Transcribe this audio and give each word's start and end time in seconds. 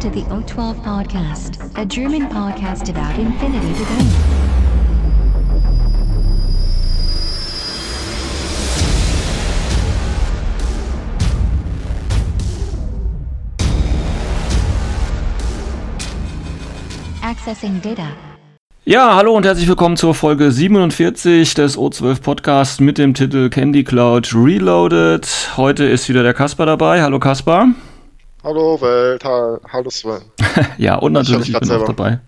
To 0.00 0.08
the 0.08 0.22
O12 0.30 0.82
Podcast, 0.82 1.60
a 1.76 1.84
German 1.84 2.26
podcast 2.30 2.88
about 2.88 3.20
infinity 3.20 3.74
debate. 3.74 4.06
Accessing 17.22 17.82
data. 17.82 18.08
Ja, 18.86 19.16
hallo 19.16 19.36
und 19.36 19.44
herzlich 19.44 19.68
willkommen 19.68 19.98
zur 19.98 20.14
Folge 20.14 20.50
47 20.50 21.52
des 21.52 21.76
O12 21.76 22.22
Podcasts 22.22 22.80
mit 22.80 22.96
dem 22.96 23.12
Titel 23.12 23.50
Candy 23.50 23.84
Cloud 23.84 24.34
Reloaded. 24.34 25.28
Heute 25.58 25.84
ist 25.84 26.08
wieder 26.08 26.22
der 26.22 26.32
Kasper 26.32 26.64
dabei. 26.64 27.02
Hallo 27.02 27.18
Kasper. 27.18 27.74
Hallo 28.42 28.80
Welt, 28.80 29.22
ha 29.22 29.60
hallo 29.68 29.90
Sven. 29.90 30.22
ja, 30.78 30.94
und 30.96 31.12
natürlich 31.12 31.50
Ich 31.50 31.60
bin 31.60 31.70
auch 31.70 31.84
grad 31.84 31.88
dabei. 31.90 32.20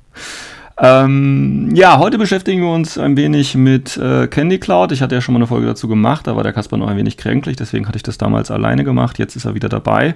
Ähm, 0.79 1.71
ja, 1.75 1.98
heute 1.98 2.19
beschäftigen 2.19 2.61
wir 2.61 2.71
uns 2.71 2.98
ein 2.98 3.16
wenig 3.16 3.55
mit 3.55 3.97
äh, 3.97 4.27
Candy 4.27 4.59
Cloud. 4.59 4.93
Ich 4.93 5.01
hatte 5.01 5.15
ja 5.15 5.23
schon 5.23 5.33
mal 5.33 5.38
eine 5.38 5.47
Folge 5.47 5.66
dazu 5.66 5.88
gemacht, 5.88 6.27
da 6.27 6.37
war 6.37 6.43
der 6.43 6.52
Kasper 6.52 6.77
noch 6.77 6.88
ein 6.88 6.97
wenig 6.97 7.16
kränklich, 7.16 7.57
deswegen 7.57 7.87
hatte 7.87 7.97
ich 7.97 8.02
das 8.02 8.19
damals 8.19 8.51
alleine 8.51 8.85
gemacht. 8.85 9.19
Jetzt 9.19 9.37
ist 9.37 9.45
er 9.47 9.55
wieder 9.55 9.69
dabei 9.71 10.15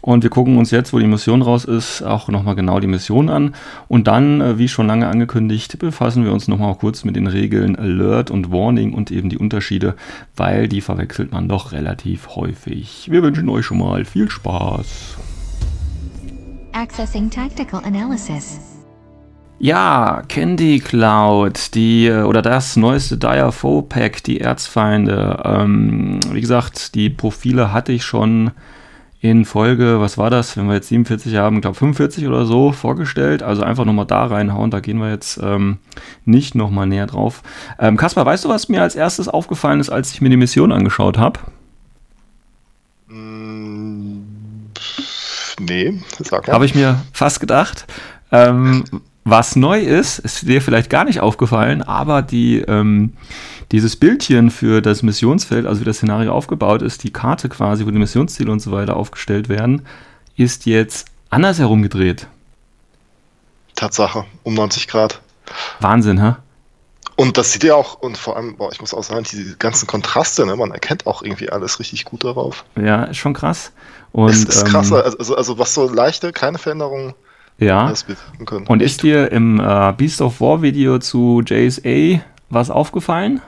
und 0.00 0.22
wir 0.22 0.30
gucken 0.30 0.56
uns 0.56 0.70
jetzt, 0.70 0.92
wo 0.92 0.98
die 0.98 1.06
Mission 1.06 1.42
raus 1.42 1.64
ist, 1.64 2.02
auch 2.02 2.28
nochmal 2.28 2.54
genau 2.54 2.80
die 2.80 2.86
Mission 2.86 3.28
an. 3.28 3.54
Und 3.88 4.06
dann, 4.06 4.40
äh, 4.40 4.58
wie 4.58 4.68
schon 4.68 4.86
lange 4.86 5.08
angekündigt, 5.08 5.78
befassen 5.78 6.24
wir 6.24 6.32
uns 6.32 6.48
nochmal 6.48 6.74
kurz 6.76 7.04
mit 7.04 7.16
den 7.16 7.26
Regeln 7.26 7.76
Alert 7.76 8.30
und 8.30 8.50
Warning 8.50 8.94
und 8.94 9.10
eben 9.10 9.28
die 9.28 9.38
Unterschiede, 9.38 9.94
weil 10.36 10.68
die 10.68 10.80
verwechselt 10.80 11.32
man 11.32 11.48
doch 11.48 11.72
relativ 11.72 12.36
häufig. 12.36 13.08
Wir 13.10 13.22
wünschen 13.22 13.48
euch 13.50 13.66
schon 13.66 13.78
mal 13.78 14.04
viel 14.06 14.30
Spaß. 14.30 15.16
Accessing 16.74 17.30
tactical 17.30 17.80
analysis. 17.84 18.58
Ja, 19.60 20.22
Candy 20.26 20.80
Cloud, 20.80 21.72
die 21.76 22.10
oder 22.10 22.42
das 22.42 22.74
neueste 22.74 23.16
Dire 23.16 23.52
Foe 23.52 23.82
Pack, 23.82 24.24
die 24.24 24.40
Erzfeinde. 24.40 25.40
Ähm, 25.44 26.18
wie 26.32 26.40
gesagt, 26.40 26.96
die 26.96 27.10
Profile 27.10 27.72
hatte 27.72 27.92
ich 27.92 28.04
schon 28.04 28.50
in 29.20 29.44
Folge, 29.44 30.00
was 30.00 30.18
war 30.18 30.30
das, 30.30 30.56
wenn 30.56 30.66
wir 30.66 30.74
jetzt 30.74 30.88
47 30.88 31.36
haben, 31.36 31.60
glaube 31.60 31.76
45 31.76 32.26
oder 32.26 32.44
so 32.44 32.72
vorgestellt. 32.72 33.44
Also 33.44 33.62
einfach 33.62 33.84
nochmal 33.84 34.06
da 34.06 34.26
reinhauen, 34.26 34.72
da 34.72 34.80
gehen 34.80 34.98
wir 34.98 35.10
jetzt 35.10 35.38
ähm, 35.40 35.78
nicht 36.24 36.56
nochmal 36.56 36.88
näher 36.88 37.06
drauf. 37.06 37.44
Ähm, 37.78 37.96
Kaspar, 37.96 38.26
weißt 38.26 38.44
du, 38.44 38.48
was 38.48 38.68
mir 38.68 38.82
als 38.82 38.96
erstes 38.96 39.28
aufgefallen 39.28 39.78
ist, 39.78 39.90
als 39.90 40.12
ich 40.12 40.20
mir 40.20 40.28
die 40.28 40.36
Mission 40.36 40.72
angeschaut 40.72 41.18
habe? 41.18 41.38
Nee, 45.58 46.00
sag 46.20 46.46
mal. 46.46 46.54
Habe 46.54 46.66
ich 46.66 46.74
mir 46.74 47.00
fast 47.12 47.40
gedacht. 47.40 47.86
Ähm, 48.32 48.84
was 49.24 49.56
neu 49.56 49.80
ist, 49.80 50.18
ist 50.18 50.46
dir 50.46 50.60
vielleicht 50.60 50.90
gar 50.90 51.04
nicht 51.04 51.20
aufgefallen, 51.20 51.80
aber 51.80 52.20
die, 52.20 52.58
ähm, 52.60 53.14
dieses 53.72 53.96
Bildchen 53.96 54.50
für 54.50 54.82
das 54.82 55.02
Missionsfeld, 55.02 55.66
also 55.66 55.80
wie 55.80 55.84
das 55.86 55.96
Szenario 55.96 56.32
aufgebaut 56.32 56.82
ist, 56.82 57.04
die 57.04 57.12
Karte 57.12 57.48
quasi, 57.48 57.86
wo 57.86 57.90
die 57.90 57.98
Missionsziele 57.98 58.52
und 58.52 58.60
so 58.60 58.70
weiter 58.70 58.96
aufgestellt 58.96 59.48
werden, 59.48 59.82
ist 60.36 60.66
jetzt 60.66 61.06
andersherum 61.30 61.82
gedreht. 61.82 62.26
Tatsache, 63.74 64.24
um 64.42 64.54
90 64.54 64.88
Grad. 64.88 65.20
Wahnsinn, 65.80 66.20
hä? 66.20 66.34
Und 67.16 67.38
das 67.38 67.52
sieht 67.52 67.62
ja 67.64 67.74
auch, 67.74 68.00
und 68.00 68.18
vor 68.18 68.36
allem, 68.36 68.56
boah, 68.56 68.72
ich 68.72 68.80
muss 68.80 68.92
auch 68.92 69.04
sagen, 69.04 69.24
diese 69.30 69.56
ganzen 69.56 69.86
Kontraste, 69.86 70.44
ne, 70.46 70.56
man 70.56 70.72
erkennt 70.72 71.06
auch 71.06 71.22
irgendwie 71.22 71.48
alles 71.48 71.78
richtig 71.78 72.04
gut 72.04 72.24
darauf. 72.24 72.64
Ja, 72.76 73.04
ist 73.04 73.18
schon 73.18 73.34
krass. 73.34 73.72
Und, 74.12 74.30
es 74.30 74.44
ist 74.44 74.62
ähm, 74.62 74.68
krasser, 74.68 75.04
also, 75.04 75.36
also 75.36 75.58
was 75.58 75.74
so 75.74 75.88
leichte, 75.88 76.32
keine 76.32 76.58
Veränderungen 76.58 77.14
ja. 77.58 77.92
können. 78.46 78.66
Und 78.66 78.82
ist 78.82 79.02
dir 79.02 79.30
im 79.30 79.60
äh, 79.60 79.92
Beast 79.96 80.20
of 80.20 80.40
War 80.40 80.62
Video 80.62 80.98
zu 80.98 81.42
JSA 81.46 82.20
was 82.50 82.70
aufgefallen? 82.70 83.40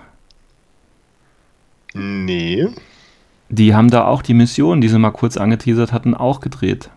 Nee. 1.92 2.68
Die 3.48 3.74
haben 3.74 3.90
da 3.90 4.06
auch 4.06 4.22
die 4.22 4.34
Mission, 4.34 4.80
die 4.80 4.88
sie 4.88 4.98
mal 4.98 5.10
kurz 5.10 5.36
angeteasert 5.36 5.92
hatten, 5.92 6.14
auch 6.14 6.40
gedreht. 6.40 6.90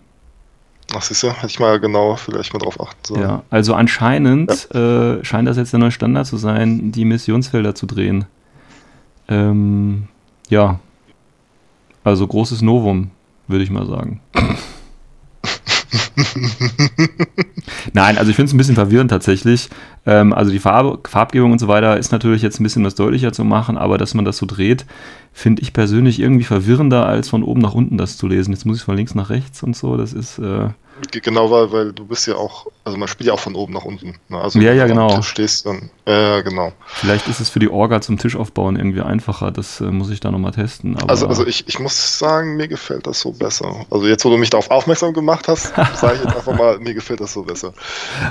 Ach, 0.96 1.02
siehst 1.02 1.24
du, 1.24 1.32
hätte 1.32 1.48
ich 1.48 1.60
mal 1.60 1.80
genau 1.80 2.16
vielleicht 2.16 2.54
mal 2.54 2.60
drauf 2.60 2.80
achten 2.80 3.00
sollen. 3.04 3.22
Ja, 3.22 3.44
also 3.50 3.74
anscheinend 3.74 4.74
äh, 4.74 5.24
scheint 5.24 5.48
das 5.48 5.58
jetzt 5.58 5.72
der 5.72 5.80
neue 5.80 5.92
Standard 5.92 6.26
zu 6.26 6.38
sein, 6.38 6.92
die 6.92 7.06
Missionsfelder 7.06 7.76
zu 7.76 7.86
drehen. 7.86 8.26
Ähm, 9.28 10.08
ja. 10.50 10.80
Also 12.04 12.26
großes 12.26 12.62
Novum, 12.62 13.12
würde 13.48 13.64
ich 13.64 13.70
mal 13.70 13.86
sagen. 13.86 14.22
Nein, 17.94 18.18
also 18.18 18.30
ich 18.30 18.36
finde 18.36 18.50
es 18.50 18.54
ein 18.54 18.58
bisschen 18.58 18.76
verwirrend 18.76 19.12
tatsächlich. 19.12 19.70
Ähm, 20.06 20.34
also 20.34 20.52
die 20.52 20.60
Farbe, 20.60 21.00
Farbgebung 21.08 21.52
und 21.52 21.60
so 21.60 21.68
weiter 21.68 21.98
ist 21.98 22.12
natürlich 22.12 22.42
jetzt 22.42 22.60
ein 22.60 22.64
bisschen 22.64 22.84
was 22.84 22.96
deutlicher 22.96 23.32
zu 23.32 23.44
machen, 23.44 23.78
aber 23.78 23.98
dass 23.98 24.14
man 24.14 24.26
das 24.26 24.38
so 24.38 24.46
dreht, 24.46 24.86
finde 25.34 25.62
ich 25.62 25.74
persönlich 25.74 26.20
irgendwie 26.20 26.44
verwirrender, 26.44 27.06
als 27.06 27.30
von 27.30 27.44
oben 27.44 27.62
nach 27.62 27.74
unten 27.74 27.98
das 27.98 28.18
zu 28.18 28.28
lesen. 28.28 28.52
Jetzt 28.52 28.66
muss 28.66 28.78
ich 28.78 28.84
von 28.84 28.96
links 28.96 29.16
nach 29.16 29.30
rechts 29.30 29.64
und 29.64 29.76
so, 29.76 29.98
das 29.98 30.14
ist... 30.14 30.40
Äh, 30.40 30.70
Genau, 31.12 31.52
weil, 31.52 31.72
weil 31.72 31.94
du 31.94 32.06
bist 32.06 32.28
ja 32.28 32.36
auch, 32.36 32.68
also 32.84 32.98
man 32.98 33.08
spielt 33.08 33.28
ja 33.28 33.34
auch 33.34 33.40
von 33.40 33.56
oben 33.56 33.74
nach 33.74 33.86
unten. 33.86 34.16
Ne? 34.28 34.40
Also 34.40 34.60
Ja, 34.60 34.74
ja, 34.74 34.84
du 34.84 34.90
genau. 34.90 35.16
Tisch 35.16 35.28
stehst, 35.28 35.66
dann, 35.66 35.90
ja, 36.08 36.42
genau. 36.42 36.72
Vielleicht 36.86 37.28
ist 37.28 37.40
es 37.40 37.50
für 37.50 37.60
die 37.60 37.70
Orga 37.70 38.02
zum 38.02 38.18
Tisch 38.18 38.36
aufbauen 38.36 38.76
irgendwie 38.76 39.02
einfacher. 39.02 39.52
Das 39.52 39.82
äh, 39.82 39.86
muss 39.86 40.10
ich 40.10 40.20
da 40.20 40.32
nochmal 40.32 40.52
testen. 40.52 40.98
Aber 40.98 41.10
Also, 41.10 41.28
also 41.28 41.46
ich, 41.46 41.68
ich 41.68 41.80
muss 41.80 42.20
sagen, 42.20 42.56
mir 42.56 42.68
gefällt 42.68 43.08
das 43.08 43.20
so 43.20 43.32
besser. 43.32 43.86
Also 43.90 44.08
jetzt, 44.08 44.26
wo 44.26 44.30
du 44.30 44.38
mich 44.38 44.50
darauf 44.50 44.70
aufmerksam 44.72 45.14
gemacht 45.14 45.48
hast, 45.48 45.74
sage 45.96 46.16
ich 46.16 46.24
jetzt 46.24 46.36
einfach 46.36 46.56
mal, 46.58 46.80
mir 46.80 46.94
gefällt 46.94 47.22
das 47.22 47.34
so 47.34 47.44
besser. 47.44 47.74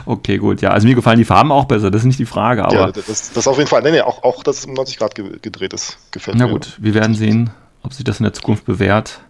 okay, 0.06 0.39
gut. 0.39 0.61
Ja, 0.61 0.71
also 0.71 0.87
mir 0.87 0.95
gefallen 0.95 1.19
die 1.19 1.25
Farben 1.25 1.53
auch 1.53 1.65
besser. 1.67 1.91
Das 1.91 2.03
ist 2.03 2.06
nicht 2.06 2.19
die 2.19 2.27
Frage. 2.27 2.65
Aber 2.65 2.75
ja, 2.75 2.93
das, 2.93 3.33
das 3.33 3.49
auf 3.49 3.59
jeden 3.59 3.69
Fall. 3.69 3.83
Nee, 3.83 3.93
nee, 3.93 4.00
auch, 4.00 4.23
auch 4.23 4.43
dass 4.43 4.59
es 4.59 4.65
um 4.67 4.75
90 4.75 4.99
Grad 4.99 5.15
ge 5.15 5.39
gedreht 5.41 5.73
ist, 5.73 5.99
gefällt 6.11 6.37
na 6.39 6.47
mir. 6.47 6.53
gut, 6.53 6.77
wir 6.81 6.95
werden 6.95 7.15
sehen, 7.15 7.50
ob 7.83 7.93
sich 7.93 8.05
das 8.05 8.21
in 8.21 8.25
der 8.25 8.33
Zukunft 8.33 8.65
bewährt 8.65 9.21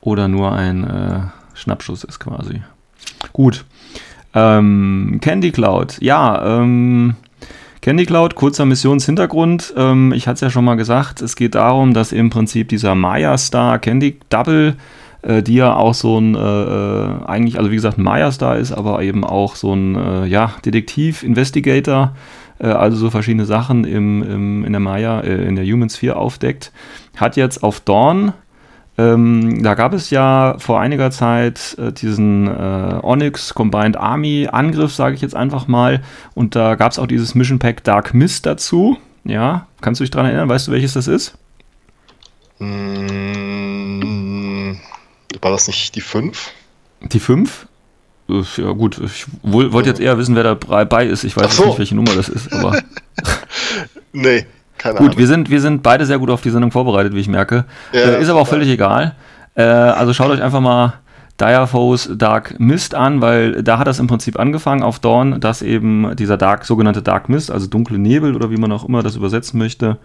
oder 0.00 0.28
nur 0.28 0.52
ein 0.52 0.84
äh, 0.84 1.20
Schnappschuss 1.54 2.04
ist 2.04 2.18
quasi. 2.18 2.62
Gut. 3.32 3.64
Ähm, 4.34 5.18
Candy 5.20 5.52
Cloud. 5.52 5.98
Ja, 6.00 6.60
ähm, 6.60 7.16
Candy 7.80 8.06
Cloud, 8.06 8.34
kurzer 8.34 8.64
Missionshintergrund. 8.64 9.74
Ähm, 9.76 10.12
ich 10.12 10.26
hatte 10.26 10.36
es 10.36 10.40
ja 10.40 10.50
schon 10.50 10.64
mal 10.64 10.76
gesagt, 10.76 11.22
es 11.22 11.36
geht 11.36 11.54
darum, 11.54 11.94
dass 11.94 12.12
im 12.12 12.30
Prinzip 12.30 12.68
dieser 12.68 12.94
Maya 12.94 13.36
Star 13.38 13.78
Candy 13.78 14.18
Double, 14.30 14.76
äh, 15.22 15.42
die 15.42 15.56
ja 15.56 15.76
auch 15.76 15.94
so 15.94 16.18
ein, 16.18 16.34
äh, 16.34 16.38
äh, 16.38 17.24
eigentlich, 17.26 17.58
also 17.58 17.70
wie 17.70 17.76
gesagt, 17.76 17.98
ein 17.98 18.02
Maya 18.02 18.32
Star 18.32 18.56
ist, 18.56 18.72
aber 18.72 19.02
eben 19.02 19.22
auch 19.22 19.54
so 19.54 19.74
ein, 19.74 19.96
äh, 19.96 20.26
ja, 20.26 20.52
Detektiv, 20.64 21.22
Investigator, 21.22 22.16
äh, 22.58 22.68
also 22.68 22.96
so 22.96 23.10
verschiedene 23.10 23.44
Sachen 23.44 23.84
im, 23.84 24.22
im, 24.22 24.64
in 24.64 24.72
der 24.72 24.80
Maya, 24.80 25.20
äh, 25.20 25.46
in 25.46 25.54
der 25.54 25.66
Human 25.66 25.90
Sphere 25.90 26.16
aufdeckt, 26.16 26.72
hat 27.16 27.36
jetzt 27.36 27.62
auf 27.62 27.80
Dawn 27.80 28.32
ähm, 28.96 29.62
da 29.62 29.74
gab 29.74 29.92
es 29.92 30.10
ja 30.10 30.56
vor 30.58 30.80
einiger 30.80 31.10
Zeit 31.10 31.76
äh, 31.78 31.92
diesen 31.92 32.46
äh, 32.46 33.00
Onyx 33.02 33.52
Combined 33.54 33.96
Army 33.96 34.48
Angriff, 34.50 34.94
sage 34.94 35.16
ich 35.16 35.20
jetzt 35.20 35.34
einfach 35.34 35.66
mal. 35.66 36.02
Und 36.34 36.54
da 36.54 36.76
gab 36.76 36.92
es 36.92 37.00
auch 37.00 37.08
dieses 37.08 37.34
Mission 37.34 37.58
Pack 37.58 37.82
Dark 37.82 38.14
Mist 38.14 38.46
dazu. 38.46 38.96
Ja, 39.24 39.66
kannst 39.80 40.00
du 40.00 40.04
dich 40.04 40.12
daran 40.12 40.26
erinnern? 40.26 40.48
Weißt 40.48 40.68
du, 40.68 40.72
welches 40.72 40.92
das 40.92 41.08
ist? 41.08 41.36
Mm, 42.60 43.94
war 45.40 45.50
das 45.50 45.66
nicht 45.66 45.96
die 45.96 46.00
5? 46.00 46.52
Die 47.02 47.20
5? 47.20 47.66
Ja, 48.28 48.70
gut, 48.72 48.98
ich 49.04 49.26
wollte 49.42 49.88
jetzt 49.88 50.00
eher 50.00 50.16
wissen, 50.16 50.34
wer 50.34 50.54
dabei 50.54 51.06
ist. 51.06 51.24
Ich 51.24 51.36
weiß 51.36 51.56
so. 51.56 51.66
nicht, 51.66 51.78
welche 51.78 51.94
Nummer 51.94 52.14
das 52.14 52.28
ist, 52.28 52.52
aber. 52.52 52.80
Nee, 54.16 54.46
keine 54.84 54.98
Gut, 54.98 55.06
Ahnung. 55.06 55.18
wir 55.18 55.26
sind, 55.26 55.50
wir 55.50 55.60
sind 55.62 55.82
beide 55.82 56.04
sehr 56.04 56.18
gut 56.18 56.28
auf 56.28 56.42
die 56.42 56.50
Sendung 56.50 56.70
vorbereitet, 56.70 57.14
wie 57.14 57.20
ich 57.20 57.28
merke. 57.28 57.64
Ja, 57.92 58.00
äh, 58.00 58.20
ist 58.20 58.28
aber 58.28 58.40
auch 58.40 58.46
völlig 58.46 58.68
egal. 58.68 59.14
Äh, 59.54 59.62
also 59.62 60.12
schaut 60.12 60.28
euch 60.28 60.42
einfach 60.42 60.60
mal 60.60 60.92
Dire 61.40 61.66
Foes 61.66 62.10
Dark 62.14 62.60
Mist 62.60 62.94
an, 62.94 63.22
weil 63.22 63.62
da 63.62 63.78
hat 63.78 63.86
das 63.86 63.98
im 63.98 64.08
Prinzip 64.08 64.38
angefangen 64.38 64.82
auf 64.82 64.98
Dawn, 64.98 65.40
dass 65.40 65.62
eben 65.62 66.14
dieser 66.16 66.36
Dark, 66.36 66.66
sogenannte 66.66 67.00
Dark 67.00 67.30
Mist, 67.30 67.50
also 67.50 67.66
dunkle 67.66 67.98
Nebel 67.98 68.36
oder 68.36 68.50
wie 68.50 68.58
man 68.58 68.70
auch 68.72 68.86
immer 68.86 69.02
das 69.02 69.16
übersetzen 69.16 69.58
möchte, 69.58 69.96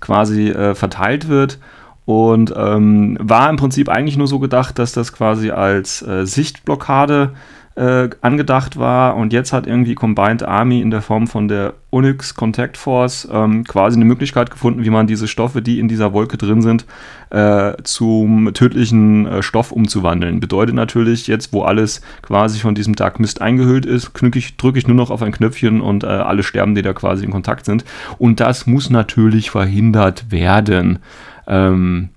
quasi 0.00 0.50
äh, 0.50 0.74
verteilt 0.74 1.28
wird. 1.28 1.60
Und 2.04 2.52
ähm, 2.56 3.16
war 3.20 3.48
im 3.48 3.56
Prinzip 3.56 3.88
eigentlich 3.88 4.16
nur 4.16 4.26
so 4.26 4.40
gedacht, 4.40 4.80
dass 4.80 4.92
das 4.92 5.12
quasi 5.12 5.52
als 5.52 6.02
äh, 6.02 6.26
Sichtblockade 6.26 7.34
äh, 7.76 8.08
angedacht 8.20 8.78
war 8.78 9.16
und 9.16 9.32
jetzt 9.32 9.52
hat 9.52 9.66
irgendwie 9.66 9.96
Combined 9.96 10.44
Army 10.44 10.80
in 10.80 10.92
der 10.92 11.02
Form 11.02 11.26
von 11.26 11.48
der 11.48 11.74
Onyx 11.90 12.34
Contact 12.34 12.76
Force 12.76 13.28
ähm, 13.32 13.64
quasi 13.64 13.96
eine 13.96 14.04
Möglichkeit 14.04 14.50
gefunden, 14.50 14.84
wie 14.84 14.90
man 14.90 15.08
diese 15.08 15.26
Stoffe, 15.26 15.60
die 15.60 15.80
in 15.80 15.88
dieser 15.88 16.12
Wolke 16.12 16.36
drin 16.36 16.62
sind, 16.62 16.86
äh, 17.30 17.72
zum 17.82 18.52
tödlichen 18.54 19.26
äh, 19.26 19.42
Stoff 19.42 19.72
umzuwandeln. 19.72 20.38
Bedeutet 20.38 20.76
natürlich, 20.76 21.26
jetzt 21.26 21.52
wo 21.52 21.62
alles 21.62 22.00
quasi 22.22 22.60
von 22.60 22.76
diesem 22.76 22.94
Dark 22.94 23.18
Mist 23.18 23.42
eingehüllt 23.42 23.86
ist, 23.86 24.12
ich, 24.34 24.56
drücke 24.56 24.78
ich 24.78 24.86
nur 24.86 24.96
noch 24.96 25.10
auf 25.10 25.22
ein 25.22 25.32
Knöpfchen 25.32 25.80
und 25.80 26.04
äh, 26.04 26.06
alle 26.06 26.44
sterben, 26.44 26.76
die 26.76 26.82
da 26.82 26.92
quasi 26.92 27.24
in 27.24 27.32
Kontakt 27.32 27.64
sind. 27.64 27.84
Und 28.18 28.38
das 28.38 28.66
muss 28.66 28.88
natürlich 28.88 29.50
verhindert 29.50 30.30
werden. 30.30 31.00
Ähm, 31.48 32.10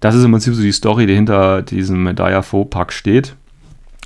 das 0.00 0.14
ist 0.14 0.24
im 0.24 0.32
Prinzip 0.32 0.54
so 0.54 0.62
die 0.62 0.72
Story, 0.72 1.06
die 1.06 1.14
hinter 1.14 1.62
diesem 1.62 2.14
Dire 2.16 2.42
Foe 2.42 2.64
Pack 2.64 2.92
steht. 2.92 3.36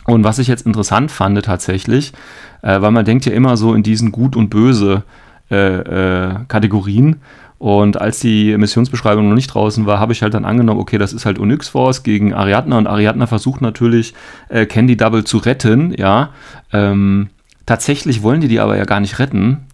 Und 0.08 0.24
was 0.24 0.38
ich 0.38 0.48
jetzt 0.48 0.64
interessant 0.64 1.10
fand 1.10 1.42
tatsächlich, 1.44 2.14
äh, 2.62 2.80
weil 2.80 2.92
man 2.92 3.04
denkt 3.04 3.26
ja 3.26 3.32
immer 3.32 3.58
so 3.58 3.74
in 3.74 3.82
diesen 3.82 4.10
gut 4.10 4.36
und 4.36 4.48
böse 4.48 5.02
äh, 5.50 5.80
äh, 5.80 6.34
Kategorien. 6.48 7.16
Und 7.58 8.00
als 8.00 8.18
die 8.20 8.56
Missionsbeschreibung 8.56 9.28
noch 9.28 9.34
nicht 9.34 9.48
draußen 9.48 9.84
war, 9.84 10.00
habe 10.00 10.14
ich 10.14 10.22
halt 10.22 10.32
dann 10.32 10.46
angenommen, 10.46 10.80
okay, 10.80 10.96
das 10.96 11.12
ist 11.12 11.26
halt 11.26 11.38
Onyx 11.38 11.68
Force 11.68 12.04
gegen 12.04 12.32
Ariadna 12.32 12.78
und 12.78 12.86
Ariadna 12.86 13.26
versucht 13.26 13.60
natürlich 13.60 14.14
äh, 14.48 14.64
Candy 14.64 14.96
Double 14.96 15.24
zu 15.24 15.38
retten, 15.38 15.92
ja. 15.94 16.30
Ähm, 16.72 17.28
tatsächlich 17.66 18.22
wollen 18.22 18.40
die 18.40 18.48
die 18.48 18.60
aber 18.60 18.78
ja 18.78 18.84
gar 18.84 19.00
nicht 19.00 19.18
retten, 19.18 19.66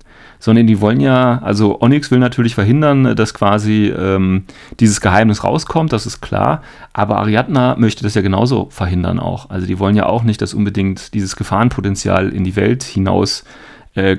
sondern 0.44 0.66
die 0.66 0.82
wollen 0.82 1.00
ja, 1.00 1.38
also 1.42 1.80
Onyx 1.80 2.10
will 2.10 2.18
natürlich 2.18 2.54
verhindern, 2.54 3.16
dass 3.16 3.32
quasi 3.32 3.86
ähm, 3.86 4.42
dieses 4.78 5.00
Geheimnis 5.00 5.42
rauskommt, 5.42 5.90
das 5.90 6.04
ist 6.04 6.20
klar, 6.20 6.60
aber 6.92 7.16
Ariadna 7.16 7.76
möchte 7.78 8.02
das 8.02 8.12
ja 8.12 8.20
genauso 8.20 8.68
verhindern 8.68 9.20
auch. 9.20 9.48
Also 9.48 9.66
die 9.66 9.78
wollen 9.78 9.96
ja 9.96 10.04
auch 10.04 10.22
nicht, 10.22 10.42
dass 10.42 10.52
unbedingt 10.52 11.14
dieses 11.14 11.36
Gefahrenpotenzial 11.36 12.28
in 12.28 12.44
die 12.44 12.56
Welt 12.56 12.82
hinaus 12.82 13.40
äh, 13.40 13.44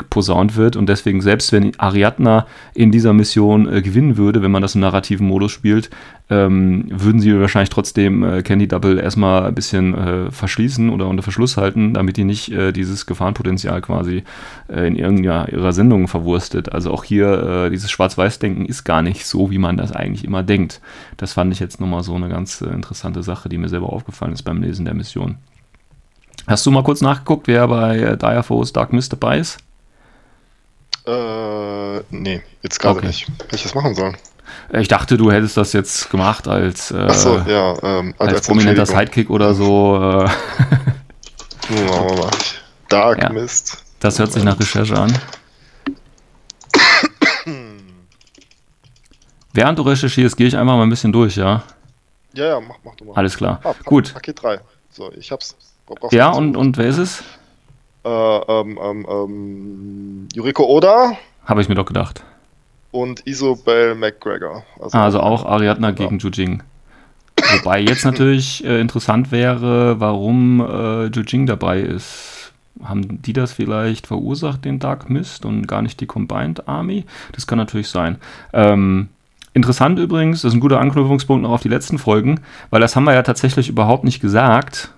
posaunt 0.09 0.55
wird. 0.55 0.75
Und 0.75 0.87
deswegen, 0.87 1.21
selbst 1.21 1.51
wenn 1.51 1.77
Ariadna 1.77 2.47
in 2.73 2.91
dieser 2.91 3.13
Mission 3.13 3.71
äh, 3.71 3.81
gewinnen 3.81 4.17
würde, 4.17 4.41
wenn 4.41 4.51
man 4.51 4.61
das 4.61 4.75
im 4.75 4.81
narrativen 4.81 5.27
Modus 5.27 5.51
spielt, 5.51 5.89
ähm, 6.29 6.85
würden 6.89 7.19
sie 7.19 7.37
wahrscheinlich 7.39 7.69
trotzdem 7.69 8.23
äh, 8.23 8.41
Candy 8.41 8.67
Double 8.67 8.97
erstmal 8.97 9.45
ein 9.45 9.53
bisschen 9.55 9.93
äh, 9.93 10.31
verschließen 10.31 10.89
oder 10.89 11.07
unter 11.07 11.23
Verschluss 11.23 11.57
halten, 11.57 11.93
damit 11.93 12.17
die 12.17 12.23
nicht 12.23 12.51
äh, 12.51 12.71
dieses 12.71 13.05
Gefahrenpotenzial 13.05 13.81
quasi 13.81 14.23
äh, 14.69 14.87
in 14.87 14.95
irgendeiner 14.95 15.51
ihrer 15.51 15.73
Sendungen 15.73 16.07
verwurstet. 16.07 16.71
Also 16.71 16.91
auch 16.91 17.03
hier, 17.03 17.69
dieses 17.69 17.91
Schwarz-Weiß-Denken 17.91 18.65
ist 18.65 18.83
gar 18.83 19.01
nicht 19.01 19.25
so, 19.25 19.51
wie 19.51 19.57
man 19.57 19.77
das 19.77 19.91
eigentlich 19.91 20.23
immer 20.23 20.43
denkt. 20.43 20.81
Das 21.17 21.33
fand 21.33 21.53
ich 21.53 21.59
jetzt 21.59 21.79
nochmal 21.79 22.03
so 22.03 22.15
eine 22.15 22.29
ganz 22.29 22.61
interessante 22.61 23.23
Sache, 23.23 23.49
die 23.49 23.57
mir 23.57 23.69
selber 23.69 23.91
aufgefallen 23.91 24.33
ist 24.33 24.43
beim 24.43 24.61
Lesen 24.61 24.85
der 24.85 24.93
Mission. 24.93 25.37
Hast 26.47 26.65
du 26.65 26.71
mal 26.71 26.83
kurz 26.83 27.01
nachgeguckt, 27.01 27.47
wer 27.47 27.67
bei 27.67 27.97
äh, 27.97 28.17
Dire 28.17 28.43
Foes 28.43 28.71
Dark 28.71 28.93
Mist 28.93 29.11
dabei 29.11 29.39
ist? 29.39 29.57
Äh, 31.07 31.99
nee, 32.09 32.41
jetzt 32.61 32.79
gerade 32.79 32.99
okay. 32.99 33.07
nicht. 33.07 33.27
Hätte 33.27 33.55
ich 33.55 33.63
das 33.63 33.73
machen 33.73 33.95
sollen? 33.95 34.15
Äh, 34.71 34.81
ich 34.81 34.87
dachte, 34.87 35.17
du 35.17 35.31
hättest 35.31 35.57
das 35.57 35.73
jetzt 35.73 36.09
gemacht 36.09 36.47
als, 36.47 36.91
äh, 36.91 37.13
so, 37.13 37.37
ja, 37.39 37.75
ähm, 37.81 38.13
als, 38.17 38.33
als 38.33 38.47
prominenter 38.47 38.85
Sidekick 38.85 39.29
oder 39.29 39.53
so. 39.53 39.95
Äh. 39.95 40.29
oh, 41.89 42.29
Dark 42.89 43.21
ja. 43.23 43.29
Mist. 43.31 43.83
Das 43.99 44.19
hört 44.19 44.31
sich 44.31 44.43
nach 44.43 44.59
Recherche 44.59 44.95
an. 44.95 45.17
Während 49.53 49.79
du 49.79 49.83
recherchierst, 49.83 50.35
gehe 50.35 50.47
ich 50.47 50.57
einfach 50.57 50.75
mal 50.75 50.83
ein 50.83 50.89
bisschen 50.89 51.13
durch, 51.13 51.37
ja? 51.37 51.63
Ja, 52.33 52.45
ja, 52.45 52.59
mach, 52.59 52.75
mach 52.83 52.93
du 52.95 53.05
mal. 53.05 53.13
Alles 53.13 53.37
klar. 53.37 53.61
Ah, 53.63 53.73
Gut. 53.85 54.13
Paket 54.13 54.43
3. 54.43 54.59
So, 54.91 55.11
ich 55.13 55.31
hab's. 55.31 55.55
Ja, 56.11 56.29
und, 56.29 56.57
und 56.57 56.77
wer 56.77 56.87
ist 56.87 56.97
es? 56.97 57.23
Äh, 58.03 58.09
ähm, 58.09 58.79
ähm, 58.81 59.07
ähm, 59.09 60.27
Yuriko 60.33 60.65
Oda. 60.65 61.17
Habe 61.45 61.61
ich 61.61 61.69
mir 61.69 61.75
doch 61.75 61.85
gedacht. 61.85 62.23
Und 62.91 63.25
Isobel 63.27 63.95
McGregor. 63.95 64.63
Also, 64.79 64.97
also 64.97 65.19
auch 65.19 65.45
Ariadna 65.45 65.89
ja. 65.89 65.93
gegen 65.93 66.19
Jujing. 66.19 66.63
Wobei 67.57 67.81
jetzt 67.81 68.05
natürlich 68.05 68.63
äh, 68.63 68.79
interessant 68.79 69.31
wäre, 69.31 69.99
warum 69.99 70.61
äh, 70.61 71.05
Jujing 71.07 71.45
dabei 71.45 71.81
ist. 71.81 72.53
Haben 72.83 73.21
die 73.21 73.33
das 73.33 73.53
vielleicht 73.53 74.07
verursacht, 74.07 74.65
den 74.65 74.79
Dark 74.79 75.09
Mist, 75.09 75.45
und 75.45 75.67
gar 75.67 75.81
nicht 75.81 75.99
die 75.99 76.07
Combined 76.07 76.67
Army? 76.67 77.05
Das 77.31 77.47
kann 77.47 77.57
natürlich 77.57 77.89
sein. 77.89 78.17
Ähm, 78.53 79.09
interessant 79.53 79.99
übrigens, 79.99 80.41
das 80.41 80.49
ist 80.49 80.57
ein 80.57 80.61
guter 80.61 80.79
Anknüpfungspunkt 80.79 81.43
noch 81.43 81.51
auf 81.51 81.61
die 81.61 81.69
letzten 81.69 81.97
Folgen, 81.97 82.41
weil 82.69 82.81
das 82.81 82.95
haben 82.95 83.05
wir 83.05 83.13
ja 83.13 83.23
tatsächlich 83.23 83.69
überhaupt 83.69 84.03
nicht 84.03 84.19
gesagt. 84.19 84.91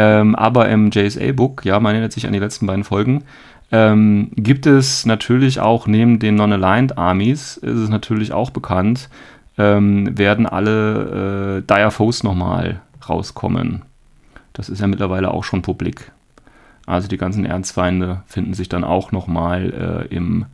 Ähm, 0.00 0.36
aber 0.36 0.68
im 0.68 0.92
JSA-Book, 0.92 1.64
ja, 1.64 1.80
man 1.80 1.90
erinnert 1.90 2.12
sich 2.12 2.24
an 2.24 2.32
die 2.32 2.38
letzten 2.38 2.68
beiden 2.68 2.84
Folgen, 2.84 3.24
ähm, 3.72 4.30
gibt 4.36 4.64
es 4.64 5.04
natürlich 5.04 5.58
auch 5.58 5.88
neben 5.88 6.20
den 6.20 6.36
Non-Aligned 6.36 6.96
Armies, 6.96 7.56
ist 7.56 7.78
es 7.78 7.88
natürlich 7.88 8.32
auch 8.32 8.50
bekannt, 8.50 9.08
ähm, 9.58 10.16
werden 10.16 10.46
alle 10.46 11.58
äh, 11.58 11.62
Dire 11.66 11.90
Foes 11.90 12.22
nochmal 12.22 12.80
rauskommen. 13.08 13.82
Das 14.52 14.68
ist 14.68 14.80
ja 14.80 14.86
mittlerweile 14.86 15.32
auch 15.32 15.42
schon 15.42 15.62
publik. 15.62 16.12
Also 16.86 17.08
die 17.08 17.18
ganzen 17.18 17.44
Erzfeinde 17.44 18.22
finden 18.26 18.54
sich 18.54 18.68
dann 18.68 18.84
auch 18.84 19.10
nochmal 19.10 20.06
äh, 20.12 20.14
im, 20.14 20.46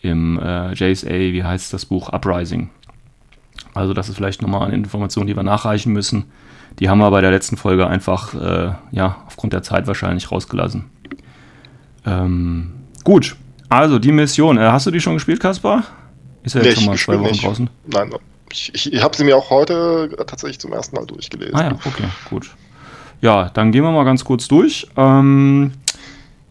im 0.00 0.40
äh, 0.40 0.72
JSA, 0.72 1.10
wie 1.10 1.44
heißt 1.44 1.74
das 1.74 1.84
Buch, 1.84 2.08
Uprising. 2.08 2.70
Also 3.74 3.92
das 3.92 4.08
ist 4.08 4.16
vielleicht 4.16 4.40
nochmal 4.40 4.68
eine 4.68 4.76
Information, 4.76 5.26
die 5.26 5.36
wir 5.36 5.42
nachreichen 5.42 5.92
müssen. 5.92 6.24
Die 6.78 6.88
haben 6.88 6.98
wir 6.98 7.10
bei 7.10 7.20
der 7.20 7.30
letzten 7.30 7.56
Folge 7.56 7.86
einfach, 7.86 8.34
äh, 8.34 8.72
ja, 8.92 9.16
aufgrund 9.26 9.52
der 9.52 9.62
Zeit 9.62 9.86
wahrscheinlich 9.86 10.30
rausgelassen. 10.30 10.84
Ähm, 12.06 12.72
gut, 13.04 13.36
also 13.68 13.98
die 13.98 14.12
Mission. 14.12 14.58
Äh, 14.58 14.70
hast 14.70 14.86
du 14.86 14.90
die 14.90 15.00
schon 15.00 15.14
gespielt, 15.14 15.40
Kaspar? 15.40 15.84
Ist 16.42 16.54
ja 16.54 16.62
nee, 16.62 16.68
jetzt 16.68 16.78
schon 16.78 16.86
mal 16.86 16.96
zwei 16.96 17.18
Wochen 17.18 17.30
nicht. 17.30 17.44
draußen. 17.44 17.68
Nein, 17.86 18.10
ich, 18.52 18.70
ich, 18.74 18.92
ich 18.92 19.02
habe 19.02 19.16
sie 19.16 19.24
mir 19.24 19.36
auch 19.36 19.50
heute 19.50 20.10
tatsächlich 20.26 20.58
zum 20.58 20.72
ersten 20.72 20.96
Mal 20.96 21.04
durchgelesen. 21.06 21.54
Ah 21.54 21.64
ja, 21.64 21.72
okay, 21.72 22.04
gut. 22.30 22.50
Ja, 23.20 23.50
dann 23.50 23.72
gehen 23.72 23.82
wir 23.82 23.90
mal 23.90 24.04
ganz 24.04 24.24
kurz 24.24 24.46
durch. 24.46 24.86
Ähm, 24.96 25.72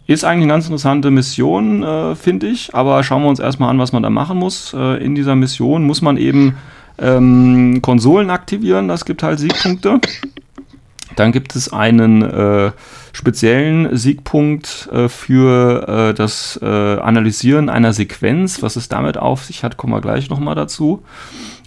ist 0.06 0.24
eigentlich 0.24 0.44
eine 0.44 0.54
ganz 0.54 0.66
interessante 0.66 1.12
Mission, 1.12 1.84
äh, 1.84 2.16
finde 2.16 2.48
ich. 2.48 2.76
Aber 2.76 3.04
schauen 3.04 3.24
wir 3.24 3.30
uns 3.30 3.40
erstmal 3.40 3.70
an, 3.70 3.80
was 3.80 3.94
man 3.94 4.04
da 4.04 4.10
machen 4.10 4.38
muss. 4.38 4.74
Äh, 4.74 5.04
in 5.04 5.16
dieser 5.16 5.36
Mission 5.36 5.86
muss 5.86 6.02
man 6.02 6.18
eben 6.18 6.58
ähm, 7.00 7.82
Konsolen 7.82 8.30
aktivieren, 8.30 8.88
das 8.88 9.06
gibt 9.06 9.24
halt 9.24 9.40
Siegpunkte. 9.40 10.00
Dann 11.16 11.32
gibt 11.32 11.56
es 11.56 11.74
einen 11.74 12.22
äh, 12.22 12.72
speziellen 13.12 13.96
Siegpunkt 13.98 14.88
äh, 14.92 15.10
für 15.10 15.88
äh, 15.88 16.14
das 16.14 16.60
äh, 16.62 16.66
Analysieren 16.66 17.70
einer 17.70 17.92
Sequenz. 17.92 18.62
Was 18.62 18.76
es 18.76 18.88
damit 18.88 19.18
auf 19.18 19.44
sich 19.44 19.64
hat, 19.64 19.78
kommen 19.78 19.94
wir 19.94 20.02
gleich 20.02 20.30
nochmal 20.30 20.54
dazu. 20.54 21.04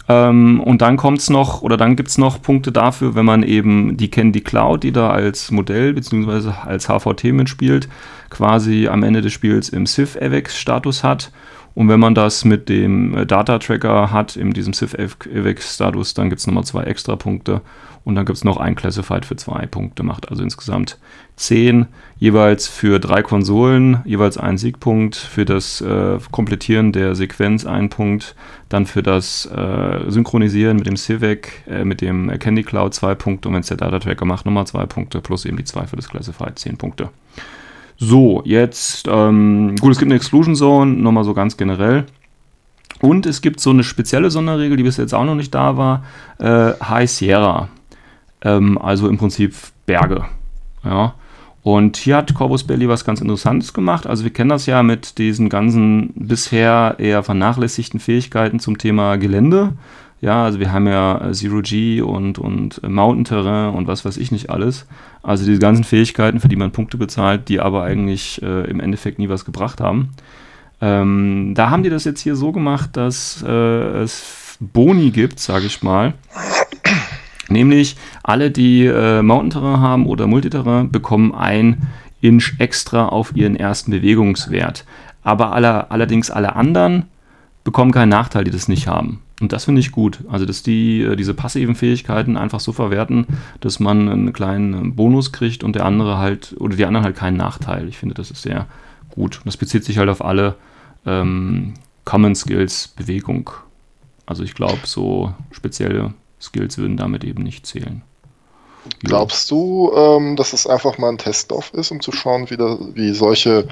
Ähm, 0.08 0.60
und 0.60 0.82
dann 0.82 0.96
kommt 0.96 1.18
es 1.18 1.30
noch, 1.30 1.62
oder 1.62 1.76
dann 1.76 1.96
gibt 1.96 2.10
es 2.10 2.18
noch 2.18 2.40
Punkte 2.40 2.70
dafür, 2.70 3.16
wenn 3.16 3.24
man 3.24 3.42
eben 3.42 3.96
die 3.96 4.10
Candy 4.10 4.40
Cloud, 4.40 4.84
die 4.84 4.92
da 4.92 5.10
als 5.10 5.50
Modell 5.50 5.94
bzw. 5.94 6.50
als 6.64 6.88
HVT 6.88 7.32
mitspielt, 7.32 7.88
quasi 8.28 8.88
am 8.88 9.02
Ende 9.02 9.20
des 9.20 9.32
Spiels 9.32 9.68
im 9.68 9.87
Civ-Avex-Status 9.87 11.02
hat 11.02 11.32
und 11.74 11.88
wenn 11.88 12.00
man 12.00 12.14
das 12.14 12.44
mit 12.44 12.68
dem 12.68 13.16
äh, 13.16 13.26
Data 13.26 13.58
Tracker 13.58 14.10
hat, 14.10 14.36
in 14.36 14.52
diesem 14.52 14.72
CIF-Status, 14.72 16.14
dann 16.14 16.28
gibt 16.28 16.40
es 16.40 16.46
nochmal 16.46 16.64
zwei 16.64 16.84
extra 16.84 17.16
Punkte. 17.16 17.62
Und 18.02 18.14
dann 18.14 18.24
gibt 18.24 18.36
es 18.36 18.44
noch 18.44 18.56
ein 18.56 18.76
Classified 18.76 19.26
für 19.26 19.36
zwei 19.36 19.66
Punkte, 19.66 20.02
macht 20.02 20.30
also 20.30 20.42
insgesamt 20.42 20.98
zehn, 21.36 21.86
jeweils 22.18 22.66
für 22.66 22.98
drei 22.98 23.22
Konsolen, 23.22 23.98
jeweils 24.06 24.38
ein 24.38 24.56
Siegpunkt, 24.56 25.16
für 25.16 25.44
das 25.44 25.82
äh, 25.82 26.18
Komplettieren 26.30 26.92
der 26.92 27.14
Sequenz 27.14 27.66
ein 27.66 27.90
Punkt, 27.90 28.34
dann 28.70 28.86
für 28.86 29.02
das 29.02 29.44
äh, 29.46 30.10
Synchronisieren 30.10 30.78
mit 30.78 30.86
dem 30.86 30.96
Civic, 30.96 31.62
äh, 31.68 31.84
mit 31.84 32.00
dem 32.00 32.30
Candy 32.38 32.62
Cloud 32.62 32.94
zwei 32.94 33.14
Punkte. 33.14 33.48
Und 33.48 33.54
wenn 33.54 33.60
es 33.60 33.68
der 33.68 33.76
Data 33.76 33.98
Tracker 33.98 34.24
macht, 34.24 34.46
nochmal 34.46 34.66
zwei 34.66 34.86
Punkte, 34.86 35.20
plus 35.20 35.44
eben 35.44 35.58
die 35.58 35.64
zwei 35.64 35.86
für 35.86 35.96
das 35.96 36.08
Classified, 36.08 36.58
zehn 36.58 36.78
Punkte. 36.78 37.10
So, 38.02 38.40
jetzt, 38.47 39.07
ähm, 39.09 39.76
gut, 39.78 39.92
es 39.92 39.99
gibt 39.99 40.11
eine 40.11 40.16
Exclusion 40.16 40.57
Zone, 40.57 40.90
nochmal 40.90 41.25
so 41.25 41.35
ganz 41.35 41.59
generell. 41.59 42.07
Und 43.02 43.26
es 43.26 43.42
gibt 43.42 43.61
so 43.61 43.71
eine 43.71 43.85
spezielle 43.85 44.30
Sonderregel, 44.30 44.78
die 44.78 44.83
bis 44.83 44.97
jetzt 44.97 45.12
auch 45.12 45.25
noch 45.25 45.35
nicht 45.35 45.54
da 45.54 45.76
war, 45.76 46.02
äh, 46.38 46.73
High 46.83 47.11
Sierra. 47.11 47.69
Ähm, 48.40 48.78
also 48.78 49.07
im 49.07 49.19
Prinzip 49.19 49.54
Berge. 49.85 50.25
Ja. 50.83 51.14
Und 51.62 51.99
hier 51.99 52.16
hat 52.16 52.33
Corvus 52.33 52.64
Belli 52.64 52.88
was 52.88 53.04
ganz 53.04 53.21
Interessantes 53.21 53.75
gemacht. 53.75 54.07
Also 54.07 54.25
wir 54.25 54.33
kennen 54.33 54.49
das 54.49 54.64
ja 54.64 54.83
mit 54.83 55.19
diesen 55.19 55.50
ganzen 55.50 56.14
bisher 56.14 56.97
eher 56.97 57.23
vernachlässigten 57.23 58.00
Fähigkeiten 58.00 58.61
zum 58.61 58.78
Thema 58.78 59.16
Gelände. 59.16 59.75
Ja, 60.20 60.44
also 60.44 60.60
wir 60.60 60.70
haben 60.70 60.86
ja 60.86 61.32
Zero 61.32 61.62
G 61.62 62.02
und, 62.02 62.38
und 62.38 62.86
Mountain 62.86 63.24
Terrain 63.24 63.74
und 63.74 63.86
was 63.86 64.04
weiß 64.04 64.18
ich 64.18 64.30
nicht 64.30 64.50
alles. 64.50 64.86
Also 65.22 65.46
diese 65.46 65.58
ganzen 65.58 65.84
Fähigkeiten, 65.84 66.40
für 66.40 66.48
die 66.48 66.56
man 66.56 66.72
Punkte 66.72 66.98
bezahlt, 66.98 67.48
die 67.48 67.60
aber 67.60 67.84
eigentlich 67.84 68.42
äh, 68.42 68.68
im 68.68 68.80
Endeffekt 68.80 69.18
nie 69.18 69.30
was 69.30 69.46
gebracht 69.46 69.80
haben. 69.80 70.10
Ähm, 70.82 71.52
da 71.54 71.70
haben 71.70 71.82
die 71.82 71.90
das 71.90 72.04
jetzt 72.04 72.20
hier 72.20 72.36
so 72.36 72.52
gemacht, 72.52 72.90
dass 72.98 73.42
äh, 73.46 74.02
es 74.02 74.58
Boni 74.60 75.10
gibt, 75.10 75.40
sage 75.40 75.66
ich 75.66 75.82
mal. 75.82 76.12
Nämlich 77.48 77.96
alle, 78.22 78.50
die 78.50 78.84
äh, 78.86 79.22
Mountain 79.22 79.50
Terrain 79.50 79.80
haben 79.80 80.06
oder 80.06 80.26
Multiterrain, 80.26 80.90
bekommen 80.90 81.34
ein 81.34 81.88
Inch 82.20 82.54
extra 82.58 83.06
auf 83.06 83.34
ihren 83.34 83.56
ersten 83.56 83.90
Bewegungswert. 83.90 84.84
Aber 85.22 85.52
alle, 85.52 85.90
allerdings 85.90 86.30
alle 86.30 86.56
anderen 86.56 87.06
bekommen 87.64 87.90
keinen 87.90 88.10
Nachteil, 88.10 88.44
die 88.44 88.50
das 88.50 88.68
nicht 88.68 88.86
haben. 88.86 89.20
Und 89.40 89.52
das 89.52 89.64
finde 89.64 89.80
ich 89.80 89.90
gut. 89.90 90.20
Also, 90.28 90.44
dass 90.44 90.62
die 90.62 91.02
äh, 91.02 91.16
diese 91.16 91.35
passiven 91.35 91.75
Fähigkeiten 91.75 92.37
einfach 92.37 92.61
so 92.61 92.73
verwerten, 92.73 93.26
dass 93.61 93.80
man 93.80 94.09
einen 94.09 94.32
kleinen 94.32 94.94
Bonus 94.94 95.32
kriegt 95.32 95.64
und 95.64 95.75
der 95.75 95.87
andere 95.87 96.18
halt, 96.18 96.54
oder 96.59 96.76
die 96.76 96.85
anderen 96.85 97.04
halt 97.04 97.16
keinen 97.16 97.38
Nachteil. 97.38 97.88
Ich 97.88 97.97
finde, 97.99 98.14
das 98.14 98.30
ist 98.30 98.42
sehr 98.42 98.66
gut. 99.14 99.38
Und 99.38 99.47
das 99.47 99.56
bezieht 99.56 99.85
sich 99.85 99.99
halt 99.99 100.11
auf 100.11 100.23
alle 100.23 100.56
ähm, 101.06 101.75
Common 102.04 102.35
Skills 102.35 102.88
Bewegung. 102.88 103.50
Also 104.26 104.44
ich 104.44 104.54
glaube, 104.54 104.80
so 104.85 105.35
spezielle 105.50 106.12
Skills 106.40 106.78
würden 106.78 106.97
damit 106.97 107.25
eben 107.25 107.42
nicht 107.42 107.66
zählen. 107.66 108.02
Glaubst 109.00 109.50
du, 109.50 109.92
ähm, 109.94 110.37
dass 110.37 110.52
es 110.52 110.66
einfach 110.66 110.99
mal 110.99 111.11
ein 111.11 111.18
Testlauf 111.18 111.73
ist, 111.75 111.90
um 111.90 112.00
zu 112.00 112.12
schauen, 112.12 112.49
wie, 112.50 112.56
da, 112.56 112.78
wie 112.94 113.12
solche 113.12 113.68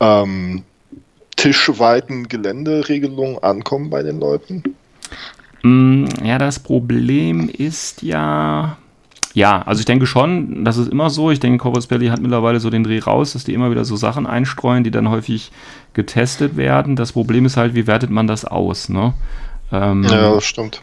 ähm, 0.00 0.62
tischweiten 1.36 2.28
Geländeregelungen 2.28 3.42
ankommen 3.42 3.88
bei 3.88 4.02
den 4.02 4.20
Leuten? 4.20 4.62
Mm, 5.62 6.06
ja, 6.24 6.38
das 6.38 6.58
Problem 6.58 7.48
ist 7.48 8.02
ja. 8.02 8.76
Ja, 9.32 9.62
also 9.62 9.78
ich 9.78 9.86
denke 9.86 10.06
schon, 10.06 10.64
das 10.64 10.76
ist 10.76 10.90
immer 10.90 11.08
so. 11.08 11.30
Ich 11.30 11.38
denke, 11.38 11.58
Corpus 11.58 11.86
Belly 11.86 12.08
hat 12.08 12.20
mittlerweile 12.20 12.58
so 12.58 12.68
den 12.68 12.82
Dreh 12.82 12.98
raus, 12.98 13.34
dass 13.34 13.44
die 13.44 13.54
immer 13.54 13.70
wieder 13.70 13.84
so 13.84 13.94
Sachen 13.94 14.26
einstreuen, 14.26 14.82
die 14.82 14.90
dann 14.90 15.08
häufig 15.08 15.52
getestet 15.94 16.56
werden. 16.56 16.96
Das 16.96 17.12
Problem 17.12 17.46
ist 17.46 17.56
halt, 17.56 17.76
wie 17.76 17.86
wertet 17.86 18.10
man 18.10 18.26
das 18.26 18.44
aus, 18.44 18.88
ne? 18.88 19.14
Ähm, 19.72 20.02
ja, 20.02 20.34
das 20.34 20.44
stimmt. 20.44 20.82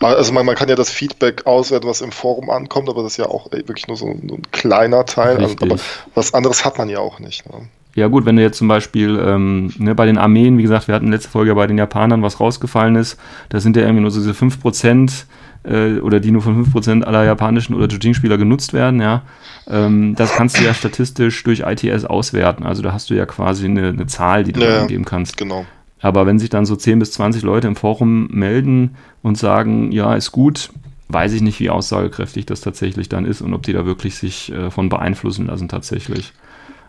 Also 0.00 0.32
man, 0.32 0.44
man, 0.44 0.54
kann 0.56 0.68
ja 0.68 0.74
das 0.74 0.90
Feedback 0.90 1.46
auswerten, 1.46 1.88
was 1.88 2.02
im 2.02 2.12
Forum 2.12 2.50
ankommt, 2.50 2.88
aber 2.90 3.02
das 3.02 3.12
ist 3.12 3.16
ja 3.16 3.26
auch 3.26 3.50
wirklich 3.50 3.88
nur 3.88 3.96
so 3.96 4.06
ein, 4.06 4.28
ein 4.30 4.42
kleiner 4.52 5.06
Teil. 5.06 5.38
Also, 5.38 5.56
aber 5.62 5.76
was 6.14 6.34
anderes 6.34 6.64
hat 6.64 6.76
man 6.76 6.90
ja 6.90 6.98
auch 6.98 7.18
nicht. 7.18 7.48
Ne? 7.50 7.66
Ja 7.96 8.08
gut, 8.08 8.26
wenn 8.26 8.36
du 8.36 8.42
jetzt 8.42 8.58
zum 8.58 8.68
Beispiel 8.68 9.18
ähm, 9.20 9.72
ne, 9.78 9.94
bei 9.94 10.04
den 10.04 10.18
Armeen, 10.18 10.58
wie 10.58 10.62
gesagt, 10.62 10.86
wir 10.86 10.94
hatten 10.94 11.10
letzte 11.10 11.30
Folge 11.30 11.54
bei 11.54 11.66
den 11.66 11.78
Japanern, 11.78 12.22
was 12.22 12.38
rausgefallen 12.40 12.94
ist, 12.94 13.18
da 13.48 13.58
sind 13.58 13.74
ja 13.74 13.82
irgendwie 13.82 14.02
nur 14.02 14.10
so 14.10 14.20
diese 14.20 14.32
5% 14.32 15.24
äh, 15.64 15.98
oder 16.00 16.20
die 16.20 16.30
nur 16.30 16.42
von 16.42 16.66
5% 16.66 17.04
aller 17.04 17.24
japanischen 17.24 17.74
oder 17.74 17.88
Jujing-Spieler 17.88 18.36
genutzt 18.36 18.74
werden, 18.74 19.00
ja. 19.00 19.22
Ähm, 19.66 20.14
das 20.14 20.34
kannst 20.34 20.60
du 20.60 20.64
ja 20.64 20.74
statistisch 20.74 21.42
durch 21.42 21.60
ITS 21.60 22.04
auswerten. 22.04 22.64
Also 22.64 22.82
da 22.82 22.92
hast 22.92 23.08
du 23.08 23.14
ja 23.14 23.24
quasi 23.24 23.64
eine, 23.64 23.88
eine 23.88 24.06
Zahl, 24.06 24.44
die 24.44 24.52
du 24.52 24.60
ja, 24.60 24.82
angeben 24.82 25.06
kannst. 25.06 25.38
Genau. 25.38 25.64
Aber 26.00 26.26
wenn 26.26 26.38
sich 26.38 26.50
dann 26.50 26.66
so 26.66 26.76
10 26.76 26.98
bis 26.98 27.12
20 27.12 27.42
Leute 27.42 27.66
im 27.66 27.76
Forum 27.76 28.28
melden 28.30 28.96
und 29.22 29.38
sagen, 29.38 29.90
ja, 29.90 30.14
ist 30.14 30.32
gut, 30.32 30.70
weiß 31.08 31.32
ich 31.32 31.40
nicht, 31.40 31.60
wie 31.60 31.70
aussagekräftig 31.70 32.46
das 32.46 32.60
tatsächlich 32.60 33.08
dann 33.08 33.24
ist 33.24 33.40
und 33.40 33.54
ob 33.54 33.62
die 33.62 33.72
da 33.72 33.86
wirklich 33.86 34.16
sich 34.16 34.52
äh, 34.52 34.70
von 34.70 34.88
beeinflussen 34.88 35.46
lassen 35.46 35.68
tatsächlich. 35.68 36.32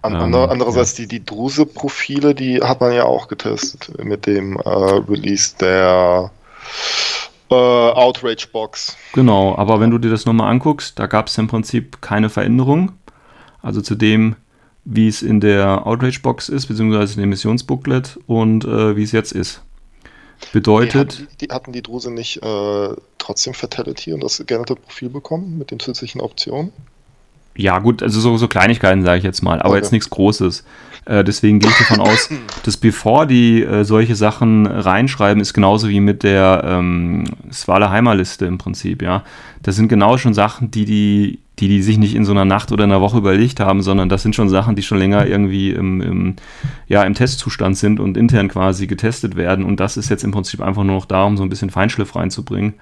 An, 0.02 0.14
ähm, 0.14 0.36
andererseits 0.36 0.98
ja. 0.98 1.06
die, 1.06 1.20
die 1.20 1.26
Druse-Profile, 1.26 2.36
die 2.36 2.62
hat 2.62 2.82
man 2.82 2.94
ja 2.94 3.04
auch 3.04 3.28
getestet 3.28 3.92
mit 4.04 4.26
dem 4.26 4.58
äh, 4.58 4.70
Release 4.70 5.56
der 5.60 6.32
äh, 7.50 7.56
Outrage-Box. 7.56 8.98
Genau, 9.14 9.56
aber 9.56 9.80
wenn 9.80 9.92
du 9.92 9.98
dir 9.98 10.12
das 10.12 10.26
nochmal 10.26 10.52
anguckst, 10.52 11.00
da 11.00 11.08
gab 11.08 11.28
es 11.28 11.38
im 11.38 11.48
Prinzip 11.48 12.02
keine 12.02 12.30
Veränderung. 12.30 12.92
Also 13.62 13.82
zu 13.82 13.96
dem, 13.96 14.36
wie 14.86 15.08
es 15.08 15.22
in 15.22 15.40
der 15.42 15.86
Outrage-Box 15.86 16.50
ist, 16.50 16.68
beziehungsweise 16.68 17.16
in 17.16 17.22
dem 17.22 17.30
Missionsbooklet 17.30 18.20
und 18.28 18.66
äh, 18.66 18.96
wie 18.96 19.04
es 19.04 19.12
jetzt 19.12 19.32
ist. 19.32 19.62
Bedeutet. 20.54 21.18
Die 21.20 21.24
hatten 21.24 21.38
die, 21.42 21.48
hatten 21.48 21.72
die 21.74 21.82
Druse 21.82 22.12
nicht 22.12 22.44
äh, 22.44 22.96
trotzdem 23.18 23.54
Fatality 23.54 24.14
und 24.14 24.24
das 24.24 24.38
geänderte 24.46 24.76
Profil 24.76 25.10
bekommen 25.10 25.58
mit 25.58 25.72
den 25.72 25.80
zusätzlichen 25.80 26.22
Optionen? 26.22 26.72
Ja, 27.58 27.80
gut, 27.80 28.04
also 28.04 28.20
so, 28.20 28.38
so 28.38 28.48
Kleinigkeiten 28.48 29.04
sage 29.04 29.18
ich 29.18 29.24
jetzt 29.24 29.42
mal, 29.42 29.60
aber 29.60 29.70
okay. 29.70 29.80
jetzt 29.80 29.92
nichts 29.92 30.10
Großes. 30.10 30.64
Äh, 31.06 31.24
deswegen 31.24 31.60
gehe 31.60 31.70
ich 31.70 31.78
davon 31.78 32.02
aus, 32.02 32.30
dass 32.64 32.78
bevor 32.78 33.26
die 33.26 33.64
äh, 33.64 33.84
solche 33.84 34.16
Sachen 34.16 34.68
reinschreiben, 34.68 35.42
ist 35.42 35.54
genauso 35.54 35.90
wie 35.90 36.02
mit 36.02 36.24
der 36.24 36.64
ähm, 36.66 37.24
Swaleheimer-Liste 37.52 38.46
im 38.46 38.58
Prinzip, 38.58 39.02
ja. 39.02 39.24
Das 39.64 39.76
sind 39.76 39.88
genau 39.88 40.18
schon 40.18 40.34
Sachen, 40.34 40.70
die 40.70 40.86
die, 40.86 41.40
die 41.60 41.68
die 41.68 41.82
sich 41.82 41.98
nicht 41.98 42.14
in 42.14 42.26
so 42.26 42.32
einer 42.32 42.46
Nacht 42.46 42.72
oder 42.72 42.84
einer 42.84 43.02
Woche 43.02 43.18
überlegt 43.18 43.60
haben, 43.60 43.82
sondern 43.82 44.10
das 44.10 44.22
sind 44.22 44.36
schon 44.36 44.50
Sachen, 44.50 44.76
die 44.76 44.84
schon 44.84 45.00
länger 45.00 45.26
irgendwie 45.26 45.72
im, 45.72 46.02
im, 46.02 46.36
ja, 46.88 47.04
im 47.04 47.14
Testzustand 47.14 47.78
sind 47.78 48.00
und 48.00 48.18
intern 48.18 48.50
quasi 48.50 48.86
getestet 48.86 49.36
werden. 49.36 49.66
Und 49.66 49.80
das 49.80 49.98
ist 49.98 50.10
jetzt 50.10 50.24
im 50.24 50.32
Prinzip 50.32 50.62
einfach 50.62 50.84
nur 50.84 50.96
noch 50.96 51.06
da, 51.06 51.24
um 51.24 51.38
so 51.38 51.44
ein 51.44 51.50
bisschen 51.50 51.70
Feinschliff 51.70 52.16
reinzubringen. 52.16 52.76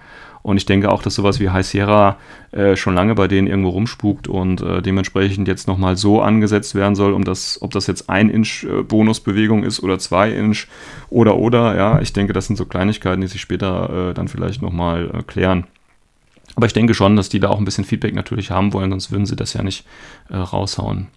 Und 0.46 0.58
ich 0.58 0.68
denke 0.68 0.92
auch, 0.92 1.02
dass 1.02 1.16
sowas 1.16 1.40
wie 1.40 1.50
High 1.50 1.66
Sierra 1.66 2.18
äh, 2.52 2.76
schon 2.76 2.94
lange 2.94 3.16
bei 3.16 3.28
denen 3.28 3.48
irgendwo 3.48 3.70
rumspukt 3.70 4.28
und 4.28 4.62
äh, 4.62 4.84
dementsprechend 4.84 5.48
jetzt 5.48 5.68
nochmal 5.68 5.98
so 5.98 6.22
angesetzt 6.22 6.76
werden 6.76 6.94
soll, 6.94 7.14
um 7.14 7.24
das, 7.24 7.60
ob 7.64 7.72
das 7.72 7.88
jetzt 7.88 8.12
ein 8.12 8.30
Inch 8.30 8.64
äh, 8.64 8.84
Bonusbewegung 8.84 9.64
ist 9.64 9.82
oder 9.82 9.98
zwei 9.98 10.30
Inch 10.30 10.68
oder 11.10 11.38
oder, 11.38 11.76
ja, 11.76 12.00
ich 12.00 12.14
denke, 12.14 12.32
das 12.32 12.46
sind 12.46 12.58
so 12.58 12.68
Kleinigkeiten, 12.68 13.22
die 13.22 13.28
sich 13.28 13.42
später 13.42 14.12
äh, 14.12 14.14
dann 14.14 14.28
vielleicht 14.28 14.62
nochmal 14.62 15.10
äh, 15.16 15.24
klären. 15.24 15.66
Aber 16.56 16.68
ich 16.68 16.74
denke 16.74 16.94
schon, 16.94 17.16
dass 17.16 17.30
die 17.30 17.40
da 17.40 17.50
auch 17.50 17.58
ein 17.58 17.66
bisschen 17.66 17.84
Feedback 17.84 18.14
natürlich 18.14 18.52
haben 18.52 18.72
wollen, 18.72 18.92
sonst 18.92 19.10
würden 19.12 19.26
sie 19.26 19.36
das 19.36 19.54
ja 19.54 19.64
nicht 19.64 19.84
äh, 20.30 20.36
raushauen. 20.36 21.08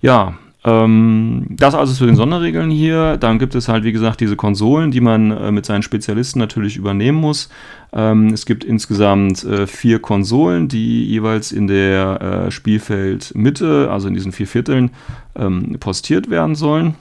Ja, 0.00 0.36
ähm, 0.64 1.46
das 1.50 1.74
also 1.74 1.92
zu 1.92 2.06
den 2.06 2.14
Sonderregeln 2.14 2.70
hier. 2.70 3.16
Dann 3.16 3.38
gibt 3.38 3.54
es 3.54 3.68
halt, 3.68 3.84
wie 3.84 3.92
gesagt, 3.92 4.20
diese 4.20 4.36
Konsolen, 4.36 4.90
die 4.90 5.00
man 5.00 5.30
äh, 5.30 5.50
mit 5.50 5.66
seinen 5.66 5.82
Spezialisten 5.82 6.38
natürlich 6.38 6.76
übernehmen 6.76 7.18
muss. 7.18 7.48
Ähm, 7.92 8.28
es 8.28 8.46
gibt 8.46 8.62
insgesamt 8.64 9.44
äh, 9.44 9.66
vier 9.66 10.00
Konsolen, 10.00 10.68
die 10.68 11.04
jeweils 11.04 11.50
in 11.50 11.66
der 11.66 12.20
äh, 12.20 12.50
Spielfeldmitte, 12.50 13.90
also 13.90 14.08
in 14.08 14.14
diesen 14.14 14.32
vier 14.32 14.46
Vierteln, 14.46 14.90
ähm, 15.34 15.76
postiert 15.80 16.30
werden 16.30 16.54
sollen. 16.54 16.94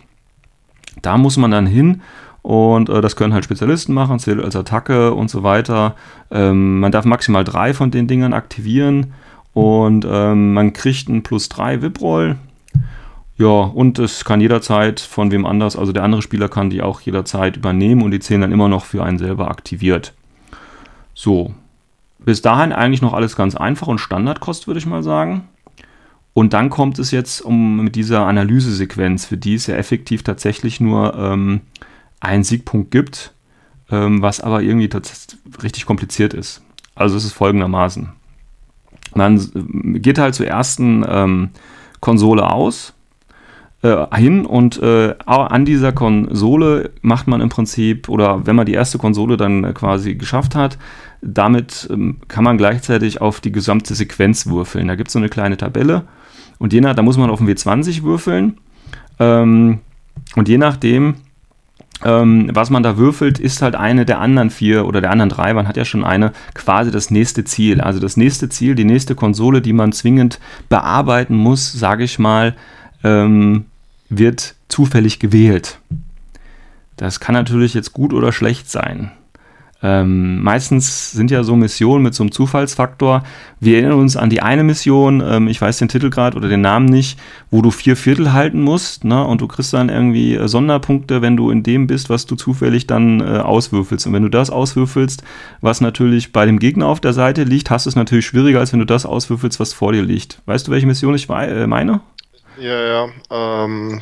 Da 1.02 1.18
muss 1.18 1.38
man 1.38 1.52
dann 1.52 1.68
hin 1.68 2.02
und 2.42 2.90
äh, 2.90 3.02
das 3.02 3.16
können 3.16 3.34
halt 3.34 3.46
Spezialisten 3.46 3.94
machen, 3.94 4.20
zählt 4.20 4.44
als 4.44 4.56
Attacke 4.56 5.14
und 5.14 5.30
so 5.30 5.44
weiter. 5.44 5.96
Ähm, 6.32 6.80
man 6.80 6.92
darf 6.92 7.06
maximal 7.06 7.44
drei 7.44 7.74
von 7.74 7.92
den 7.92 8.08
Dingern 8.08 8.34
aktivieren 8.34 9.14
und 9.54 10.06
ähm, 10.10 10.54
man 10.54 10.74
kriegt 10.74 11.10
einen 11.10 11.24
plus 11.24 11.50
drei 11.50 11.82
VIP-Roll. 11.82 12.38
Ja, 13.42 13.48
und 13.48 13.98
es 13.98 14.24
kann 14.24 14.40
jederzeit 14.40 15.00
von 15.00 15.32
wem 15.32 15.48
anders, 15.48 15.76
also 15.76 15.92
der 15.92 16.04
andere 16.04 16.22
Spieler 16.22 16.48
kann 16.48 16.70
die 16.70 16.84
auch 16.84 17.02
jederzeit 17.02 17.58
übernehmen 17.58 18.04
und 18.04 18.12
die 18.12 18.20
zählen 18.20 18.42
dann 18.42 18.52
immer 18.52 18.70
noch 18.70 18.86
für 18.86 19.04
einen 19.04 19.18
selber 19.18 19.50
aktiviert. 19.50 20.14
So, 21.16 21.52
bis 22.20 22.44
dahin 22.44 22.72
eigentlich 22.72 23.02
noch 23.02 23.14
alles 23.14 23.36
ganz 23.36 23.56
einfach 23.56 23.88
und 23.88 23.98
Standardkost, 23.98 24.68
würde 24.68 24.78
ich 24.78 24.86
mal 24.86 25.02
sagen. 25.02 25.50
Und 26.34 26.54
dann 26.54 26.70
kommt 26.70 27.00
es 27.00 27.10
jetzt 27.10 27.42
um 27.42 27.78
mit 27.78 27.96
dieser 27.96 28.28
Analysesequenz, 28.28 29.26
für 29.26 29.38
die 29.38 29.56
es 29.56 29.66
ja 29.66 29.76
effektiv 29.76 30.22
tatsächlich 30.22 30.80
nur 30.80 31.16
ähm, 31.18 31.62
einen 32.20 32.44
Siegpunkt 32.44 32.92
gibt, 32.92 33.34
ähm, 33.90 34.22
was 34.22 34.40
aber 34.40 34.62
irgendwie 34.62 34.90
richtig 35.64 35.88
kompliziert 35.88 36.36
ist. 36.36 36.62
Also 36.94 37.18
es 37.18 37.26
ist 37.26 37.34
folgendermaßen. 37.34 38.12
Man 39.16 40.00
geht 40.00 40.20
halt 40.20 40.36
zur 40.36 40.46
ersten 40.46 41.04
ähm, 41.10 41.50
Konsole 42.02 42.48
aus, 42.48 42.94
äh, 43.84 44.06
hin 44.16 44.46
und 44.46 44.82
äh, 44.82 45.16
an 45.26 45.66
dieser 45.66 45.92
Konsole 45.92 46.92
macht 47.02 47.28
man 47.28 47.42
im 47.42 47.50
Prinzip, 47.50 48.10
oder 48.10 48.46
wenn 48.46 48.56
man 48.56 48.66
die 48.66 48.74
erste 48.74 48.98
Konsole 48.98 49.38
dann 49.38 49.64
äh, 49.64 49.74
quasi 49.74 50.16
geschafft 50.16 50.56
hat, 50.56 50.78
damit 51.22 51.88
ähm, 51.92 52.18
kann 52.28 52.44
man 52.44 52.58
gleichzeitig 52.58 53.22
auf 53.22 53.42
die 53.42 53.52
gesamte 53.52 53.96
Sequenz 53.96 54.48
würfeln. 54.48 54.88
Da 54.88 54.96
gibt 54.96 55.10
es 55.10 55.14
so 55.14 55.20
eine 55.20 55.30
kleine 55.30 55.58
Tabelle 55.58 56.04
und 56.60 56.74
je 56.74 56.82
nach, 56.82 56.96
da 56.96 57.02
muss 57.02 57.18
man 57.18 57.30
auf 57.30 57.40
den 57.40 57.48
W20 57.48 58.04
würfeln 58.04 58.58
ähm, 59.20 59.80
und 60.36 60.48
je 60.48 60.58
nachdem, 60.60 61.16
ähm, 62.04 62.50
was 62.54 62.70
man 62.70 62.84
da 62.84 62.98
würfelt, 62.98 63.40
ist 63.40 63.62
halt 63.62 63.76
eine 63.76 64.06
der 64.06 64.20
anderen 64.20 64.50
vier 64.50 64.86
oder 64.86 65.02
der 65.02 65.12
anderen 65.12 65.30
drei, 65.30 65.54
man 65.54 65.68
hat 65.68 65.78
ja 65.78 65.86
schon 65.86 66.04
eine, 66.04 66.34
quasi 66.54 66.92
das 66.92 67.12
nächste 67.12 67.44
Ziel. 67.44 67.82
Also 67.82 68.00
das 68.00 68.18
nächste 68.18 68.50
Ziel, 68.50 68.76
die 68.76 68.86
nächste 68.86 69.16
Konsole, 69.16 69.62
die 69.62 69.74
man 69.74 69.92
zwingend 69.92 70.40
bearbeiten 70.70 71.36
muss, 71.36 71.72
sage 71.72 72.04
ich 72.04 72.18
mal, 72.18 72.56
ähm, 73.04 73.66
wird 74.12 74.56
zufällig 74.68 75.20
gewählt. 75.20 75.80
Das 76.98 77.20
kann 77.20 77.34
natürlich 77.34 77.74
jetzt 77.74 77.94
gut 77.94 78.14
oder 78.14 78.32
schlecht 78.32 78.70
sein. 78.70 79.12
Ähm, 79.84 80.44
meistens 80.44 81.12
sind 81.12 81.32
ja 81.32 81.44
so 81.44 81.56
Missionen 81.56 82.04
mit 82.04 82.14
so 82.14 82.22
einem 82.22 82.32
Zufallsfaktor. 82.32 83.24
Wir 83.60 83.78
erinnern 83.78 84.00
uns 84.00 84.16
an 84.16 84.30
die 84.30 84.42
eine 84.42 84.64
Mission, 84.64 85.24
ähm, 85.26 85.48
ich 85.48 85.60
weiß 85.60 85.80
den 85.80 85.88
Titel 85.88 86.12
gerade 86.12 86.38
oder 86.38 86.50
den 86.50 86.62
Namen 86.62 86.86
nicht, 86.86 87.20
wo 87.50 87.64
du 87.64 87.72
vier 87.72 87.96
Viertel 87.96 88.32
halten 88.32 88.62
musst, 88.62 89.04
ne? 89.04 89.26
Und 89.26 89.42
du 89.42 89.48
kriegst 89.48 89.74
dann 89.74 89.90
irgendwie 89.90 90.36
äh, 90.36 90.48
Sonderpunkte, 90.48 91.24
wenn 91.24 91.36
du 91.36 91.50
in 91.50 91.64
dem 91.64 91.88
bist, 91.88 92.12
was 92.12 92.28
du 92.28 92.36
zufällig 92.36 92.86
dann 92.86 93.22
äh, 93.22 93.40
auswürfelst. 93.40 94.06
Und 94.06 94.14
wenn 94.14 94.24
du 94.24 94.30
das 94.30 94.52
auswürfelst, 94.52 95.24
was 95.62 95.82
natürlich 95.82 96.32
bei 96.32 96.46
dem 96.46 96.60
Gegner 96.60 96.86
auf 96.86 97.00
der 97.00 97.14
Seite 97.14 97.44
liegt, 97.44 97.72
hast 97.72 97.88
du 97.88 97.90
es 97.90 97.96
natürlich 97.96 98.28
schwieriger, 98.28 98.60
als 98.60 98.74
wenn 98.74 98.80
du 98.80 98.86
das 98.86 99.08
auswürfelst, 99.08 99.60
was 99.60 99.74
vor 99.74 99.94
dir 99.94 100.04
liegt. 100.04 100.44
Weißt 100.46 100.68
du, 100.68 100.72
welche 100.72 100.86
Mission 100.86 101.16
ich 101.16 101.28
äh, 101.28 101.66
meine? 101.66 102.02
Ja, 102.58 103.08
ja. 103.08 103.10
Ähm, 103.30 104.02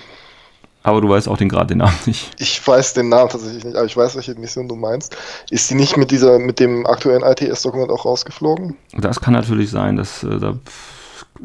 aber 0.81 1.01
du 1.01 1.09
weißt 1.09 1.27
auch 1.27 1.37
den 1.37 1.49
gerade 1.49 1.67
den 1.67 1.79
Namen 1.79 1.97
nicht. 2.05 2.31
Ich 2.39 2.65
weiß 2.65 2.93
den 2.93 3.09
Namen 3.09 3.29
tatsächlich 3.29 3.63
nicht, 3.63 3.75
aber 3.75 3.85
ich 3.85 3.97
weiß, 3.97 4.15
welche 4.15 4.35
Mission 4.35 4.67
du 4.67 4.75
meinst. 4.75 5.15
Ist 5.49 5.69
die 5.69 5.75
nicht 5.75 5.97
mit 5.97 6.11
dieser, 6.11 6.39
mit 6.39 6.59
dem 6.59 6.85
aktuellen 6.85 7.23
ITS-Dokument 7.23 7.91
auch 7.91 8.05
rausgeflogen? 8.05 8.77
Das 8.93 9.19
kann 9.19 9.33
natürlich 9.33 9.69
sein, 9.71 9.97
dass 9.97 10.23
äh, 10.23 10.39
da, 10.39 10.55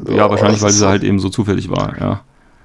ja, 0.07 0.13
ja, 0.15 0.29
wahrscheinlich, 0.29 0.61
weil 0.61 0.71
sie 0.71 0.87
halt 0.87 1.03
eben 1.03 1.19
so 1.19 1.29
zufällig 1.29 1.69
war, 1.69 1.99
ja. 1.99 2.21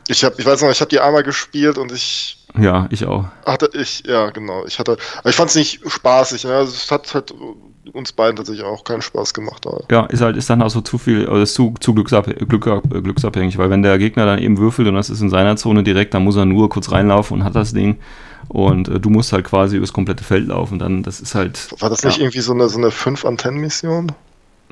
Ich 0.08 0.24
habe, 0.24 0.34
ich 0.38 0.46
weiß 0.46 0.62
noch, 0.62 0.70
ich 0.70 0.80
habe 0.80 0.88
die 0.88 0.98
einmal 0.98 1.22
gespielt 1.22 1.78
und 1.78 1.92
ich. 1.92 2.44
Ja, 2.58 2.88
ich 2.90 3.04
auch. 3.06 3.26
Hatte 3.46 3.70
ich, 3.74 4.02
ja, 4.06 4.30
genau. 4.30 4.64
Ich 4.66 4.80
hatte, 4.80 4.96
aber 5.18 5.30
ich 5.30 5.36
fand 5.36 5.50
es 5.50 5.56
nicht 5.56 5.82
spaßig. 5.86 6.44
Ne? 6.44 6.54
Also 6.54 6.72
es 6.72 6.90
hat 6.90 7.14
halt 7.14 7.32
uns 7.92 8.12
beiden 8.12 8.36
tatsächlich 8.36 8.64
auch 8.64 8.84
keinen 8.84 9.02
Spaß 9.02 9.34
gemacht. 9.34 9.66
Aber. 9.66 9.84
Ja, 9.90 10.06
ist 10.06 10.20
halt, 10.20 10.36
ist 10.36 10.50
dann 10.50 10.62
auch 10.62 10.70
so 10.70 10.80
zu 10.80 10.98
viel, 10.98 11.26
oder 11.28 11.42
ist 11.42 11.54
zu, 11.54 11.74
zu 11.80 11.94
glücksab 11.94 12.26
Glück, 12.48 12.68
glücksabhängig, 12.88 13.58
weil 13.58 13.70
wenn 13.70 13.82
der 13.82 13.98
Gegner 13.98 14.26
dann 14.26 14.38
eben 14.38 14.58
würfelt 14.58 14.88
und 14.88 14.94
das 14.94 15.10
ist 15.10 15.20
in 15.20 15.30
seiner 15.30 15.56
Zone 15.56 15.82
direkt, 15.82 16.14
dann 16.14 16.24
muss 16.24 16.36
er 16.36 16.44
nur 16.44 16.68
kurz 16.68 16.90
reinlaufen 16.92 17.38
und 17.38 17.44
hat 17.44 17.54
das 17.54 17.72
Ding. 17.72 17.98
Und 18.48 18.88
äh, 18.88 18.98
du 18.98 19.10
musst 19.10 19.32
halt 19.32 19.44
quasi 19.44 19.76
übers 19.76 19.92
komplette 19.92 20.24
Feld 20.24 20.48
laufen. 20.48 20.78
Dann, 20.78 21.02
das 21.02 21.20
ist 21.20 21.34
halt. 21.34 21.68
War 21.80 21.90
das 21.90 22.02
nicht 22.04 22.18
irgendwie 22.18 22.40
so 22.40 22.52
eine, 22.52 22.68
so 22.68 22.78
eine 22.78 22.88
5-Antennen-Mission? 22.88 24.12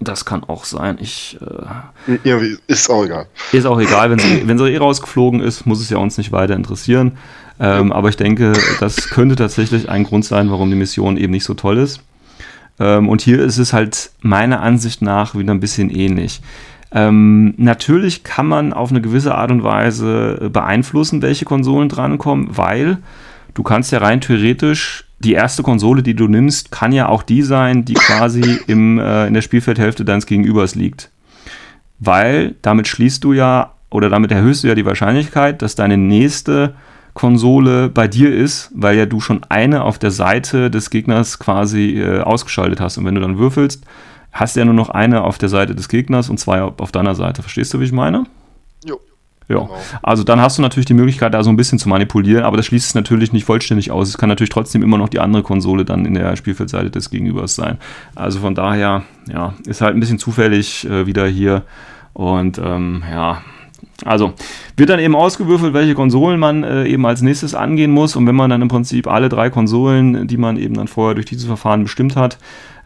Das 0.01 0.25
kann 0.25 0.45
auch 0.45 0.65
sein. 0.65 0.99
Ich, 1.01 1.39
äh, 1.41 2.19
Irgendwie 2.23 2.57
ist 2.69 2.89
auch 2.89 3.05
egal. 3.05 3.27
Ist 3.53 3.67
auch 3.67 3.81
egal, 3.81 4.11
wenn 4.11 4.19
sie, 4.19 4.47
wenn 4.47 4.59
sie 4.59 4.69
eh 4.69 4.77
rausgeflogen 4.77 5.41
ist, 5.41 5.67
muss 5.67 5.81
es 5.81 5.91
ja 5.91 5.99
uns 5.99 6.19
nicht 6.19 6.31
weiter 6.31 6.55
interessieren. 6.55 7.19
Ähm, 7.59 7.91
aber 7.93 8.09
ich 8.09 8.17
denke, 8.17 8.53
das 8.79 9.11
könnte 9.11 9.35
tatsächlich 9.35 9.89
ein 9.89 10.05
Grund 10.05 10.25
sein, 10.25 10.51
warum 10.51 10.71
die 10.71 10.77
Mission 10.77 11.17
eben 11.17 11.33
nicht 11.33 11.45
so 11.45 11.55
toll 11.55 11.79
ist. 11.79 12.01
Ähm, 12.81 13.09
und 13.09 13.21
hier 13.21 13.41
ist 13.41 13.59
es 13.59 13.73
halt 13.73 14.11
meiner 14.21 14.61
Ansicht 14.61 15.03
nach 15.03 15.35
wieder 15.35 15.53
ein 15.53 15.61
bisschen 15.61 15.91
ähnlich. 15.91 16.41
Ähm, 16.91 17.55
natürlich 17.57 18.25
kann 18.25 18.47
man 18.47 18.73
auf 18.73 18.91
eine 18.91 19.03
gewisse 19.03 19.35
Art 19.35 19.51
und 19.51 19.63
Weise 19.63 20.49
beeinflussen, 20.53 21.21
welche 21.21 21.45
Konsolen 21.45 21.89
drankommen, 21.89 22.57
weil 22.57 22.99
du 23.55 23.63
kannst 23.63 23.93
ja 23.93 23.99
rein 23.99 24.21
theoretisch 24.21 25.05
die 25.19 25.33
erste 25.33 25.63
Konsole, 25.63 26.03
die 26.03 26.15
du 26.15 26.29
nimmst, 26.29 26.71
kann 26.71 26.93
ja 26.93 27.09
auch 27.09 27.23
die 27.23 27.43
sein, 27.43 27.85
die 27.85 27.95
quasi 27.95 28.61
im, 28.67 28.99
äh, 28.99 29.27
in 29.27 29.35
der 29.35 29.43
Spielfeldhälfte 29.43 30.05
deines 30.05 30.27
Gegenübers 30.27 30.75
liegt. 30.75 31.11
Weil 31.99 32.55
damit 32.63 32.87
schließt 32.87 33.23
du 33.25 33.33
ja 33.33 33.75
oder 33.91 34.09
damit 34.09 34.31
erhöhst 34.31 34.63
du 34.63 34.69
ja 34.69 34.75
die 34.75 34.87
Wahrscheinlichkeit, 34.87 35.63
dass 35.63 35.75
deine 35.75 35.97
nächste 35.97 36.75
Konsole 37.19 37.89
bei 37.89 38.07
dir 38.07 38.33
ist, 38.33 38.71
weil 38.77 38.97
ja 38.97 39.05
du 39.05 39.19
schon 39.19 39.41
eine 39.49 39.83
auf 39.83 39.99
der 39.99 40.13
Seite 40.13 40.71
des 40.71 40.89
Gegners 40.89 41.41
quasi 41.41 42.01
äh, 42.01 42.21
ausgeschaltet 42.21 42.81
hast. 42.81 42.97
Und 42.97 43.07
wenn 43.07 43.17
du 43.17 43.21
dann 43.21 43.39
würfelst, 43.39 43.85
hast 44.31 44.55
du 44.55 44.61
ja 44.61 44.65
nur 44.65 44.75
noch 44.75 44.91
eine 44.91 45.23
auf 45.23 45.37
der 45.37 45.49
Seite 45.49 45.75
des 45.75 45.89
Gegners 45.89 46.31
und 46.31 46.39
zwei 46.39 46.63
auf 46.63 46.93
deiner 46.93 47.17
Seite. 47.17 47.43
Verstehst 47.43 47.75
du, 47.75 47.81
wie 47.81 47.87
ich 47.87 47.93
meine? 47.93 48.23
Jo. 48.85 49.01
Ja, 49.49 49.57
genau. 49.57 49.77
also 50.01 50.23
dann 50.23 50.41
hast 50.41 50.59
du 50.59 50.63
natürlich 50.63 50.87
die 50.87 50.95
Möglichkeit, 50.95 51.35
da 51.35 51.43
so 51.43 51.51
ein 51.51 51.57
bisschen 51.57 51.81
zu 51.81 51.89
manipulieren, 51.89 52.45
aber 52.45 52.57
das 52.57 52.67
schließt 52.67 52.87
es 52.87 52.95
natürlich 52.95 53.33
nicht 53.33 53.47
vollständig 53.47 53.91
aus. 53.91 54.09
Es 54.09 54.17
kann 54.17 54.29
natürlich 54.29 54.51
trotzdem 54.51 54.85
immer 54.85 54.97
noch 54.97 55.09
die 55.09 55.19
andere 55.19 55.43
Konsole 55.43 55.85
dann 55.85 56.07
in 56.07 56.15
der 56.15 56.37
Spielfeldseite 56.37 56.93
des 56.93 57.11
Gegenübers 57.11 57.57
sein. 57.57 57.79
Also 58.15 58.39
von 58.39 58.55
daher, 58.55 59.03
ja, 59.29 59.55
ist 59.67 59.81
halt 59.81 59.97
ein 59.97 60.01
bisschen 60.01 60.21
zufällig 60.21 60.89
äh, 60.89 61.07
wieder 61.07 61.27
hier. 61.27 61.63
Und 62.13 62.59
ähm, 62.59 63.03
ja, 63.11 63.43
also 64.05 64.33
wird 64.77 64.91
dann 64.91 65.01
eben 65.01 65.17
ausgewürfelt, 65.17 65.75
welche 65.75 65.95
Konsolen 65.95 66.39
man 66.39 66.63
äh, 66.63 66.87
eben 66.87 67.05
als 67.05 67.21
nächstes 67.21 67.55
angehen 67.55 67.91
muss. 67.91 68.15
Und 68.15 68.27
wenn 68.27 68.37
man 68.37 68.49
dann 68.51 68.63
im 68.63 68.69
Prinzip 68.69 69.09
alle 69.09 69.29
drei 69.29 69.51
Konsolen, 69.51 70.29
die 70.29 70.37
man 70.37 70.57
eben 70.57 70.75
dann 70.75 70.87
vorher 70.87 71.15
durch 71.15 71.27
dieses 71.27 71.47
Verfahren 71.47 71.83
bestimmt 71.83 72.15
hat, 72.15 72.39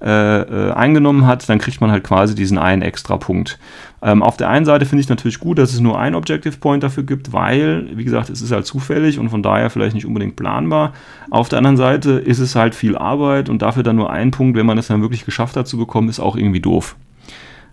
äh, 0.02 0.40
äh, 0.40 0.72
eingenommen 0.72 1.26
hat, 1.26 1.48
dann 1.48 1.58
kriegt 1.58 1.80
man 1.80 1.90
halt 1.90 2.02
quasi 2.02 2.34
diesen 2.34 2.58
einen 2.58 2.82
extra 2.82 3.18
Punkt. 3.18 3.58
Ähm, 4.02 4.22
auf 4.22 4.36
der 4.36 4.48
einen 4.48 4.64
Seite 4.64 4.84
finde 4.84 5.02
ich 5.02 5.08
natürlich 5.08 5.38
gut, 5.38 5.58
dass 5.58 5.72
es 5.72 5.78
nur 5.78 5.96
einen 5.96 6.16
Objective 6.16 6.56
Point 6.56 6.82
dafür 6.82 7.04
gibt, 7.04 7.32
weil, 7.32 7.86
wie 7.94 8.02
gesagt, 8.02 8.28
es 8.28 8.42
ist 8.42 8.50
halt 8.50 8.66
zufällig 8.66 9.20
und 9.20 9.28
von 9.28 9.44
daher 9.44 9.70
vielleicht 9.70 9.94
nicht 9.94 10.06
unbedingt 10.06 10.34
planbar. 10.34 10.92
Auf 11.30 11.48
der 11.48 11.58
anderen 11.58 11.76
Seite 11.76 12.12
ist 12.12 12.40
es 12.40 12.56
halt 12.56 12.74
viel 12.74 12.96
Arbeit 12.96 13.48
und 13.48 13.62
dafür 13.62 13.84
dann 13.84 13.96
nur 13.96 14.10
ein 14.10 14.32
Punkt, 14.32 14.56
wenn 14.56 14.66
man 14.66 14.76
es 14.76 14.88
dann 14.88 15.02
wirklich 15.02 15.24
geschafft 15.24 15.56
hat 15.56 15.68
zu 15.68 15.76
bekommen, 15.76 16.08
ist 16.08 16.18
auch 16.18 16.36
irgendwie 16.36 16.60
doof. 16.60 16.96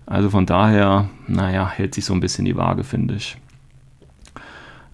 Also 0.10 0.32
von 0.32 0.48
daher, 0.48 1.08
naja, 1.28 1.70
hält 1.70 1.94
sich 1.94 2.04
so 2.04 2.14
ein 2.14 2.20
bisschen 2.20 2.44
die 2.44 2.58
Waage, 2.58 2.84
finde 2.84 3.14
ich. 3.14 3.38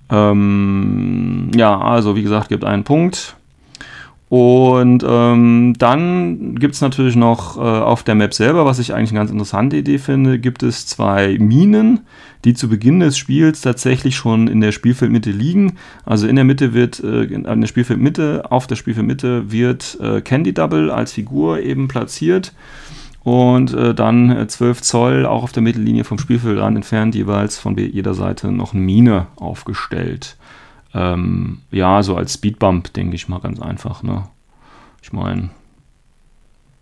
Ähm, 0.10 1.51
ja, 1.55 1.79
also 1.79 2.17
wie 2.17 2.22
gesagt, 2.22 2.50
gibt 2.50 2.65
einen 2.65 2.84
Punkt. 2.84 3.38
Und 4.27 5.05
ähm, 5.07 5.74
dann 5.77 6.55
gibt 6.55 6.75
es 6.75 6.81
natürlich 6.81 7.15
noch 7.15 7.55
äh, 7.55 7.62
auf 7.62 8.03
der 8.03 8.15
Map 8.15 8.34
selber, 8.34 8.65
was 8.65 8.79
ich 8.79 8.93
eigentlich 8.93 9.12
eine 9.12 9.19
ganz 9.19 9.31
interessante 9.31 9.77
Idee 9.77 10.00
finde, 10.00 10.38
gibt 10.38 10.63
es 10.63 10.86
zwei 10.86 11.38
Minen, 11.39 12.01
die 12.43 12.53
zu 12.53 12.67
Beginn 12.67 13.00
des 13.00 13.17
Spiels 13.17 13.61
tatsächlich 13.61 14.18
schon 14.18 14.50
in 14.50 14.59
der 14.59 14.74
Spielfeldmitte 14.74 15.31
liegen. 15.31 15.77
Also 16.03 16.27
in 16.27 16.35
der 16.35 16.44
Mitte 16.44 16.74
wird, 16.74 17.01
äh, 17.01 17.24
in 17.24 17.61
der 17.61 17.68
Spielfeldmitte, 17.68 18.51
auf 18.51 18.68
der 18.68 18.75
Spielfeldmitte 18.75 19.50
wird 19.50 19.98
äh, 20.01 20.20
Candy 20.20 20.53
Double 20.53 20.92
als 20.92 21.13
Figur 21.13 21.61
eben 21.61 21.87
platziert 21.87 22.51
und 23.25 23.74
äh, 23.74 23.96
dann 23.96 24.29
äh, 24.29 24.48
12 24.48 24.83
Zoll 24.83 25.25
auch 25.25 25.42
auf 25.42 25.51
der 25.51 25.64
Mittellinie 25.64 26.03
vom 26.03 26.20
Spielfeldrand 26.20 26.77
entfernt 26.77 27.16
jeweils 27.16 27.57
von 27.57 27.75
jeder 27.75 28.14
Seite 28.14 28.51
noch 28.51 28.74
eine 28.74 28.83
Mine 28.83 29.25
aufgestellt. 29.35 30.38
Ähm, 30.94 31.61
ja, 31.72 32.03
so 32.03 32.16
als 32.16 32.35
Speedbump, 32.35 32.94
denke 32.94 33.16
ich 33.16 33.27
mal 33.27 33.40
ganz 33.40 33.59
einfach. 33.59 34.03
Ne? 34.03 34.27
Ich 35.01 35.11
meine, 35.11 35.50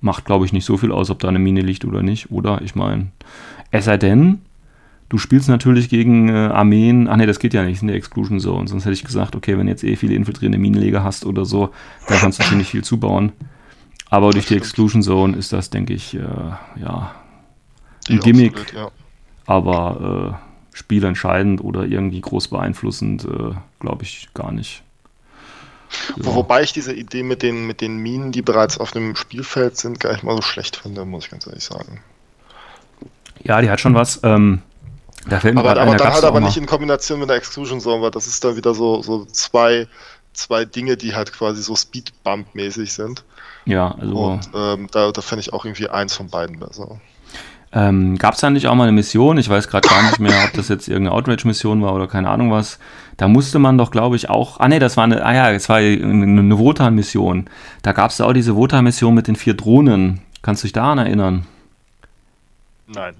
macht 0.01 0.25
glaube 0.25 0.45
ich 0.45 0.51
nicht 0.51 0.65
so 0.65 0.75
viel 0.75 0.91
aus, 0.91 1.09
ob 1.09 1.19
da 1.19 1.29
eine 1.29 1.39
Mine 1.39 1.61
liegt 1.61 1.85
oder 1.85 2.03
nicht, 2.03 2.29
oder? 2.29 2.61
Ich 2.61 2.75
meine, 2.75 3.07
es 3.71 3.85
sei 3.85 3.95
denn, 3.95 4.41
du 5.07 5.17
spielst 5.17 5.47
natürlich 5.47 5.87
gegen 5.87 6.27
äh, 6.27 6.33
Armeen. 6.33 7.07
Ach 7.07 7.15
nee, 7.15 7.25
das 7.25 7.39
geht 7.39 7.53
ja 7.53 7.63
nicht, 7.63 7.81
in 7.81 7.87
der 7.87 7.95
Exclusion 7.95 8.41
Zone. 8.41 8.67
Sonst 8.67 8.83
hätte 8.83 8.95
ich 8.95 9.05
gesagt, 9.05 9.37
okay, 9.37 9.57
wenn 9.57 9.69
jetzt 9.69 9.85
eh 9.85 9.95
viele 9.95 10.15
infiltrierende 10.15 10.57
Minenleger 10.57 11.05
hast 11.05 11.25
oder 11.25 11.45
so, 11.45 11.69
dann 12.09 12.17
kannst 12.17 12.39
du 12.39 12.43
ziemlich 12.43 12.67
viel 12.67 12.83
zubauen. 12.83 13.31
Aber 14.13 14.29
durch 14.29 14.45
die 14.45 14.55
Exclusion 14.55 15.01
Zone 15.01 15.35
ist 15.35 15.53
das, 15.53 15.71
denke 15.71 15.91
ich, 15.91 16.13
äh, 16.13 16.19
ja, 16.19 17.15
ein 18.07 18.19
Gimmick. 18.19 18.55
Absolut, 18.59 18.73
ja. 18.73 18.91
Aber 19.47 20.37
äh, 20.39 20.77
spielentscheidend 20.77 21.63
oder 21.63 21.85
irgendwie 21.85 22.21
groß 22.21 22.49
beeinflussend, 22.49 23.25
äh, 23.25 23.55
glaube 23.79 24.03
ich 24.03 24.29
gar 24.35 24.51
nicht. 24.51 24.83
Ja. 26.15 26.25
Wobei 26.25 26.61
ich 26.61 26.73
diese 26.73 26.93
Idee 26.93 27.23
mit 27.23 27.41
den, 27.41 27.65
mit 27.65 27.81
den 27.81 27.97
Minen, 27.97 28.31
die 28.31 28.43
bereits 28.43 28.77
auf 28.77 28.91
dem 28.91 29.15
Spielfeld 29.15 29.77
sind, 29.77 29.99
gar 29.99 30.11
nicht 30.11 30.23
mal 30.23 30.35
so 30.35 30.43
schlecht 30.43 30.75
finde, 30.75 31.05
muss 31.05 31.25
ich 31.25 31.31
ganz 31.31 31.47
ehrlich 31.47 31.63
sagen. 31.63 31.99
Ja, 33.43 33.61
die 33.61 33.71
hat 33.71 33.81
schon 33.81 33.95
was. 33.95 34.19
Ähm, 34.21 34.61
da 35.25 35.39
fällt 35.39 35.55
mir 35.55 35.61
aber 35.61 35.71
aber 35.81 35.95
dann 35.95 36.13
halt 36.13 36.23
aber 36.23 36.39
nicht 36.39 36.57
in 36.57 36.67
Kombination 36.67 37.19
mit 37.19 37.29
der 37.29 37.37
Exclusion 37.37 37.79
Zone, 37.79 38.03
weil 38.03 38.11
das 38.11 38.27
ist 38.27 38.43
dann 38.43 38.57
wieder 38.57 38.75
so, 38.75 39.01
so 39.01 39.25
zwei, 39.25 39.87
zwei 40.33 40.65
Dinge, 40.65 40.97
die 40.97 41.15
halt 41.15 41.33
quasi 41.33 41.63
so 41.63 41.73
Speedbump-mäßig 41.73 42.91
sind. 42.91 43.23
Ja, 43.65 43.95
also. 43.99 44.15
Und 44.15 44.49
ähm, 44.53 44.87
da, 44.91 45.11
da 45.11 45.21
fände 45.21 45.41
ich 45.41 45.53
auch 45.53 45.65
irgendwie 45.65 45.89
eins 45.89 46.15
von 46.15 46.29
beiden 46.29 46.59
besser. 46.59 46.99
Ähm, 47.75 48.17
Gab 48.19 48.35
es 48.35 48.41
da 48.41 48.49
nicht 48.51 48.67
auch 48.67 48.75
mal 48.75 48.83
eine 48.83 48.91
Mission? 48.91 49.37
Ich 49.37 49.49
weiß 49.49 49.67
gerade 49.67 49.87
gar 49.87 50.03
nicht 50.03 50.19
mehr, 50.19 50.43
ob 50.45 50.53
das 50.53 50.67
jetzt 50.67 50.87
irgendeine 50.87 51.15
Outrage-Mission 51.15 51.81
war 51.81 51.95
oder 51.95 52.07
keine 52.07 52.29
Ahnung 52.29 52.51
was. 52.51 52.77
Da 53.17 53.27
musste 53.27 53.57
man 53.57 53.77
doch, 53.77 53.89
glaube 53.89 54.15
ich, 54.15 54.29
auch. 54.29 54.59
Ah, 54.59 54.67
nee, 54.67 54.79
das 54.79 54.95
war 54.95 55.05
eine. 55.05 55.25
Ah 55.25 55.33
ja, 55.33 55.51
es 55.51 55.69
war 55.69 55.77
eine, 55.77 56.03
eine 56.03 56.59
Wotan-Mission. 56.59 57.49
Da 57.81 57.91
gab 57.93 58.11
es 58.11 58.21
auch 58.21 58.33
diese 58.33 58.55
Wotan-Mission 58.55 59.13
mit 59.13 59.27
den 59.27 59.35
vier 59.35 59.55
Drohnen. 59.55 60.21
Kannst 60.43 60.61
du 60.61 60.65
dich 60.65 60.73
daran 60.73 60.99
erinnern? 60.99 61.47
Nein. 62.87 63.15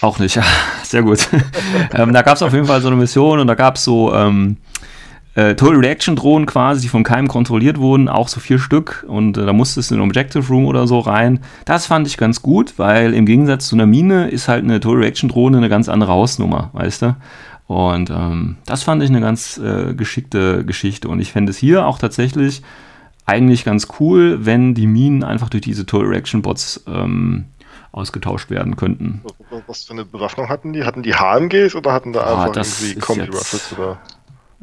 Auch 0.00 0.18
nicht. 0.18 0.40
Sehr 0.82 1.02
gut. 1.02 1.28
ähm, 1.94 2.12
da 2.12 2.22
gab 2.22 2.36
es 2.36 2.42
auf 2.42 2.52
jeden 2.52 2.66
Fall 2.66 2.80
so 2.80 2.88
eine 2.88 2.96
Mission 2.96 3.38
und 3.38 3.46
da 3.46 3.54
gab 3.54 3.76
es 3.76 3.84
so. 3.84 4.12
Ähm, 4.12 4.56
äh, 5.34 5.54
Total 5.54 5.78
Reaction 5.78 6.16
Drohnen 6.16 6.46
quasi, 6.46 6.82
die 6.82 6.88
von 6.88 7.04
keinem 7.04 7.28
kontrolliert 7.28 7.78
wurden, 7.78 8.08
auch 8.08 8.28
so 8.28 8.40
vier 8.40 8.58
Stück 8.58 9.04
und 9.08 9.38
äh, 9.38 9.46
da 9.46 9.52
musstest 9.52 9.90
du 9.90 9.94
in 9.94 10.00
den 10.00 10.08
Objective 10.08 10.46
Room 10.48 10.66
oder 10.66 10.86
so 10.86 10.98
rein. 10.98 11.40
Das 11.64 11.86
fand 11.86 12.06
ich 12.06 12.18
ganz 12.18 12.42
gut, 12.42 12.74
weil 12.78 13.14
im 13.14 13.24
Gegensatz 13.24 13.68
zu 13.68 13.76
einer 13.76 13.86
Mine 13.86 14.28
ist 14.28 14.48
halt 14.48 14.64
eine 14.64 14.80
Total 14.80 15.00
Reaction 15.00 15.28
Drohne 15.28 15.56
eine 15.56 15.68
ganz 15.68 15.88
andere 15.88 16.12
Hausnummer, 16.12 16.70
weißt 16.74 17.02
du? 17.02 17.16
Und 17.66 18.10
ähm, 18.10 18.56
das 18.66 18.82
fand 18.82 19.02
ich 19.02 19.08
eine 19.08 19.20
ganz 19.20 19.56
äh, 19.56 19.94
geschickte 19.94 20.64
Geschichte 20.64 21.08
und 21.08 21.20
ich 21.20 21.32
fände 21.32 21.50
es 21.50 21.56
hier 21.56 21.86
auch 21.86 21.98
tatsächlich 21.98 22.62
eigentlich 23.24 23.64
ganz 23.64 23.88
cool, 24.00 24.44
wenn 24.44 24.74
die 24.74 24.86
Minen 24.86 25.24
einfach 25.24 25.48
durch 25.48 25.62
diese 25.62 25.86
Total 25.86 26.08
Reaction 26.08 26.42
Bots 26.42 26.84
ähm, 26.86 27.46
ausgetauscht 27.92 28.50
werden 28.50 28.76
könnten. 28.76 29.22
Was 29.66 29.84
für 29.84 29.92
eine 29.92 30.04
Bewaffnung 30.04 30.48
hatten 30.48 30.72
die? 30.72 30.84
Hatten 30.84 31.02
die 31.02 31.14
HMGs 31.14 31.74
oder 31.74 31.92
hatten 31.92 32.12
da 32.12 32.22
ah, 32.22 32.44
einfach 32.44 32.56
irgendwie 32.56 32.98
Kombi-Rifles 32.98 33.74
oder? 33.78 33.98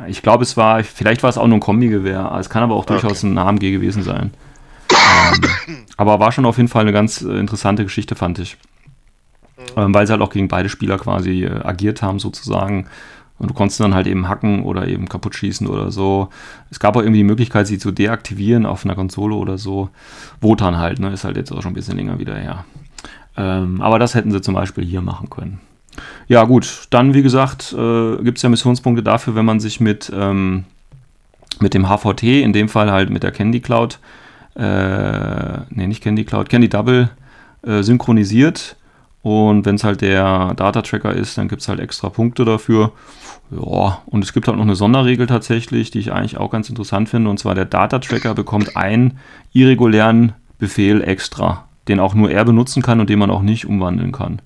Ich 0.08 0.22
glaube, 0.22 0.44
es 0.44 0.56
war, 0.56 0.84
vielleicht 0.84 1.24
war 1.24 1.30
es 1.30 1.38
auch 1.38 1.48
nur 1.48 1.58
ein 1.58 1.62
Kombi-Gewehr. 1.62 2.36
Es 2.40 2.50
kann 2.50 2.64
aber 2.64 2.76
auch 2.76 2.86
durchaus 2.86 3.24
okay. 3.24 3.34
ein 3.34 3.38
AMG 3.38 3.72
gewesen 3.72 4.04
sein. 4.04 4.32
ähm, 4.92 5.86
aber 5.98 6.20
war 6.20 6.32
schon 6.32 6.46
auf 6.46 6.58
jeden 6.58 6.70
Fall 6.70 6.84
eine 6.84 6.94
ganz 6.94 7.22
äh, 7.22 7.38
interessante 7.38 7.84
Geschichte, 7.84 8.16
fand 8.16 8.40
ich. 8.40 8.58
Mhm. 9.58 9.82
Ähm, 9.82 9.94
weil 9.94 10.08
sie 10.08 10.12
halt 10.14 10.22
auch 10.22 10.30
gegen 10.30 10.48
beide 10.48 10.70
Spieler 10.70 10.98
quasi 10.98 11.44
äh, 11.44 11.62
agiert 11.64 12.02
haben, 12.02 12.20
sozusagen. 12.20 12.88
Und 13.40 13.50
du 13.50 13.54
konntest 13.54 13.80
dann 13.80 13.96
halt 13.96 14.08
eben 14.08 14.28
hacken 14.28 14.64
oder 14.64 14.88
eben 14.88 15.08
kaputt 15.08 15.34
schießen 15.36 15.66
oder 15.68 15.92
so. 15.92 16.30
Es 16.70 16.80
gab 16.80 16.96
auch 16.96 17.02
irgendwie 17.02 17.20
die 17.20 17.26
Möglichkeit, 17.26 17.68
sie 17.68 17.78
zu 17.78 17.92
deaktivieren 17.92 18.66
auf 18.66 18.86
einer 18.86 18.96
Konsole 18.96 19.36
oder 19.36 19.58
so. 19.58 19.90
Wotan 20.42 20.78
halt, 20.78 21.00
ne? 21.00 21.12
Ist 21.12 21.24
halt 21.24 21.38
jetzt 21.38 21.52
auch 21.52 21.62
schon 21.62 21.72
ein 21.72 21.76
bisschen 21.76 21.96
länger 21.96 22.20
wieder 22.20 22.36
her. 22.36 22.66
Ähm, 23.38 23.82
aber 23.82 23.98
das 23.98 24.14
hätten 24.14 24.32
sie 24.32 24.42
zum 24.42 24.56
Beispiel 24.56 24.84
hier 24.84 25.02
machen 25.02 25.30
können. 25.30 25.62
Ja, 26.28 26.44
gut, 26.44 26.88
dann 26.92 27.14
wie 27.16 27.24
gesagt, 27.24 27.74
äh, 27.74 28.18
gibt 28.24 28.38
es 28.38 28.44
ja 28.44 28.50
Missionspunkte 28.50 29.02
dafür, 29.02 29.34
wenn 29.36 29.46
man 29.46 29.60
sich 29.60 29.80
mit, 29.80 30.12
ähm, 30.16 30.66
mit 31.60 31.74
dem 31.74 31.88
HVT, 31.90 32.44
in 32.44 32.54
dem 32.54 32.70
Fall 32.70 32.92
halt 32.92 33.10
mit 33.10 33.24
der 33.24 33.32
Candy 33.32 33.60
Cloud, 33.60 34.00
äh, 34.56 34.62
ne, 34.62 35.66
nicht 35.70 36.04
Candy 36.04 36.26
Cloud, 36.26 36.50
Candy 36.50 36.70
Double 36.70 37.10
äh, 37.64 37.82
synchronisiert. 37.82 38.76
Und 39.22 39.66
wenn 39.66 39.76
es 39.76 39.84
halt 39.84 40.02
der 40.02 40.54
Data 40.54 40.82
Tracker 40.82 41.14
ist, 41.14 41.38
dann 41.38 41.50
gibt 41.50 41.62
es 41.62 41.68
halt 41.68 41.80
extra 41.80 42.10
Punkte 42.10 42.46
dafür. 42.46 42.94
Ja, 43.52 44.02
und 44.06 44.24
es 44.24 44.32
gibt 44.32 44.48
halt 44.48 44.58
noch 44.58 44.64
eine 44.64 44.76
Sonderregel 44.76 45.28
tatsächlich, 45.28 45.92
die 45.92 46.00
ich 46.00 46.14
eigentlich 46.14 46.38
auch 46.38 46.52
ganz 46.52 46.70
interessant 46.70 47.10
finde. 47.10 47.30
Und 47.30 47.40
zwar 47.40 47.56
der 47.56 47.66
Data 47.66 48.00
Tracker 48.00 48.34
bekommt 48.34 48.78
einen 48.78 49.18
irregulären 49.52 50.34
Befehl 50.58 51.02
extra, 51.02 51.66
den 51.88 52.00
auch 52.00 52.14
nur 52.14 52.30
er 52.32 52.46
benutzen 52.46 52.82
kann 52.84 53.00
und 53.00 53.10
den 53.10 53.20
man 53.20 53.32
auch 53.32 53.42
nicht 53.42 53.66
umwandeln 53.66 54.12
kann 54.12 54.42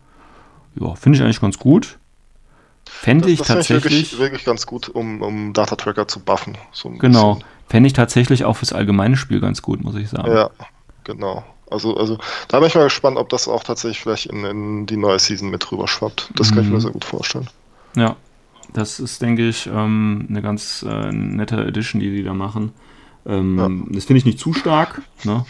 ja, 0.80 0.96
finde 0.96 1.18
ich 1.18 1.24
eigentlich 1.24 1.42
ganz 1.42 1.58
gut. 1.60 1.98
Fände 2.86 3.30
ich 3.30 3.40
das 3.40 3.48
tatsächlich. 3.48 3.94
Ich 3.94 4.12
wirklich, 4.12 4.20
wirklich, 4.20 4.46
ganz 4.46 4.66
gut, 4.66 4.90
um, 4.90 5.22
um 5.22 5.54
Data 5.54 5.76
Tracker 5.76 6.08
zu 6.08 6.20
buffen. 6.20 6.58
So 6.72 6.90
genau. 6.90 7.40
Fände 7.70 7.88
ich 7.88 7.94
tatsächlich 7.94 8.44
auch 8.46 8.58
fürs 8.58 8.74
allgemeine 8.74 9.16
Spiel 9.18 9.40
ganz 9.40 9.62
gut, 9.62 9.84
muss 9.84 9.96
ich 9.96 10.10
sagen. 10.10 10.32
Ja, 10.32 10.50
genau. 11.04 11.44
Also, 11.72 11.98
also 11.98 12.18
da 12.50 12.60
bin 12.60 12.68
ich 12.68 12.76
mal 12.76 12.84
gespannt, 12.84 13.18
ob 13.18 13.30
das 13.30 13.48
auch 13.48 13.64
tatsächlich 13.64 14.00
vielleicht 14.02 14.28
in, 14.28 14.44
in 14.44 14.86
die 14.86 14.98
neue 14.98 15.18
Season 15.18 15.50
mit 15.50 15.72
rüber 15.72 15.88
schwappt. 15.88 16.30
Das 16.36 16.50
kann 16.52 16.60
ich 16.64 16.70
mir 16.70 16.76
Mhm. 16.76 16.82
sehr 16.82 16.92
gut 16.92 17.06
vorstellen. 17.06 17.48
Ja, 17.96 18.16
das 18.74 19.00
ist, 19.00 19.22
denke 19.22 19.48
ich, 19.48 19.66
ähm, 19.68 20.28
eine 20.30 20.42
ganz 20.42 20.86
äh, 20.88 21.12
nette 21.12 21.66
Edition, 21.66 22.00
die 22.02 22.12
die 22.12 22.24
da 22.24 22.34
machen. 22.34 22.74
Ähm, 23.26 23.88
Das 23.92 24.06
finde 24.06 24.18
ich 24.20 24.26
nicht 24.26 24.40
zu 24.40 24.54
stark, 24.54 25.02
ne? 25.24 25.46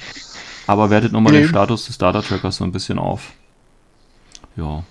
aber 0.68 0.90
wertet 0.92 1.12
nochmal 1.12 1.34
Nee. 1.34 1.40
den 1.42 1.50
Status 1.50 1.88
des 1.88 1.98
Data 1.98 2.22
Trackers 2.22 2.58
so 2.58 2.64
ein 2.64 2.72
bisschen 2.72 3.00
auf. 3.00 3.32
Ja. 4.56 4.84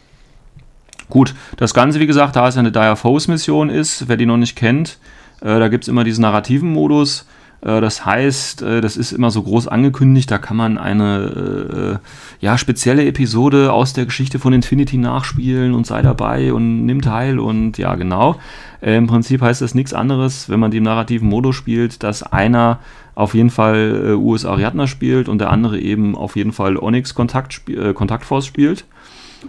Gut, 1.13 1.35
das 1.59 1.75
Ganze, 1.75 2.01
wie 2.01 2.07
gesagt, 2.07 2.37
da 2.37 2.49
es 2.49 2.57
eine 2.57 2.73
Dire 2.73 2.97
Foes 2.97 3.29
Mission 3.29 3.69
ist, 3.69 4.09
wer 4.09 4.17
die 4.17 4.25
noch 4.25 4.39
nicht 4.39 4.57
kennt, 4.57 4.97
äh, 5.43 5.59
da 5.59 5.69
gibt 5.69 5.85
es 5.85 5.89
immer 5.89 6.05
diesen 6.05 6.23
narrativen 6.23 6.73
Modus. 6.73 7.27
Äh, 7.61 7.83
das 7.83 8.07
heißt, 8.07 8.63
äh, 8.63 8.81
das 8.81 8.97
ist 8.97 9.13
immer 9.13 9.31
so 9.31 9.43
groß 9.43 9.69
angekündigt, 9.69 10.31
da 10.31 10.39
kann 10.39 10.57
man 10.57 10.79
eine 10.79 12.01
äh, 12.01 12.43
ja, 12.43 12.57
spezielle 12.57 13.05
Episode 13.05 13.75
aus 13.75 13.93
der 13.93 14.07
Geschichte 14.07 14.39
von 14.39 14.55
Infinity 14.55 14.97
nachspielen 14.97 15.75
und 15.75 15.87
sei 15.87 16.01
dabei 16.01 16.55
und 16.55 16.87
nimm 16.87 17.03
teil 17.03 17.39
und 17.39 17.77
ja, 17.77 17.95
genau. 17.95 18.37
Äh, 18.81 18.97
Im 18.97 19.07
Prinzip 19.07 19.43
heißt 19.43 19.61
das 19.61 19.75
nichts 19.75 19.93
anderes, 19.93 20.49
wenn 20.49 20.61
man 20.61 20.71
die 20.71 20.79
im 20.79 20.85
narrativen 20.85 21.29
Modus 21.29 21.57
spielt, 21.57 22.03
dass 22.05 22.23
einer 22.23 22.79
auf 23.15 23.35
jeden 23.35 23.51
Fall 23.51 24.03
äh, 24.03 24.13
US 24.13 24.47
Ariadna 24.47 24.87
spielt 24.87 25.29
und 25.29 25.41
der 25.41 25.51
andere 25.51 25.79
eben 25.79 26.17
auf 26.17 26.37
jeden 26.37 26.53
Fall 26.53 26.79
Onyx 26.79 27.15
Kontakt, 27.15 27.69
äh, 27.69 27.93
Kontaktforce 27.93 28.47
spielt. 28.47 28.87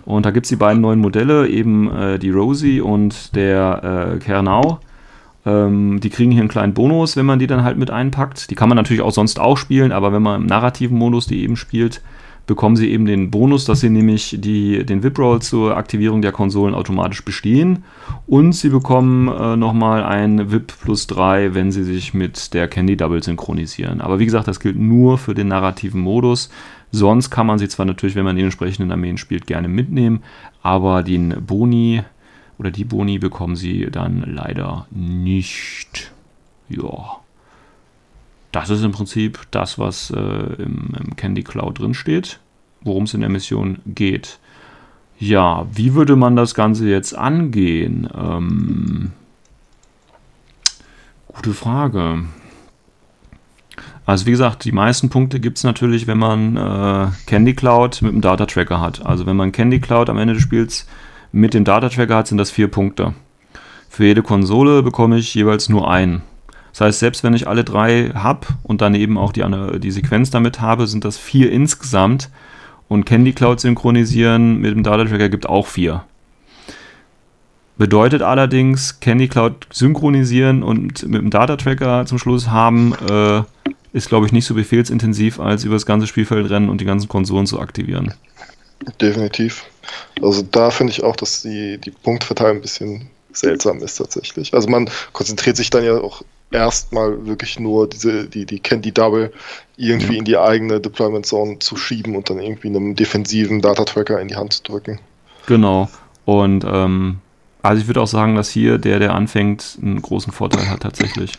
Und 0.06 0.26
da 0.26 0.32
gibt 0.32 0.46
es 0.46 0.50
die 0.50 0.56
beiden 0.56 0.82
neuen 0.82 1.00
Modelle, 1.00 1.48
eben 1.48 1.92
äh, 1.92 2.20
die 2.20 2.32
Rosie 2.32 2.82
und 2.82 3.36
der 3.36 4.16
äh, 4.16 4.20
Kernau. 4.20 4.80
Ähm, 5.46 6.00
die 6.00 6.10
kriegen 6.10 6.32
hier 6.32 6.42
einen 6.42 6.50
kleinen 6.50 6.74
Bonus, 6.74 7.18
wenn 7.18 7.26
man 7.26 7.40
die 7.40 7.48
dann 7.48 7.64
halt 7.64 7.78
mit 7.78 7.92
einpackt. 7.92 8.50
Die 8.50 8.56
kann 8.56 8.70
man 8.70 8.76
natürlich 8.76 9.02
auch 9.02 9.12
sonst 9.12 9.40
auch 9.40 9.58
spielen, 9.58 9.92
aber 9.92 10.14
wenn 10.14 10.22
man 10.22 10.42
im 10.42 10.48
narrativen 10.48 10.98
Modus 10.98 11.28
die 11.28 11.44
eben 11.44 11.56
spielt, 11.56 12.02
bekommen 12.46 12.76
sie 12.76 12.92
eben 12.92 13.06
den 13.06 13.32
Bonus, 13.32 13.66
dass 13.66 13.80
sie 13.80 13.90
nämlich 13.90 14.36
die, 14.40 14.86
den 14.86 15.02
VIP-Roll 15.02 15.42
zur 15.42 15.78
Aktivierung 15.78 16.22
der 16.22 16.34
Konsolen 16.34 16.76
automatisch 16.76 17.24
bestehen. 17.24 17.84
Und 18.28 18.54
sie 18.54 18.70
bekommen 18.70 19.30
äh, 19.30 19.56
nochmal 19.56 20.04
ein 20.04 20.52
VIP 20.52 20.74
plus 20.82 21.08
3, 21.08 21.54
wenn 21.54 21.72
sie 21.72 21.84
sich 21.84 22.14
mit 22.14 22.54
der 22.54 22.68
Candy 22.68 22.98
Double 22.98 23.24
synchronisieren. 23.24 24.02
Aber 24.02 24.20
wie 24.20 24.26
gesagt, 24.26 24.48
das 24.48 24.60
gilt 24.60 24.78
nur 24.78 25.18
für 25.18 25.34
den 25.34 25.48
narrativen 25.48 26.02
Modus. 26.02 26.50
Sonst 26.96 27.32
kann 27.32 27.48
man 27.48 27.58
sie 27.58 27.68
zwar 27.68 27.88
natürlich, 27.88 28.16
wenn 28.16 28.24
man 28.24 28.36
die 28.36 28.44
entsprechenden 28.44 28.92
Armeen 28.92 29.18
spielt, 29.18 29.48
gerne 29.48 29.68
mitnehmen, 29.68 30.22
aber 30.62 31.02
den 31.02 31.44
Boni 31.44 32.04
oder 32.60 32.70
die 32.70 32.84
Boni 32.84 33.18
bekommen 33.18 33.56
sie 33.56 33.88
dann 33.92 34.22
leider 34.28 34.86
nicht. 34.92 36.12
Ja. 36.70 37.18
Das 38.52 38.70
ist 38.70 38.84
im 38.84 38.92
Prinzip 38.92 39.40
das, 39.50 39.80
was 39.80 40.12
äh, 40.12 40.20
im, 40.20 40.94
im 41.04 41.16
Candy 41.16 41.42
Cloud 41.42 41.80
drin 41.80 41.96
steht, 41.96 42.40
worum 42.82 43.06
es 43.06 43.16
in 43.16 43.22
der 43.22 43.30
Mission 43.32 43.80
geht. 43.88 44.38
Ja, 45.18 45.66
wie 45.74 45.96
würde 45.96 46.16
man 46.16 46.36
das 46.36 46.54
Ganze 46.54 46.88
jetzt 46.88 47.18
angehen? 47.18 48.08
Ähm, 48.16 49.14
gute 51.28 51.56
Frage. 51.56 52.26
Also 54.06 54.26
wie 54.26 54.32
gesagt, 54.32 54.66
die 54.66 54.72
meisten 54.72 55.10
Punkte 55.10 55.40
gibt 55.40 55.58
es 55.58 55.64
natürlich, 55.64 56.08
wenn 56.08 56.18
man 56.18 56.58
äh, 56.58 57.08
Candy 57.26 57.54
Cloud 57.54 58.02
mit 58.02 58.12
dem 58.12 58.22
Data 58.22 58.46
Tracker 58.46 58.82
hat. 58.82 59.06
Also 59.06 59.26
wenn 59.26 59.38
man 59.38 59.52
Candy 59.52 59.80
Cloud 59.80 60.10
am 60.10 60.18
Ende 60.18 60.34
des 60.34 60.44
Spiels 60.44 60.88
mit 61.32 61.54
dem 61.54 61.64
Data 61.64 61.90
Tracker 61.90 62.18
hat, 62.18 62.28
sind 62.28 62.38
das 62.38 62.52
vier 62.52 62.68
Punkte. 62.68 63.14
Für 63.90 64.06
jede 64.06 64.22
Konsole 64.24 64.84
bekomme 64.84 65.18
ich 65.18 65.34
jeweils 65.34 65.70
nur 65.70 65.90
einen. 65.90 66.22
Das 66.72 66.82
heißt, 66.82 67.00
selbst 67.00 67.24
wenn 67.24 67.36
ich 67.36 67.48
alle 67.48 67.64
drei 67.64 68.10
habe 68.16 68.48
und 68.64 68.82
daneben 68.82 69.18
auch 69.18 69.32
die, 69.32 69.46
die 69.80 69.92
Sequenz 69.92 70.32
damit 70.32 70.60
habe, 70.60 70.88
sind 70.88 71.06
das 71.06 71.18
vier 71.18 71.52
insgesamt. 71.52 72.30
Und 72.90 73.06
Candy 73.06 73.34
Cloud 73.34 73.60
synchronisieren 73.60 74.58
mit 74.58 74.72
dem 74.72 74.84
Data 74.84 75.06
Tracker 75.06 75.30
gibt 75.30 75.48
auch 75.48 75.68
vier. 75.68 76.04
Bedeutet 77.78 78.22
allerdings, 78.22 79.00
Candy 79.00 79.28
Cloud 79.28 79.68
synchronisieren 79.72 80.62
und 80.62 81.08
mit 81.08 81.22
dem 81.22 81.30
Data 81.30 81.56
Tracker 81.56 82.06
zum 82.06 82.18
Schluss 82.18 82.50
haben, 82.50 82.94
äh, 83.10 83.44
ist 83.94 84.10
glaube 84.10 84.26
ich 84.26 84.32
nicht 84.32 84.46
so 84.46 84.56
befehlsintensiv, 84.56 85.40
als 85.40 85.64
über 85.64 85.76
das 85.76 85.86
ganze 85.86 86.08
Spielfeld 86.08 86.50
rennen 86.50 86.70
und 86.70 86.82
die 86.82 86.86
ganzen 86.86 87.08
Konsolen 87.08 87.46
zu 87.48 87.60
aktivieren. 87.60 88.14
Definitiv. 89.00 89.64
Also 90.22 90.42
da 90.42 90.70
finde 90.70 90.92
ich 90.92 91.04
auch, 91.04 91.16
dass 91.16 91.42
die, 91.42 91.78
die 91.78 91.92
Punktverteilung 91.92 92.58
ein 92.58 92.62
bisschen 92.62 93.08
seltsam 93.32 93.80
ist 93.80 93.96
tatsächlich. 93.98 94.54
Also 94.54 94.70
man 94.70 94.90
konzentriert 95.14 95.56
sich 95.58 95.70
dann 95.70 95.84
ja 95.84 95.96
auch 96.00 96.22
erstmal 96.52 97.26
wirklich 97.26 97.60
nur 97.60 97.88
diese, 97.90 98.26
die, 98.28 98.46
die 98.46 98.60
Candy 98.60 98.92
Double 98.92 99.32
irgendwie 99.78 100.14
Ja. 100.14 100.20
in 100.20 100.26
die 100.26 100.38
eigene 100.38 100.80
Deployment 100.80 101.26
Zone 101.26 101.60
zu 101.60 101.76
schieben 101.78 102.16
und 102.16 102.30
dann 102.30 102.40
irgendwie 102.40 102.68
einem 102.68 102.96
defensiven 102.96 103.62
Data 103.62 103.86
Tracker 103.86 104.20
in 104.22 104.28
die 104.28 104.36
Hand 104.36 104.54
zu 104.54 104.64
drücken. 104.64 105.00
Genau. 105.48 105.90
Und 106.26 106.64
ähm, 106.68 107.20
also 107.62 107.82
ich 107.82 107.88
würde 107.88 108.02
auch 108.02 108.08
sagen, 108.08 108.36
dass 108.36 108.50
hier 108.50 108.78
der, 108.78 109.00
der 109.00 109.16
anfängt, 109.16 109.78
einen 109.82 110.02
großen 110.02 110.32
Vorteil 110.32 110.70
hat 110.70 110.82
tatsächlich. 110.82 111.32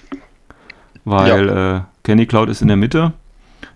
Weil 1.05 1.49
äh, 1.49 1.81
Candy 2.05 2.27
Cloud 2.27 2.49
ist 2.49 2.63
in 2.63 2.69
der 2.69 2.77
Mitte. 2.77 3.13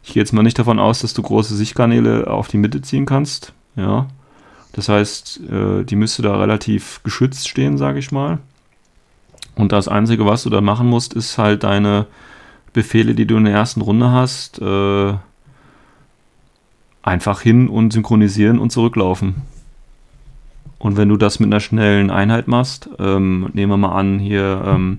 Ich 0.03 0.13
gehe 0.13 0.23
jetzt 0.23 0.33
mal 0.33 0.43
nicht 0.43 0.59
davon 0.59 0.79
aus, 0.79 1.01
dass 1.01 1.15
du 1.15 1.23
große 1.23 1.57
Sichtkanäle 1.57 2.29
auf 2.29 2.49
die 2.49 2.59
Mitte 2.59 2.83
ziehen 2.83 3.07
kannst. 3.07 3.53
Ja. 3.75 4.07
Das 4.73 4.89
heißt, 4.89 5.41
äh, 5.51 5.85
die 5.85 5.97
müsste 5.97 6.23
da 6.23 6.37
relativ 6.37 7.01
geschützt 7.03 7.49
stehen, 7.49 7.79
sage 7.79 7.99
ich 7.99 8.13
mal. 8.13 8.39
Und 9.57 9.73
das 9.73 9.89
Einzige, 9.89 10.25
was 10.25 10.45
du 10.45 10.51
da 10.51 10.61
machen 10.61 10.89
musst, 10.89 11.15
ist 11.15 11.37
halt 11.39 11.65
deine 11.65 12.07
Befehle, 12.73 13.15
die 13.15 13.27
du 13.27 13.37
in 13.37 13.45
der 13.45 13.55
ersten 13.55 13.81
Runde 13.81 14.13
hast, 14.13 14.61
äh, 14.61 15.15
einfach 17.03 17.41
hin 17.41 17.69
und 17.69 17.93
synchronisieren 17.93 18.59
und 18.59 18.71
zurücklaufen. 18.71 19.37
Und 20.79 20.97
wenn 20.97 21.09
du 21.09 21.17
das 21.17 21.41
mit 21.41 21.49
einer 21.49 21.61
schnellen 21.61 22.11
Einheit 22.11 22.47
machst, 22.47 22.89
ähm, 22.99 23.51
nehmen 23.53 23.73
wir 23.73 23.79
mal 23.79 23.99
an, 23.99 24.19
hier, 24.19 24.63
ähm, 24.65 24.99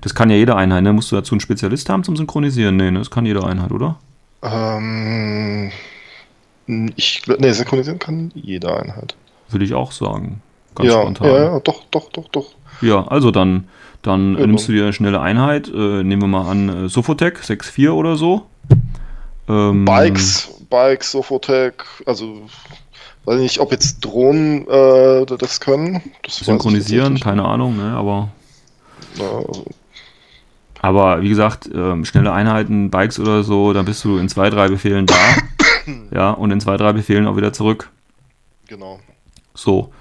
das 0.00 0.14
kann 0.14 0.30
ja 0.30 0.36
jede 0.36 0.56
Einheit, 0.56 0.82
ne? 0.82 0.92
Musst 0.92 1.12
du 1.12 1.16
dazu 1.16 1.34
einen 1.34 1.40
Spezialist 1.40 1.88
haben 1.88 2.04
zum 2.04 2.16
Synchronisieren? 2.16 2.76
Nee, 2.76 2.90
ne? 2.90 2.98
das 2.98 3.10
kann 3.10 3.26
jede 3.26 3.44
Einheit, 3.44 3.70
oder? 3.70 3.98
Ähm, 4.42 5.70
ich 6.96 7.22
glaube, 7.22 7.42
nee, 7.42 7.52
synchronisieren 7.52 7.98
kann 7.98 8.32
jede 8.34 8.74
Einheit. 8.74 9.14
Würde 9.48 9.64
ich 9.64 9.74
auch 9.74 9.92
sagen. 9.92 10.40
Ganz 10.74 10.88
ja, 10.88 11.00
spontan. 11.02 11.26
ja, 11.28 11.38
ja, 11.44 11.60
doch, 11.60 11.84
doch, 11.90 12.10
doch, 12.10 12.28
doch. 12.28 12.46
Ja, 12.80 13.06
also 13.06 13.30
dann, 13.30 13.68
dann 14.02 14.38
Ja, 14.38 14.46
nimmst 14.46 14.68
du 14.68 14.72
dir 14.72 14.84
eine 14.84 14.92
schnelle 14.92 15.20
Einheit, 15.20 15.68
äh, 15.68 16.02
nehmen 16.02 16.22
wir 16.22 16.28
mal 16.28 16.50
an, 16.50 16.86
äh, 16.86 16.88
Sofotec 16.88 17.38
6.4 17.38 17.90
oder 17.90 18.16
so. 18.16 18.46
Ähm, 19.48 19.84
Bikes, 19.84 20.50
Bikes, 20.70 21.12
Sofotec, 21.12 21.84
also 22.06 22.42
weiß 23.24 23.40
nicht, 23.40 23.60
ob 23.60 23.70
jetzt 23.70 24.00
Drohnen 24.00 24.66
äh, 24.68 25.26
das 25.26 25.60
können. 25.60 26.02
Das 26.22 26.36
Synchronisieren, 26.36 27.20
keine 27.20 27.44
Ahnung, 27.44 27.76
ne? 27.76 27.94
aber. 27.94 28.30
Ja, 29.16 29.30
also, 29.46 29.64
aber 30.82 31.22
wie 31.22 31.28
gesagt, 31.28 31.70
ähm, 31.72 32.04
schnelle 32.04 32.32
Einheiten, 32.32 32.90
Bikes 32.90 33.20
oder 33.20 33.44
so, 33.44 33.72
dann 33.72 33.84
bist 33.84 34.04
du 34.04 34.18
in 34.18 34.28
zwei, 34.28 34.50
drei 34.50 34.68
Befehlen 34.68 35.06
da. 35.06 35.14
ja, 36.12 36.30
und 36.32 36.50
in 36.50 36.60
zwei, 36.60 36.76
drei 36.76 36.92
Befehlen 36.92 37.26
auch 37.28 37.36
wieder 37.36 37.52
zurück. 37.52 37.88
genau. 38.66 38.98
So. 39.54 39.92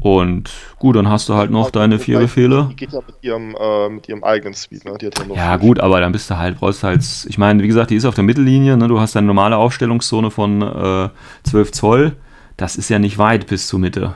Und 0.00 0.50
gut, 0.78 0.96
dann 0.96 1.08
hast 1.10 1.28
du 1.28 1.34
halt 1.34 1.50
noch 1.50 1.70
deine 1.70 1.98
vier 1.98 2.18
Befehle. 2.18 2.68
Die 2.70 2.76
geht 2.76 2.92
ja 2.92 3.00
mit 3.06 3.16
ihrem, 3.20 3.54
äh, 3.60 3.90
mit 3.90 4.08
ihrem 4.08 4.24
eigenen 4.24 4.54
Speed, 4.54 4.86
ne? 4.86 4.96
Ja 5.02 5.10
Ja, 5.34 5.56
gut, 5.58 5.80
aber 5.80 6.00
dann 6.00 6.12
bist 6.12 6.30
du 6.30 6.38
halt, 6.38 6.58
brauchst 6.58 6.82
halt, 6.82 7.02
ich 7.28 7.36
meine, 7.36 7.62
wie 7.62 7.68
gesagt, 7.68 7.90
die 7.90 7.96
ist 7.96 8.06
auf 8.06 8.14
der 8.14 8.24
Mittellinie, 8.24 8.78
ne? 8.78 8.88
du 8.88 8.98
hast 8.98 9.14
deine 9.14 9.26
normale 9.26 9.58
Aufstellungszone 9.58 10.30
von 10.30 10.62
äh, 10.62 11.10
12 11.44 11.72
Zoll. 11.72 12.16
Das 12.56 12.76
ist 12.76 12.88
ja 12.88 12.98
nicht 12.98 13.18
weit 13.18 13.48
bis 13.48 13.66
zur 13.66 13.80
Mitte. 13.80 14.14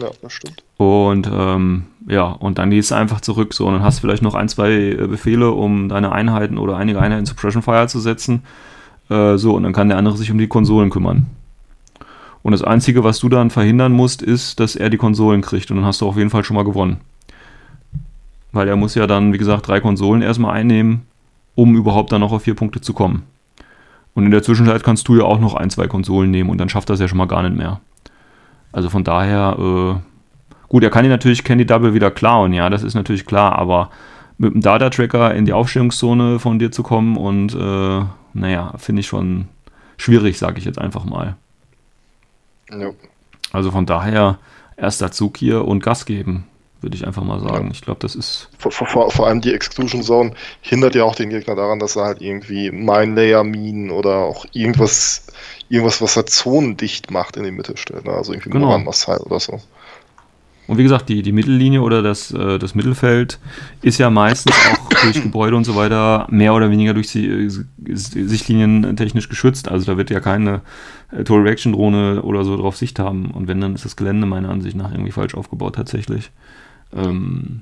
Ja, 0.00 0.08
das 0.22 0.32
stimmt. 0.32 0.62
Und 0.78 1.28
ähm, 1.30 1.86
ja, 2.06 2.24
und 2.24 2.58
dann 2.58 2.70
gehst 2.70 2.92
du 2.92 2.94
einfach 2.94 3.20
zurück 3.20 3.52
so 3.52 3.66
und 3.66 3.74
dann 3.74 3.82
hast 3.82 3.98
du 3.98 4.00
vielleicht 4.02 4.22
noch 4.22 4.34
ein, 4.34 4.48
zwei 4.48 4.72
äh, 4.72 5.06
Befehle, 5.08 5.50
um 5.50 5.88
deine 5.88 6.12
Einheiten 6.12 6.56
oder 6.56 6.76
einige 6.76 7.00
Einheiten 7.00 7.26
Suppression 7.26 7.62
Fire 7.62 7.88
zu 7.88 7.98
setzen. 7.98 8.42
Äh, 9.10 9.36
so, 9.36 9.54
und 9.54 9.64
dann 9.64 9.72
kann 9.72 9.88
der 9.88 9.98
andere 9.98 10.16
sich 10.16 10.30
um 10.30 10.38
die 10.38 10.46
Konsolen 10.46 10.90
kümmern. 10.90 11.26
Und 12.42 12.52
das 12.52 12.62
Einzige, 12.62 13.02
was 13.02 13.18
du 13.18 13.28
dann 13.28 13.50
verhindern 13.50 13.90
musst, 13.90 14.22
ist, 14.22 14.60
dass 14.60 14.76
er 14.76 14.88
die 14.88 14.98
Konsolen 14.98 15.42
kriegt. 15.42 15.70
Und 15.72 15.78
dann 15.78 15.84
hast 15.84 16.00
du 16.00 16.06
auf 16.06 16.16
jeden 16.16 16.30
Fall 16.30 16.44
schon 16.44 16.54
mal 16.54 16.62
gewonnen. 16.62 16.98
Weil 18.52 18.68
er 18.68 18.76
muss 18.76 18.94
ja 18.94 19.08
dann, 19.08 19.32
wie 19.32 19.38
gesagt, 19.38 19.66
drei 19.66 19.80
Konsolen 19.80 20.22
erstmal 20.22 20.54
einnehmen, 20.54 21.02
um 21.56 21.74
überhaupt 21.74 22.12
dann 22.12 22.20
noch 22.20 22.30
auf 22.30 22.42
vier 22.42 22.54
Punkte 22.54 22.80
zu 22.80 22.92
kommen. 22.92 23.24
Und 24.14 24.26
in 24.26 24.30
der 24.30 24.44
Zwischenzeit 24.44 24.84
kannst 24.84 25.08
du 25.08 25.16
ja 25.16 25.24
auch 25.24 25.40
noch 25.40 25.54
ein, 25.54 25.70
zwei 25.70 25.88
Konsolen 25.88 26.30
nehmen 26.30 26.48
und 26.48 26.58
dann 26.58 26.68
schafft 26.68 26.88
das 26.88 27.00
ja 27.00 27.08
schon 27.08 27.18
mal 27.18 27.26
gar 27.26 27.42
nicht 27.42 27.56
mehr. 27.56 27.80
Also 28.70 28.90
von 28.90 29.02
daher, 29.02 29.56
äh, 29.58 30.15
gut, 30.68 30.82
er 30.82 30.90
kann 30.90 31.04
dir 31.04 31.10
natürlich 31.10 31.44
Candy 31.44 31.66
Double 31.66 31.94
wieder 31.94 32.10
klauen, 32.10 32.52
ja, 32.52 32.70
das 32.70 32.82
ist 32.82 32.94
natürlich 32.94 33.26
klar, 33.26 33.58
aber 33.58 33.90
mit 34.38 34.54
dem 34.54 34.60
Data 34.60 34.90
Tracker 34.90 35.34
in 35.34 35.44
die 35.44 35.52
Aufstellungszone 35.52 36.38
von 36.38 36.58
dir 36.58 36.70
zu 36.70 36.82
kommen 36.82 37.16
und 37.16 37.54
äh, 37.54 38.04
naja, 38.34 38.74
finde 38.76 39.00
ich 39.00 39.06
schon 39.06 39.48
schwierig, 39.96 40.38
sage 40.38 40.58
ich 40.58 40.64
jetzt 40.64 40.78
einfach 40.78 41.04
mal. 41.04 41.36
Ja. 42.70 42.90
Also 43.52 43.70
von 43.70 43.86
daher 43.86 44.38
erster 44.76 45.10
Zug 45.10 45.36
hier 45.36 45.64
und 45.64 45.82
Gas 45.82 46.04
geben. 46.04 46.46
würde 46.82 46.96
ich 46.96 47.06
einfach 47.06 47.24
mal 47.24 47.40
sagen. 47.40 47.66
Ja. 47.66 47.72
Ich 47.72 47.80
glaube, 47.80 48.00
das 48.00 48.14
ist. 48.14 48.50
Vor, 48.58 48.70
vor, 48.70 49.10
vor, 49.10 49.26
allem 49.26 49.40
die 49.40 49.54
Exclusion 49.54 50.02
Zone 50.02 50.34
hindert 50.60 50.94
ja 50.94 51.04
auch 51.04 51.14
den 51.14 51.30
Gegner 51.30 51.54
daran, 51.54 51.78
dass 51.78 51.96
er 51.96 52.04
halt 52.04 52.20
irgendwie 52.20 52.70
Mine 52.70 53.14
Layer 53.14 53.44
Minen 53.44 53.90
oder 53.90 54.18
auch 54.18 54.44
irgendwas, 54.52 55.26
irgendwas, 55.68 56.02
was 56.02 56.16
er 56.16 56.26
zonendicht 56.26 57.10
macht, 57.10 57.36
in 57.36 57.44
die 57.44 57.50
Mitte 57.50 57.76
stellt. 57.76 58.04
Ne? 58.04 58.12
Also 58.12 58.32
irgendwie 58.32 58.50
genau. 58.50 58.78
Moran 58.78 58.86
oder 58.86 59.40
so. 59.40 59.60
Und 60.66 60.78
wie 60.78 60.82
gesagt, 60.82 61.08
die, 61.08 61.22
die 61.22 61.32
Mittellinie 61.32 61.80
oder 61.80 62.02
das, 62.02 62.32
äh, 62.32 62.58
das 62.58 62.74
Mittelfeld 62.74 63.38
ist 63.82 63.98
ja 63.98 64.10
meistens 64.10 64.56
auch 64.72 64.88
durch 65.02 65.22
Gebäude 65.22 65.56
und 65.56 65.64
so 65.64 65.76
weiter 65.76 66.26
mehr 66.30 66.54
oder 66.54 66.70
weniger 66.70 66.92
durch 66.92 67.08
die 67.08 67.26
äh, 67.26 67.50
Sichtlinien 67.94 68.96
technisch 68.96 69.28
geschützt. 69.28 69.68
Also 69.68 69.86
da 69.86 69.96
wird 69.96 70.10
ja 70.10 70.20
keine 70.20 70.62
äh, 71.12 71.22
Total 71.22 71.42
Reaction 71.42 71.72
Drohne 71.72 72.22
oder 72.22 72.44
so 72.44 72.56
drauf 72.56 72.76
Sicht 72.76 72.98
haben. 72.98 73.30
Und 73.30 73.46
wenn, 73.46 73.60
dann 73.60 73.74
ist 73.74 73.84
das 73.84 73.96
Gelände 73.96 74.26
meiner 74.26 74.50
Ansicht 74.50 74.76
nach 74.76 74.90
irgendwie 74.90 75.12
falsch 75.12 75.34
aufgebaut 75.34 75.76
tatsächlich. 75.76 76.30
Ähm, 76.92 77.60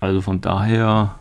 also 0.00 0.20
von 0.20 0.40
daher 0.40 1.14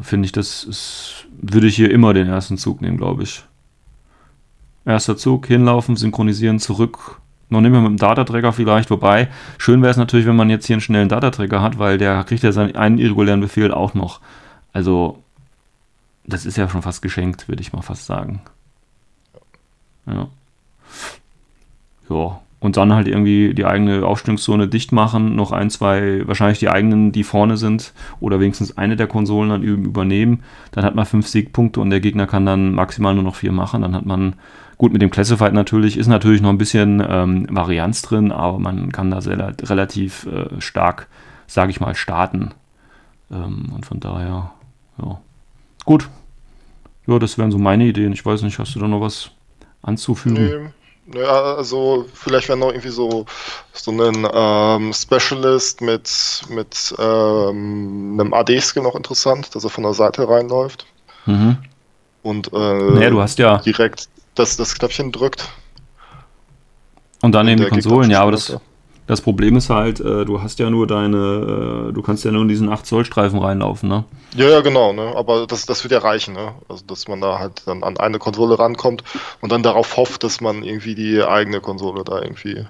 finde 0.00 0.26
ich, 0.26 0.32
das 0.32 0.64
ist, 0.64 1.26
würde 1.40 1.66
ich 1.66 1.76
hier 1.76 1.90
immer 1.90 2.12
den 2.12 2.28
ersten 2.28 2.58
Zug 2.58 2.80
nehmen, 2.82 2.98
glaube 2.98 3.22
ich. 3.22 3.44
Erster 4.84 5.16
Zug, 5.16 5.46
hinlaufen, 5.46 5.96
synchronisieren, 5.96 6.58
zurück, 6.58 7.20
noch 7.48 7.60
nicht 7.60 7.70
mehr 7.70 7.80
mit 7.80 7.90
dem 7.90 7.96
Dataträger 7.96 8.52
vielleicht, 8.52 8.90
wobei 8.90 9.28
schön 9.58 9.82
wäre 9.82 9.90
es 9.90 9.96
natürlich, 9.96 10.26
wenn 10.26 10.36
man 10.36 10.50
jetzt 10.50 10.66
hier 10.66 10.74
einen 10.74 10.80
schnellen 10.80 11.08
Dataträger 11.08 11.62
hat, 11.62 11.78
weil 11.78 11.98
der 11.98 12.24
kriegt 12.24 12.42
ja 12.42 12.52
seinen 12.52 12.76
einen 12.76 12.98
irregulären 12.98 13.40
Befehl 13.40 13.72
auch 13.72 13.94
noch. 13.94 14.20
Also, 14.72 15.22
das 16.26 16.46
ist 16.46 16.56
ja 16.56 16.68
schon 16.68 16.82
fast 16.82 17.02
geschenkt, 17.02 17.48
würde 17.48 17.62
ich 17.62 17.72
mal 17.72 17.82
fast 17.82 18.06
sagen. 18.06 18.40
Ja. 20.06 20.28
Ja. 22.08 22.40
Und 22.64 22.78
dann 22.78 22.94
halt 22.94 23.06
irgendwie 23.06 23.52
die 23.52 23.66
eigene 23.66 24.06
Aufstellungszone 24.06 24.68
dicht 24.68 24.90
machen, 24.90 25.36
noch 25.36 25.52
ein, 25.52 25.68
zwei, 25.68 26.26
wahrscheinlich 26.26 26.60
die 26.60 26.70
eigenen, 26.70 27.12
die 27.12 27.22
vorne 27.22 27.58
sind, 27.58 27.92
oder 28.20 28.40
wenigstens 28.40 28.78
eine 28.78 28.96
der 28.96 29.06
Konsolen 29.06 29.50
dann 29.50 29.62
übernehmen. 29.62 30.42
Dann 30.70 30.82
hat 30.82 30.94
man 30.94 31.04
fünf 31.04 31.26
Siegpunkte 31.28 31.80
und 31.82 31.90
der 31.90 32.00
Gegner 32.00 32.26
kann 32.26 32.46
dann 32.46 32.74
maximal 32.74 33.14
nur 33.14 33.22
noch 33.22 33.34
vier 33.34 33.52
machen. 33.52 33.82
Dann 33.82 33.94
hat 33.94 34.06
man 34.06 34.36
Gut, 34.78 34.94
mit 34.94 35.02
dem 35.02 35.10
Classified 35.10 35.52
natürlich 35.52 35.98
ist 35.98 36.06
natürlich 36.06 36.40
noch 36.40 36.48
ein 36.48 36.58
bisschen 36.58 37.04
ähm, 37.06 37.46
Varianz 37.50 38.00
drin, 38.00 38.32
aber 38.32 38.58
man 38.58 38.90
kann 38.92 39.10
da 39.10 39.20
sehr, 39.20 39.54
relativ 39.62 40.26
äh, 40.26 40.60
stark, 40.60 41.06
sage 41.46 41.70
ich 41.70 41.80
mal, 41.80 41.94
starten. 41.94 42.52
Ähm, 43.30 43.72
und 43.74 43.84
von 43.84 44.00
daher, 44.00 44.52
ja. 44.98 45.20
Gut. 45.84 46.08
Ja, 47.06 47.18
das 47.18 47.36
wären 47.36 47.52
so 47.52 47.58
meine 47.58 47.84
Ideen. 47.84 48.14
Ich 48.14 48.24
weiß 48.24 48.42
nicht, 48.42 48.58
hast 48.58 48.74
du 48.74 48.80
da 48.80 48.88
noch 48.88 49.02
was 49.02 49.32
anzufügen? 49.82 50.42
Nee. 50.42 50.70
Ja, 51.12 51.56
also 51.56 52.06
vielleicht 52.14 52.48
wäre 52.48 52.58
noch 52.58 52.70
irgendwie 52.70 52.88
so, 52.88 53.26
so 53.72 53.90
ein 53.90 54.26
ähm, 54.32 54.92
Specialist 54.94 55.82
mit, 55.82 56.42
mit 56.48 56.94
ähm, 56.98 58.18
einem 58.18 58.32
AD-Skill 58.32 58.82
noch 58.82 58.94
interessant, 58.94 59.54
dass 59.54 59.64
er 59.64 59.70
von 59.70 59.84
der 59.84 59.92
Seite 59.92 60.26
reinläuft. 60.26 60.86
Mhm. 61.26 61.58
Und 62.22 62.50
äh, 62.52 62.56
naja, 62.56 63.10
du 63.10 63.20
hast 63.20 63.38
ja 63.38 63.58
direkt 63.58 64.08
das, 64.34 64.56
das 64.56 64.74
Knöpfchen 64.74 65.12
drückt. 65.12 65.48
Und 67.20 67.32
dann 67.32 67.48
eben 67.48 67.62
die 67.62 67.68
Konsolen, 67.68 68.10
ja, 68.10 68.22
aber 68.22 68.32
das, 68.32 68.56
das 69.06 69.20
Problem 69.20 69.56
ist 69.56 69.68
halt, 69.68 70.00
äh, 70.00 70.24
du 70.24 70.40
hast 70.40 70.58
ja 70.58 70.70
nur 70.70 70.86
deine, 70.86 71.88
äh, 71.88 71.92
du 71.92 72.02
kannst 72.02 72.24
ja 72.24 72.32
nur 72.32 72.42
in 72.42 72.48
diesen 72.48 72.70
8 72.70 72.86
Zoll 72.86 73.04
Streifen 73.04 73.38
reinlaufen, 73.38 73.88
ne? 73.88 74.04
Ja, 74.34 74.48
ja, 74.48 74.60
genau, 74.62 74.92
ne? 74.92 75.12
Aber 75.14 75.46
das, 75.46 75.66
das 75.66 75.84
wird 75.84 75.92
ja 75.92 75.98
reichen, 75.98 76.34
ne? 76.34 76.54
Also 76.68 76.84
dass 76.86 77.06
man 77.06 77.20
da 77.20 77.38
halt 77.38 77.62
dann 77.66 77.82
an 77.82 77.98
eine 77.98 78.18
Konsole 78.18 78.58
rankommt 78.58 79.04
und 79.42 79.52
dann 79.52 79.62
darauf 79.62 79.96
hofft, 79.96 80.24
dass 80.24 80.40
man 80.40 80.62
irgendwie 80.62 80.94
die 80.94 81.22
eigene 81.22 81.60
Konsole 81.60 82.02
da 82.02 82.22
irgendwie 82.22 82.64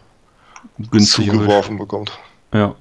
günstig 0.90 1.26
zugeworfen 1.30 1.78
bekommt. 1.78 2.12
Ja. 2.52 2.74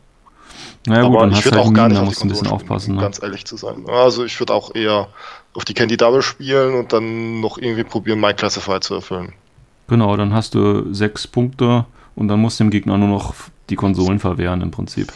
Naja, 0.86 1.08
gut, 1.08 1.18
aber 1.18 1.32
ich 1.32 1.46
würde 1.46 1.58
halt 1.58 1.68
auch 1.68 1.74
gar 1.74 1.90
nicht 1.90 2.00
auf 2.00 2.16
die 2.16 2.24
ein 2.24 2.30
bisschen 2.30 2.48
aufpassen, 2.48 2.96
ne? 2.96 3.02
ganz 3.02 3.22
ehrlich 3.22 3.46
zu 3.46 3.56
sein. 3.56 3.86
Also 3.88 4.26
ich 4.26 4.38
würde 4.40 4.54
auch 4.54 4.76
eher 4.76 5.08
auf 5.54 5.64
die 5.64 5.74
Candy 5.74 5.96
Double 5.96 6.22
spielen 6.22 6.76
und 6.76 6.92
dann 6.92 7.40
noch 7.40 7.58
irgendwie 7.58 7.84
probieren, 7.84 8.20
My 8.20 8.34
Classified 8.34 8.84
zu 8.84 8.96
erfüllen. 8.96 9.34
Genau, 9.88 10.18
dann 10.18 10.34
hast 10.34 10.56
du 10.56 10.92
sechs 10.94 11.28
Punkte 11.28 11.86
und 12.16 12.28
dann 12.28 12.40
musst 12.40 12.60
du 12.60 12.66
dem 12.66 12.72
Gegner 12.72 12.98
nur 12.98 13.08
noch 13.08 13.34
die 13.70 13.76
Konsolen 13.76 14.20
verwehren 14.20 14.62
im 14.62 14.72
Prinzip. 14.72 15.12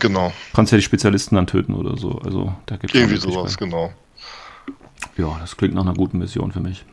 Genau. 0.00 0.28
Du 0.28 0.56
kannst 0.56 0.72
ja 0.72 0.78
die 0.78 0.82
Spezialisten 0.82 1.36
dann 1.36 1.46
töten 1.46 1.74
oder 1.74 1.96
so. 1.96 2.18
Also 2.18 2.52
da 2.66 2.76
gibt 2.76 2.94
Irgendwie 2.94 3.16
sowas, 3.16 3.56
genau. 3.56 3.92
Ja, 5.16 5.36
das 5.40 5.56
klingt 5.56 5.74
nach 5.74 5.82
einer 5.82 5.94
guten 5.94 6.18
Mission 6.18 6.52
für 6.52 6.60
mich. 6.60 6.84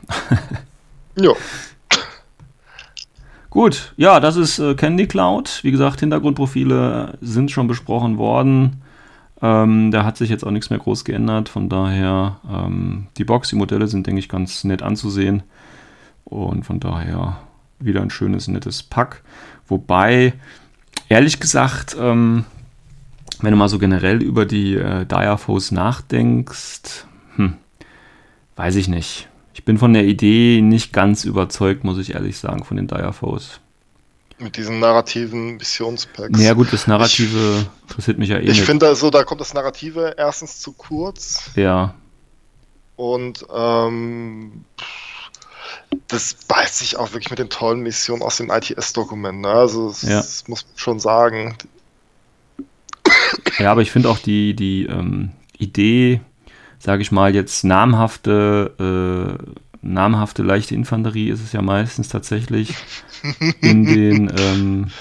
ja. 1.15 1.31
Gut, 3.49 3.93
ja, 3.97 4.19
das 4.19 4.35
ist 4.35 4.59
äh, 4.59 4.75
Candy 4.75 5.07
Cloud. 5.07 5.59
Wie 5.63 5.71
gesagt, 5.71 5.99
Hintergrundprofile 5.99 7.17
sind 7.21 7.51
schon 7.51 7.67
besprochen 7.67 8.17
worden. 8.17 8.81
Ähm, 9.41 9.89
da 9.89 10.05
hat 10.05 10.17
sich 10.17 10.29
jetzt 10.29 10.45
auch 10.45 10.51
nichts 10.51 10.69
mehr 10.69 10.79
groß 10.79 11.03
geändert. 11.03 11.49
Von 11.49 11.67
daher, 11.67 12.39
ähm, 12.49 13.07
die 13.17 13.23
Box, 13.23 13.49
die 13.49 13.55
Modelle 13.55 13.87
sind, 13.87 14.05
denke 14.05 14.19
ich, 14.19 14.29
ganz 14.29 14.63
nett 14.63 14.83
anzusehen. 14.83 15.43
Und 16.23 16.65
von 16.65 16.79
daher 16.79 17.37
wieder 17.83 18.01
ein 18.01 18.09
schönes, 18.09 18.47
nettes 18.47 18.83
Pack. 18.83 19.23
Wobei, 19.67 20.33
ehrlich 21.09 21.39
gesagt, 21.39 21.95
ähm, 21.99 22.45
wenn 23.41 23.51
du 23.51 23.57
mal 23.57 23.69
so 23.69 23.79
generell 23.79 24.21
über 24.21 24.45
die 24.45 24.75
äh, 24.75 25.05
Diaphos 25.05 25.71
nachdenkst, 25.71 27.05
hm, 27.35 27.55
weiß 28.55 28.75
ich 28.75 28.87
nicht. 28.87 29.29
Ich 29.53 29.65
bin 29.65 29.77
von 29.77 29.93
der 29.93 30.05
Idee 30.05 30.61
nicht 30.61 30.93
ganz 30.93 31.25
überzeugt, 31.25 31.83
muss 31.83 31.97
ich 31.97 32.13
ehrlich 32.13 32.37
sagen, 32.37 32.63
von 32.63 32.77
den 32.77 32.87
Diaphos. 32.87 33.59
Mit 34.39 34.57
diesen 34.57 34.79
narrativen 34.79 35.57
Missionspacks. 35.57 36.41
Ja 36.41 36.53
gut, 36.53 36.73
das 36.73 36.87
Narrative 36.87 37.59
ich, 37.59 37.89
interessiert 37.89 38.17
mich 38.17 38.29
ja 38.29 38.37
eh 38.37 38.49
Ich 38.49 38.63
finde 38.63 38.87
also, 38.87 39.11
da 39.11 39.23
kommt 39.23 39.39
das 39.39 39.53
Narrative 39.53 40.15
erstens 40.17 40.59
zu 40.59 40.73
kurz. 40.73 41.51
Ja. 41.55 41.93
Und 42.95 43.45
ähm, 43.53 44.65
das 46.07 46.33
beißt 46.33 46.77
sich 46.77 46.97
auch 46.97 47.13
wirklich 47.13 47.29
mit 47.29 47.39
den 47.39 47.49
tollen 47.49 47.81
Missionen 47.81 48.21
aus 48.21 48.37
den 48.37 48.49
ITS-Dokumenten. 48.49 49.41
Ne? 49.41 49.49
Also 49.49 49.89
das, 49.89 50.01
ja. 50.03 50.17
das, 50.17 50.47
muss 50.47 50.65
man 50.65 50.77
schon 50.77 50.99
sagen. 50.99 51.55
Ja, 53.57 53.71
aber 53.71 53.81
ich 53.81 53.91
finde 53.91 54.09
auch 54.09 54.19
die, 54.19 54.53
die 54.55 54.85
ähm, 54.85 55.31
Idee, 55.57 56.21
sage 56.79 57.01
ich 57.01 57.11
mal, 57.11 57.33
jetzt 57.33 57.63
namhafte, 57.63 59.37
äh, 59.39 59.61
namhafte 59.81 60.43
leichte 60.43 60.75
Infanterie 60.75 61.29
ist 61.29 61.43
es 61.43 61.53
ja 61.53 61.61
meistens 61.61 62.09
tatsächlich, 62.09 62.75
in 63.61 63.85
den 63.85 64.31
ähm, 64.37 64.91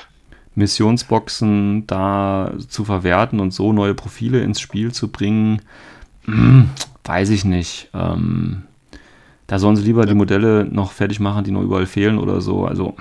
Missionsboxen 0.55 1.87
da 1.87 2.53
zu 2.69 2.85
verwerten 2.85 3.41
und 3.41 3.53
so 3.53 3.73
neue 3.73 3.95
Profile 3.95 4.43
ins 4.43 4.61
Spiel 4.61 4.93
zu 4.93 5.09
bringen, 5.09 5.63
hm, 6.25 6.71
weiß 7.05 7.31
ich 7.31 7.45
nicht. 7.45 7.89
Ähm, 7.95 8.65
da 9.51 9.59
sollen 9.59 9.75
sie 9.75 9.83
lieber 9.83 10.03
ja. 10.03 10.07
die 10.07 10.15
Modelle 10.15 10.65
noch 10.65 10.93
fertig 10.93 11.19
machen, 11.19 11.43
die 11.43 11.51
noch 11.51 11.63
überall 11.63 11.87
fehlen 11.87 12.21
oder 12.21 12.41
so. 12.41 12.67
Also 12.67 12.95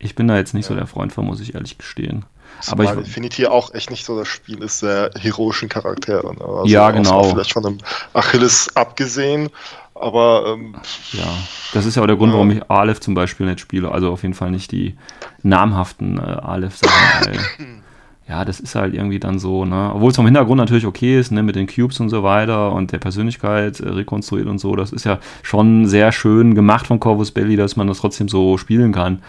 ich 0.00 0.16
bin 0.16 0.26
da 0.26 0.36
jetzt 0.36 0.52
nicht 0.52 0.64
ja. 0.64 0.70
so 0.70 0.74
der 0.74 0.88
Freund 0.88 1.12
von, 1.12 1.24
muss 1.24 1.38
ich 1.38 1.54
ehrlich 1.54 1.78
gestehen. 1.78 2.24
Aber 2.66 2.82
ich 2.82 2.90
Infinity 2.90 3.46
auch 3.46 3.72
echt 3.74 3.92
nicht 3.92 4.04
so 4.04 4.18
das 4.18 4.26
Spiel 4.26 4.60
ist, 4.60 4.82
der 4.82 5.12
heroischen 5.16 5.68
Charaktere. 5.68 6.34
Ne? 6.34 6.44
Also 6.44 6.66
ja, 6.66 6.90
genau. 6.90 7.22
Vielleicht 7.22 7.52
von 7.52 7.64
einem 7.64 7.78
Achilles 8.12 8.74
abgesehen, 8.74 9.50
aber. 9.94 10.56
Ähm, 10.56 10.74
ja, 11.12 11.32
das 11.74 11.86
ist 11.86 11.94
ja 11.94 12.02
auch 12.02 12.08
der 12.08 12.16
Grund, 12.16 12.30
ja. 12.32 12.34
warum 12.34 12.50
ich 12.50 12.68
Aleph 12.68 12.98
zum 12.98 13.14
Beispiel 13.14 13.46
nicht 13.46 13.60
spiele. 13.60 13.92
Also 13.92 14.10
auf 14.10 14.22
jeden 14.22 14.34
Fall 14.34 14.50
nicht 14.50 14.72
die 14.72 14.96
namhaften 15.44 16.18
äh, 16.18 16.22
Aleph-Sachen. 16.22 17.38
ja, 18.26 18.44
das 18.44 18.58
ist 18.58 18.74
halt 18.74 18.94
irgendwie 18.94 19.18
dann 19.18 19.38
so, 19.38 19.66
ne? 19.66 19.92
Obwohl 19.94 20.10
es 20.10 20.16
vom 20.16 20.24
Hintergrund 20.24 20.58
natürlich 20.58 20.86
okay 20.86 21.18
ist, 21.18 21.30
ne, 21.30 21.42
mit 21.42 21.56
den 21.56 21.66
Cubes 21.66 22.00
und 22.00 22.08
so 22.08 22.22
weiter 22.22 22.72
und 22.72 22.90
der 22.92 22.98
Persönlichkeit 22.98 23.80
äh, 23.80 23.88
rekonstruiert 23.88 24.48
und 24.48 24.58
so. 24.58 24.74
Das 24.76 24.92
ist 24.92 25.04
ja 25.04 25.18
schon 25.42 25.86
sehr 25.86 26.10
schön 26.10 26.54
gemacht 26.54 26.86
von 26.86 27.00
Corvus 27.00 27.32
Belly, 27.32 27.56
dass 27.56 27.76
man 27.76 27.86
das 27.86 27.98
trotzdem 27.98 28.28
so 28.28 28.56
spielen 28.56 28.92
kann. 28.92 29.20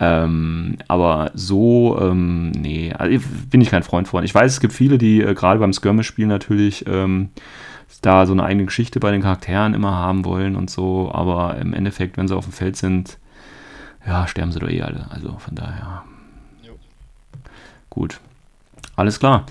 Ähm, 0.00 0.76
aber 0.86 1.30
so, 1.34 1.98
ähm, 2.00 2.50
nee, 2.50 2.92
also 2.92 3.24
bin 3.50 3.60
ich 3.62 3.70
kein 3.70 3.82
Freund 3.82 4.08
von. 4.08 4.22
Ich 4.24 4.34
weiß, 4.34 4.52
es 4.52 4.60
gibt 4.60 4.74
viele, 4.74 4.98
die 4.98 5.22
äh, 5.22 5.32
gerade 5.34 5.60
beim 5.60 5.72
Skirmish-Spiel 5.72 6.26
natürlich 6.26 6.84
ähm, 6.86 7.30
da 8.02 8.26
so 8.26 8.32
eine 8.32 8.44
eigene 8.44 8.66
Geschichte 8.66 9.00
bei 9.00 9.12
den 9.12 9.22
Charakteren 9.22 9.74
immer 9.74 9.92
haben 9.92 10.24
wollen 10.24 10.56
und 10.56 10.68
so, 10.68 11.10
aber 11.12 11.56
im 11.58 11.72
Endeffekt, 11.72 12.16
wenn 12.16 12.28
sie 12.28 12.36
auf 12.36 12.44
dem 12.44 12.52
Feld 12.52 12.76
sind, 12.76 13.18
ja, 14.06 14.26
sterben 14.26 14.52
sie 14.52 14.58
doch 14.58 14.68
eh 14.68 14.82
alle. 14.82 15.06
Also 15.10 15.38
von 15.38 15.54
daher. 15.54 16.02
Jo. 16.62 16.72
Gut. 17.88 18.20
Alles 18.96 19.18
klar. 19.18 19.46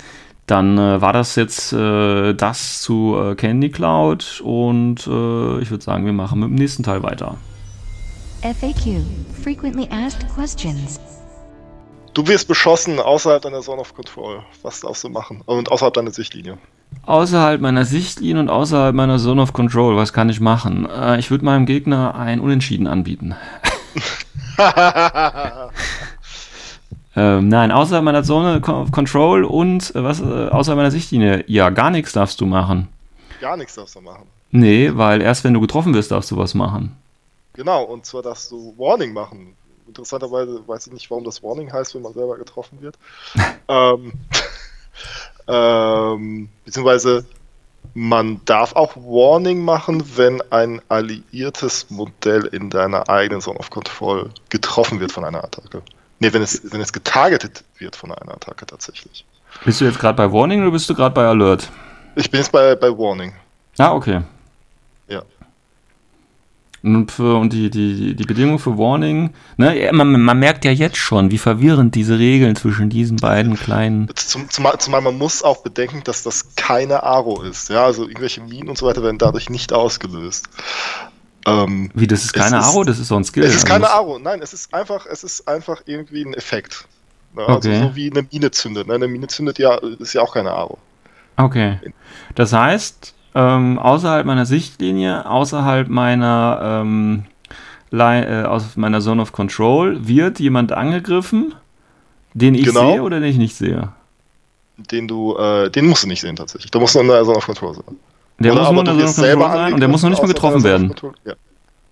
Dann 0.47 0.77
äh, 0.77 1.01
war 1.01 1.13
das 1.13 1.35
jetzt 1.35 1.71
äh, 1.71 2.33
das 2.33 2.81
zu 2.81 3.15
äh, 3.17 3.35
Candy 3.35 3.69
Cloud 3.69 4.41
und 4.43 5.07
äh, 5.07 5.59
ich 5.61 5.71
würde 5.71 5.83
sagen, 5.83 6.05
wir 6.05 6.13
machen 6.13 6.39
mit 6.41 6.49
dem 6.49 6.55
nächsten 6.55 6.83
Teil 6.83 7.03
weiter. 7.03 7.37
FAQ, 8.41 9.01
Frequently 9.43 9.87
Asked 9.91 10.25
Questions. 10.35 10.99
Du 12.13 12.27
wirst 12.27 12.47
beschossen 12.47 12.99
außerhalb 12.99 13.41
deiner 13.41 13.61
Zone 13.61 13.79
of 13.79 13.93
Control. 13.93 14.43
Was 14.63 14.81
darfst 14.81 15.03
du 15.03 15.09
machen? 15.09 15.41
Und 15.45 15.71
außerhalb 15.71 15.93
deiner 15.93 16.11
Sichtlinie. 16.11 16.57
Außerhalb 17.05 17.61
meiner 17.61 17.85
Sichtlinie 17.85 18.41
und 18.41 18.49
außerhalb 18.49 18.93
meiner 18.93 19.17
Zone 19.19 19.41
of 19.41 19.53
Control, 19.53 19.95
was 19.95 20.11
kann 20.11 20.27
ich 20.27 20.41
machen? 20.41 20.89
Äh, 20.89 21.19
ich 21.19 21.31
würde 21.31 21.45
meinem 21.45 21.65
Gegner 21.65 22.15
ein 22.15 22.41
Unentschieden 22.41 22.87
anbieten. 22.87 23.35
Ähm, 27.15 27.49
nein, 27.49 27.71
außerhalb 27.71 28.03
meiner 28.03 28.23
Zone 28.23 28.61
of 28.61 28.91
Control 28.91 29.43
und 29.43 29.93
äh, 29.95 30.03
was 30.03 30.21
äh, 30.21 30.23
außerhalb 30.23 30.77
meiner 30.77 30.91
Sichtlinie. 30.91 31.43
Ja, 31.47 31.69
gar 31.69 31.91
nichts 31.91 32.13
darfst 32.13 32.39
du 32.39 32.45
machen. 32.45 32.87
Gar 33.41 33.57
nichts 33.57 33.75
darfst 33.75 33.95
du 33.95 34.01
machen. 34.01 34.27
Nee, 34.51 34.91
weil 34.93 35.21
erst 35.21 35.43
wenn 35.43 35.53
du 35.53 35.61
getroffen 35.61 35.93
wirst, 35.93 36.11
darfst 36.11 36.31
du 36.31 36.37
was 36.37 36.53
machen. 36.53 36.95
Genau, 37.53 37.83
und 37.83 38.05
zwar 38.05 38.21
darfst 38.21 38.51
du 38.51 38.73
Warning 38.77 39.13
machen. 39.13 39.55
Interessanterweise 39.87 40.65
weiß 40.67 40.87
ich 40.87 40.93
nicht, 40.93 41.11
warum 41.11 41.25
das 41.25 41.43
Warning 41.43 41.71
heißt, 41.71 41.95
wenn 41.95 42.01
man 42.01 42.13
selber 42.13 42.37
getroffen 42.37 42.81
wird. 42.81 42.97
ähm, 43.67 44.13
ähm, 45.47 46.49
beziehungsweise 46.63 47.25
man 47.93 48.39
darf 48.45 48.73
auch 48.75 48.95
Warning 48.95 49.65
machen, 49.65 50.03
wenn 50.15 50.41
ein 50.51 50.81
alliiertes 50.87 51.89
Modell 51.89 52.45
in 52.45 52.69
deiner 52.69 53.09
eigenen 53.09 53.41
Zone 53.41 53.59
of 53.59 53.69
Control 53.69 54.29
getroffen 54.49 54.99
wird 54.99 55.11
von 55.11 55.25
einer 55.25 55.43
Attacke. 55.43 55.81
Ne, 56.21 56.31
wenn 56.31 56.43
es, 56.43 56.61
wenn 56.71 56.81
es 56.81 56.93
getargetet 56.93 57.63
wird 57.79 57.95
von 57.95 58.11
einer 58.11 58.33
Attacke 58.33 58.67
tatsächlich. 58.67 59.25
Bist 59.65 59.81
du 59.81 59.85
jetzt 59.85 59.97
gerade 59.97 60.15
bei 60.15 60.31
Warning 60.31 60.61
oder 60.61 60.71
bist 60.71 60.87
du 60.87 60.93
gerade 60.93 61.15
bei 61.15 61.25
Alert? 61.25 61.67
Ich 62.15 62.29
bin 62.29 62.39
jetzt 62.39 62.51
bei, 62.51 62.75
bei 62.75 62.89
Warning. 62.89 63.33
Ah, 63.79 63.93
okay. 63.93 64.21
Ja. 65.07 65.23
Und, 66.83 67.11
für, 67.11 67.37
und 67.37 67.51
die, 67.53 67.71
die, 67.71 68.15
die 68.15 68.23
Bedingung 68.23 68.59
für 68.59 68.77
Warning, 68.77 69.31
ne, 69.57 69.89
man, 69.93 70.21
man 70.21 70.37
merkt 70.37 70.63
ja 70.63 70.71
jetzt 70.71 70.97
schon, 70.97 71.31
wie 71.31 71.39
verwirrend 71.39 71.95
diese 71.95 72.19
Regeln 72.19 72.55
zwischen 72.55 72.91
diesen 72.91 73.17
beiden 73.17 73.55
kleinen. 73.55 74.07
Zum, 74.15 74.47
zumal, 74.47 74.77
zumal 74.77 75.01
man 75.01 75.17
muss 75.17 75.41
auch 75.41 75.63
bedenken, 75.63 76.03
dass 76.03 76.21
das 76.21 76.55
keine 76.55 77.01
Aro 77.01 77.41
ist. 77.41 77.69
Ja, 77.69 77.85
also 77.85 78.03
irgendwelche 78.03 78.41
Minen 78.41 78.69
und 78.69 78.77
so 78.77 78.85
weiter 78.85 79.01
werden 79.01 79.17
dadurch 79.17 79.49
nicht 79.49 79.73
ausgelöst. 79.73 80.49
Ähm, 81.47 81.89
wie, 81.93 82.07
das 82.07 82.23
ist 82.23 82.33
keine 82.33 82.59
Aro, 82.59 82.83
das 82.83 82.99
ist 82.99 83.07
so 83.07 83.15
ein 83.15 83.23
Skill. 83.23 83.43
Es 83.43 83.55
ist 83.55 83.65
keine 83.65 83.89
Aro, 83.89 84.19
nein, 84.19 84.41
es 84.41 84.53
ist 84.53 84.73
einfach, 84.73 85.05
es 85.05 85.23
ist 85.23 85.47
einfach 85.47 85.81
irgendwie 85.85 86.23
ein 86.23 86.33
Effekt. 86.33 86.87
Ne? 87.35 87.45
Also 87.45 87.69
Okay. 87.69 87.81
so 87.81 87.95
wie 87.95 88.11
eine 88.11 88.27
Mine 88.31 88.51
zündet. 88.51 88.87
Ne? 88.87 88.95
Eine 88.95 89.07
Mine 89.07 89.27
zündet 89.27 89.57
ja, 89.57 89.75
ist 89.75 90.13
ja 90.13 90.21
auch 90.21 90.33
keine 90.33 90.51
Aro. 90.51 90.77
Okay. 91.37 91.79
Das 92.35 92.53
heißt, 92.53 93.13
ähm, 93.35 93.79
außerhalb 93.79 94.25
meiner 94.25 94.45
Sichtlinie, 94.45 95.25
außerhalb 95.29 95.87
meiner, 95.87 96.81
ähm, 96.83 97.23
äh, 97.91 98.43
aus 98.43 98.75
meiner 98.75 99.01
Zone 99.01 99.21
of 99.21 99.31
Control 99.31 100.07
wird 100.07 100.39
jemand 100.39 100.71
angegriffen, 100.71 101.55
den 102.33 102.55
ich 102.55 102.65
Genau. 102.65 102.91
sehe 102.91 103.01
oder 103.03 103.19
den 103.19 103.29
ich 103.29 103.37
nicht 103.37 103.55
sehe. 103.55 103.89
Den 104.77 105.07
du, 105.07 105.35
äh, 105.37 105.69
den 105.69 105.87
musst 105.87 106.03
du 106.03 106.07
nicht 106.07 106.21
sehen 106.21 106.35
tatsächlich. 106.35 106.71
Da 106.71 106.79
musst 106.79 106.95
du 106.95 106.99
in 106.99 107.07
der 107.07 107.23
Zone 107.23 107.37
of 107.37 107.45
Control 107.45 107.75
sein. 107.75 107.97
Der 108.41 108.53
Oder 108.53 108.71
muss 108.71 108.83
nur 108.83 109.07
selber 109.07 109.51
sein 109.51 109.73
und 109.73 109.79
der 109.79 109.89
muss 109.89 110.01
noch 110.01 110.09
nicht 110.09 110.21
mal 110.21 110.27
getroffen 110.27 110.63
werden. 110.63 110.93
Ja. 111.25 111.33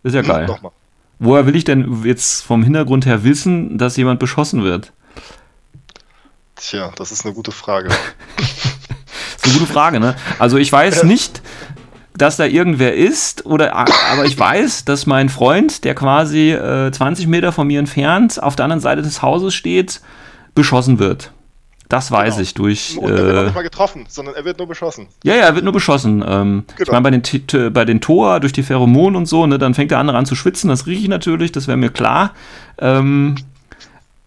Ist 0.04 0.16
ja 0.16 0.22
geil. 0.22 0.48
Nochmal. 0.48 0.72
Woher 1.20 1.46
will 1.46 1.56
ich 1.56 1.66
denn 1.66 2.04
jetzt 2.06 2.44
vom 2.44 2.64
Hintergrund 2.64 3.06
her 3.06 3.24
wissen, 3.24 3.78
dass 3.78 3.98
jemand 3.98 4.20
beschossen 4.20 4.64
wird? 4.64 4.94
Tja, 6.56 6.92
das 6.96 7.12
ist 7.12 7.26
eine 7.26 7.34
gute 7.34 7.52
Frage. 7.52 7.90
Das 7.90 7.98
ist 9.38 9.46
eine 9.46 9.54
gute 9.54 9.72
Frage, 9.72 10.00
ne? 10.00 10.16
Also 10.40 10.58
ich 10.58 10.72
weiß 10.72 11.04
nicht, 11.04 11.42
dass 12.14 12.38
da 12.38 12.46
irgendwer 12.46 12.96
ist, 12.96 13.46
oder 13.46 13.76
aber 13.76 14.26
ich 14.26 14.38
weiß, 14.38 14.86
dass 14.86 15.06
mein 15.06 15.30
Freund, 15.30 15.84
der 15.84 15.96
quasi 15.96 16.52
äh, 16.52 16.92
20 16.92 17.28
Meter 17.28 17.52
von 17.52 17.68
mir 17.68 17.80
entfernt 17.80 18.42
auf 18.42 18.56
der 18.56 18.66
anderen 18.66 18.82
Seite 18.82 19.02
des 19.02 19.22
Hauses 19.22 19.54
steht, 19.54 20.02
beschossen 20.56 21.00
wird. 21.00 21.32
Das 21.90 22.12
weiß 22.12 22.36
Genau. 22.36 22.44
ich 22.44 22.54
durch. 22.54 22.98
Und 22.98 23.10
er 23.10 23.18
wird 23.18 23.34
noch 23.36 23.42
Äh, 23.42 23.46
nicht 23.46 23.56
mal 23.56 23.62
getroffen, 23.64 24.06
sondern 24.08 24.36
er 24.36 24.46
wird 24.46 24.60
nur 24.60 24.68
beschossen. 24.68 25.08
ja, 25.24 25.34
ja, 25.36 25.42
er 25.46 25.56
wird 25.56 25.64
nur 25.64 25.74
beschossen. 25.74 26.24
Ähm, 26.26 26.64
Ich 26.70 26.76
Genau. 26.76 26.92
meine, 27.02 27.20
bei 27.20 27.30
den, 27.32 27.74
bei 27.74 27.84
den 27.86 28.00
Tor, 28.00 28.40
durch 28.40 28.54
die 28.54 28.62
Pheromonen 28.64 29.16
und 29.16 29.26
so, 29.26 29.46
ne, 29.48 29.58
dann 29.58 29.74
fängt 29.74 29.90
der 29.92 29.98
andere 29.98 30.18
an 30.18 30.28
zu 30.28 30.36
schwitzen, 30.36 30.70
das 30.70 30.86
rieche 30.86 31.02
ich 31.02 31.08
natürlich, 31.08 31.52
das 31.52 31.68
wäre 31.68 31.78
mir 31.78 31.90
klar. 31.90 32.34
Ähm, 32.78 33.36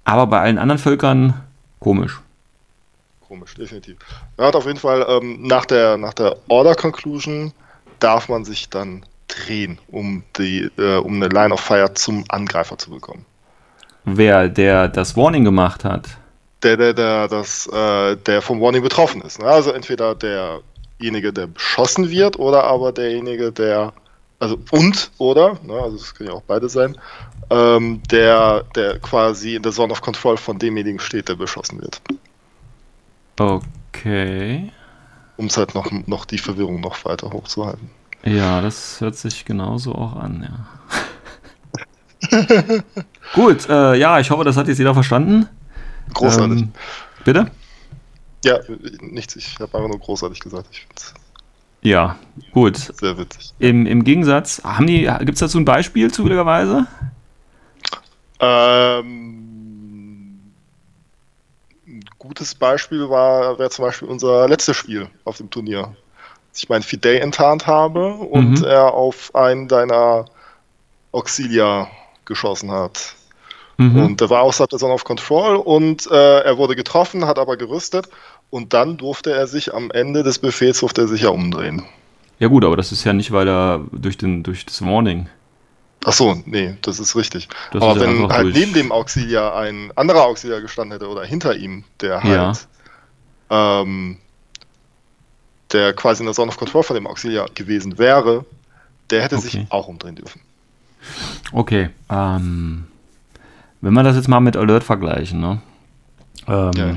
aber 0.05 0.27
bei 0.27 0.41
allen 0.41 0.59
anderen 0.59 0.81
Völkern 0.81 1.35
komisch. 1.79 2.21
Komisch, 3.29 3.55
definitiv. 3.55 3.97
Er 4.37 4.49
hat 4.49 4.57
auf 4.57 4.67
jeden 4.67 4.79
Fall 4.81 5.07
ähm, 5.09 5.43
nach 5.43 5.65
der, 5.65 5.97
nach 5.97 6.13
der 6.15 6.37
Order 6.49 6.75
Conclusion 6.75 7.53
darf 8.01 8.29
man 8.29 8.45
sich 8.45 8.69
dann 8.71 9.05
drehen, 9.29 9.79
um, 9.89 10.25
die, 10.37 10.69
äh, 10.77 10.97
um 10.97 11.15
eine 11.15 11.29
Line 11.29 11.55
of 11.55 11.61
Fire 11.61 11.95
zum 11.95 12.25
Angreifer 12.29 12.77
zu 12.77 12.91
bekommen. 12.91 13.25
Wer, 14.05 14.49
der 14.49 14.89
das 14.89 15.17
Warning 15.17 15.45
gemacht 15.45 15.85
hat, 15.85 16.09
Der, 16.63 16.77
der, 16.77 16.95
der, 16.95 17.29
das, 17.29 17.67
äh, 17.67 18.17
der 18.17 18.41
vom 18.41 18.61
Warning 18.61 18.83
betroffen 18.83 19.21
ist. 19.23 19.41
Ne? 19.41 19.47
Also 19.47 19.73
entweder 19.73 20.15
derjenige, 20.15 21.33
der 21.33 21.49
beschossen 21.49 22.09
wird, 22.11 22.39
oder 22.39 22.65
aber 22.65 22.93
derjenige, 22.93 23.51
der, 23.51 23.93
also 24.39 24.59
und, 24.71 25.11
oder, 25.19 25.59
ne? 25.65 25.75
also 25.75 25.97
das 25.97 26.15
können 26.15 26.31
ja 26.31 26.37
auch 26.37 26.43
beide 26.43 26.69
sein, 26.69 26.97
ähm, 27.51 28.01
der, 28.11 28.65
der 28.77 28.99
quasi 29.01 29.57
in 29.57 29.63
der 29.63 29.73
Zone 29.73 29.93
of 29.93 30.01
Control 30.01 30.37
von 30.37 30.59
demjenigen 30.59 31.01
steht, 31.01 31.29
der 31.29 31.35
beschossen 31.35 31.81
wird. 31.81 32.01
Okay. 33.39 34.71
Um 35.37 35.47
es 35.47 35.57
halt 35.57 35.75
noch, 35.75 35.91
noch 36.07 36.25
die 36.25 36.39
Verwirrung 36.39 36.81
noch 36.81 37.05
weiter 37.05 37.31
hochzuhalten. 37.33 37.91
Ja, 38.25 38.61
das 38.61 39.01
hört 39.01 39.17
sich 39.17 39.45
genauso 39.45 39.95
auch 39.95 40.15
an, 40.17 40.49
ja. 40.49 40.67
Gut, 43.35 43.69
äh, 43.69 43.97
ja, 43.97 44.21
ich 44.21 44.31
hoffe, 44.31 44.45
das 44.45 44.57
hat 44.57 44.69
jetzt 44.69 44.79
jeder 44.79 44.95
verstanden. 44.95 45.49
Großartig. 46.15 46.63
Ähm, 46.63 46.73
bitte? 47.25 47.51
Ja, 48.45 48.59
nichts, 49.01 49.37
ich 49.37 49.55
habe 49.61 49.77
einfach 49.77 49.89
nur 49.89 49.99
großartig 50.01 50.41
gesagt. 50.41 50.69
Ich 50.73 50.81
finde 50.81 50.95
es 50.97 51.15
Ja, 51.83 52.19
gut. 52.53 52.77
sehr 52.77 53.17
witzig. 53.19 53.53
Im, 53.59 53.87
Im 53.87 54.05
Gegensatz, 54.05 54.63
haben 54.65 54.87
die, 54.87 55.03
gibt 55.21 55.35
es 55.35 55.41
dazu 55.41 55.59
ein 55.59 55.65
Beispiel 55.65 56.11
zufälligerweise? 56.13 56.87
Ähm, 58.41 60.39
ein 61.87 62.05
gutes 62.19 62.55
Beispiel 62.55 63.09
war, 63.09 63.59
wäre 63.59 63.71
zum 63.71 63.85
Beispiel 63.85 64.09
unser 64.09 64.49
letztes 64.49 64.77
Spiel 64.77 65.09
auf 65.25 65.37
dem 65.37 65.51
Turnier. 65.51 65.95
Als 66.51 66.63
ich 66.63 66.69
meinen 66.69 66.83
Fidei 66.83 67.19
enttarnt 67.19 67.67
habe 67.67 68.15
und 68.15 68.59
Mhm. 68.61 68.65
er 68.65 68.93
auf 68.93 69.35
einen 69.35 69.69
deiner 69.69 70.27
Auxilia 71.13 71.89
geschossen 72.25 72.71
hat. 72.71 73.15
Mhm. 73.91 74.05
Und 74.05 74.21
der 74.21 74.31
war 74.31 74.43
außerhalb 74.43 74.71
der 74.71 74.79
Zone 74.79 74.93
of 74.95 75.05
Control 75.05 75.57
und 75.57 76.07
äh, 76.11 76.41
er 76.41 76.57
wurde 76.59 76.77
getroffen, 76.77 77.27
hat 77.27 77.39
aber 77.39 77.57
gerüstet 77.57 78.09
und 78.51 78.73
dann 78.73 78.97
durfte 78.97 79.33
er 79.33 79.47
sich 79.47 79.75
am 79.75 79.91
Ende 79.91 80.23
des 80.23 80.39
Befehls 80.39 80.81
durfte 80.81 81.03
er 81.03 81.09
sich 81.09 81.23
ja 81.23 81.31
umdrehen. 81.31 81.83
Ja 82.39 82.49
gut, 82.49 82.65
aber 82.65 82.77
das 82.77 82.93
ist 82.93 83.05
ja 83.05 83.13
nicht, 83.13 83.31
weil 83.33 83.49
er 83.49 83.81
durch, 83.93 84.17
den, 84.19 84.43
durch 84.43 84.67
das 84.67 84.83
Warning. 84.83 85.29
Ach 86.05 86.13
so, 86.13 86.37
nee, 86.47 86.77
das 86.83 86.99
ist 86.99 87.15
richtig. 87.15 87.49
Das 87.71 87.81
Aber 87.83 87.93
ist 87.97 88.03
ja 88.03 88.09
wenn 88.09 88.29
halt 88.33 88.45
durch- 88.47 88.55
neben 88.57 88.73
dem 88.75 88.91
Auxilia 88.91 89.55
ein 89.57 89.93
anderer 89.95 90.25
Auxilia 90.25 90.59
gestanden 90.61 90.93
hätte 90.99 91.09
oder 91.09 91.25
hinter 91.25 91.55
ihm, 91.55 91.85
der 92.01 92.21
Ja. 92.25 92.47
halt 92.49 92.67
ähm, 93.51 94.17
der 95.73 95.93
quasi 95.95 96.23
in 96.23 96.27
der 96.27 96.35
Zone 96.35 96.49
of 96.49 96.57
Control 96.59 96.83
von 96.83 96.95
dem 96.95 97.07
Auxilia 97.07 97.47
gewesen 97.55 97.99
wäre, 97.99 98.45
der 99.11 99.23
hätte 99.23 99.37
Okay. 99.37 99.45
sich 99.49 99.67
auch 99.71 99.89
umdrehen 99.89 100.17
dürfen. 100.17 100.41
Okay, 101.53 101.91
ähm, 102.11 102.87
wenn 103.83 103.93
wir 103.93 104.03
das 104.03 104.17
jetzt 104.17 104.29
mal 104.29 104.41
mit 104.41 104.57
Alert 104.57 104.83
vergleichen, 104.85 105.41
ne? 105.41 105.61
Ähm, 106.49 106.71
Ja, 106.75 106.97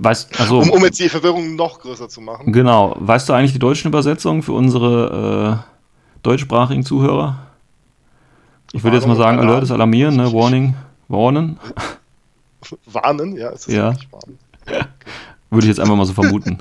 weißt, 0.00 0.40
also, 0.40 0.58
um, 0.58 0.70
um 0.70 0.84
jetzt 0.84 0.98
die 0.98 1.08
Verwirrung 1.08 1.54
noch 1.54 1.78
größer 1.80 2.08
zu 2.08 2.20
machen. 2.20 2.52
genau, 2.52 2.96
weißt 2.98 3.28
du 3.28 3.32
eigentlich 3.32 3.52
die 3.52 3.58
deutschen 3.60 3.88
Übersetzungen 3.88 4.42
für 4.42 4.52
unsere 4.52 5.62
äh, 5.62 6.18
deutschsprachigen 6.24 6.84
Zuhörer? 6.84 7.38
Ich 8.72 8.82
würde 8.82 8.96
jetzt 8.96 9.06
mal 9.06 9.16
sagen, 9.16 9.38
Alert 9.38 9.62
ist 9.62 9.70
alarmieren, 9.70 10.16
ne? 10.16 10.32
Warning, 10.32 10.74
warnen. 11.08 11.58
Warnen, 12.86 13.36
ja, 13.36 13.50
ist 13.50 13.66
das 13.66 13.74
Ja. 13.74 13.94
warnen? 14.10 14.38
Würde 15.50 15.66
ich 15.66 15.68
jetzt 15.68 15.80
einfach 15.80 15.96
mal 15.96 16.06
so 16.06 16.12
vermuten. 16.14 16.58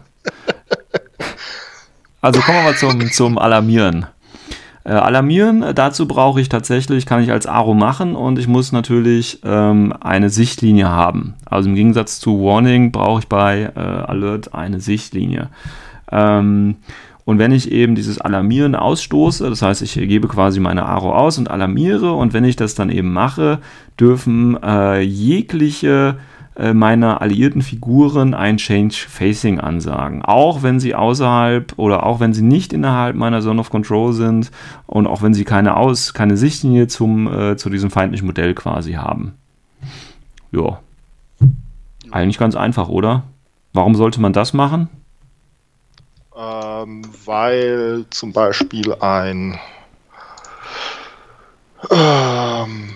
Also 2.21 2.41
kommen 2.41 2.57
wir 2.57 2.63
mal 2.63 2.75
zum, 2.75 3.09
zum 3.11 3.37
Alarmieren. 3.37 4.05
Äh, 4.83 4.93
alarmieren, 4.93 5.63
dazu 5.75 6.07
brauche 6.07 6.41
ich 6.41 6.49
tatsächlich, 6.49 7.05
kann 7.05 7.21
ich 7.21 7.31
als 7.31 7.45
Aro 7.45 7.75
machen 7.75 8.15
und 8.15 8.39
ich 8.39 8.47
muss 8.47 8.71
natürlich 8.71 9.39
ähm, 9.43 9.93
eine 9.99 10.29
Sichtlinie 10.29 10.89
haben. 10.89 11.35
Also 11.45 11.69
im 11.69 11.75
Gegensatz 11.75 12.19
zu 12.19 12.43
Warning 12.43 12.91
brauche 12.91 13.19
ich 13.19 13.27
bei 13.27 13.71
äh, 13.75 13.79
Alert 13.79 14.55
eine 14.55 14.79
Sichtlinie. 14.79 15.49
Ähm, 16.11 16.77
und 17.25 17.37
wenn 17.37 17.51
ich 17.51 17.71
eben 17.71 17.93
dieses 17.93 18.19
Alarmieren 18.19 18.73
ausstoße, 18.75 19.47
das 19.47 19.61
heißt, 19.61 19.83
ich 19.83 19.93
gebe 19.93 20.27
quasi 20.27 20.59
meine 20.59 20.85
Aro 20.85 21.13
aus 21.13 21.37
und 21.37 21.51
alarmiere 21.51 22.13
und 22.13 22.33
wenn 22.33 22.43
ich 22.43 22.55
das 22.55 22.73
dann 22.73 22.89
eben 22.89 23.13
mache, 23.13 23.59
dürfen 23.99 24.61
äh, 24.63 25.01
jegliche 25.01 26.17
meiner 26.55 27.21
alliierten 27.21 27.61
Figuren 27.61 28.33
ein 28.33 28.57
Change 28.57 28.95
Facing 29.07 29.59
ansagen. 29.59 30.21
Auch 30.23 30.63
wenn 30.63 30.79
sie 30.79 30.95
außerhalb 30.95 31.73
oder 31.77 32.05
auch 32.05 32.19
wenn 32.19 32.33
sie 32.33 32.41
nicht 32.41 32.73
innerhalb 32.73 33.15
meiner 33.15 33.41
Zone 33.41 33.59
of 33.59 33.69
Control 33.69 34.13
sind 34.13 34.51
und 34.85 35.07
auch 35.07 35.21
wenn 35.21 35.33
sie 35.33 35.45
keine, 35.45 35.77
Aus, 35.77 36.13
keine 36.13 36.35
Sichtlinie 36.37 36.87
zum, 36.87 37.31
äh, 37.31 37.55
zu 37.55 37.69
diesem 37.69 37.89
feindlichen 37.89 38.27
Modell 38.27 38.53
quasi 38.53 38.93
haben. 38.93 39.33
Ja. 40.51 40.79
Eigentlich 42.11 42.37
ganz 42.37 42.55
einfach, 42.55 42.89
oder? 42.89 43.23
Warum 43.73 43.95
sollte 43.95 44.19
man 44.19 44.33
das 44.33 44.53
machen? 44.53 44.89
Ähm, 46.35 47.03
weil 47.25 48.05
zum 48.09 48.33
Beispiel 48.33 48.93
ein 48.95 49.57
ähm, 51.89 52.89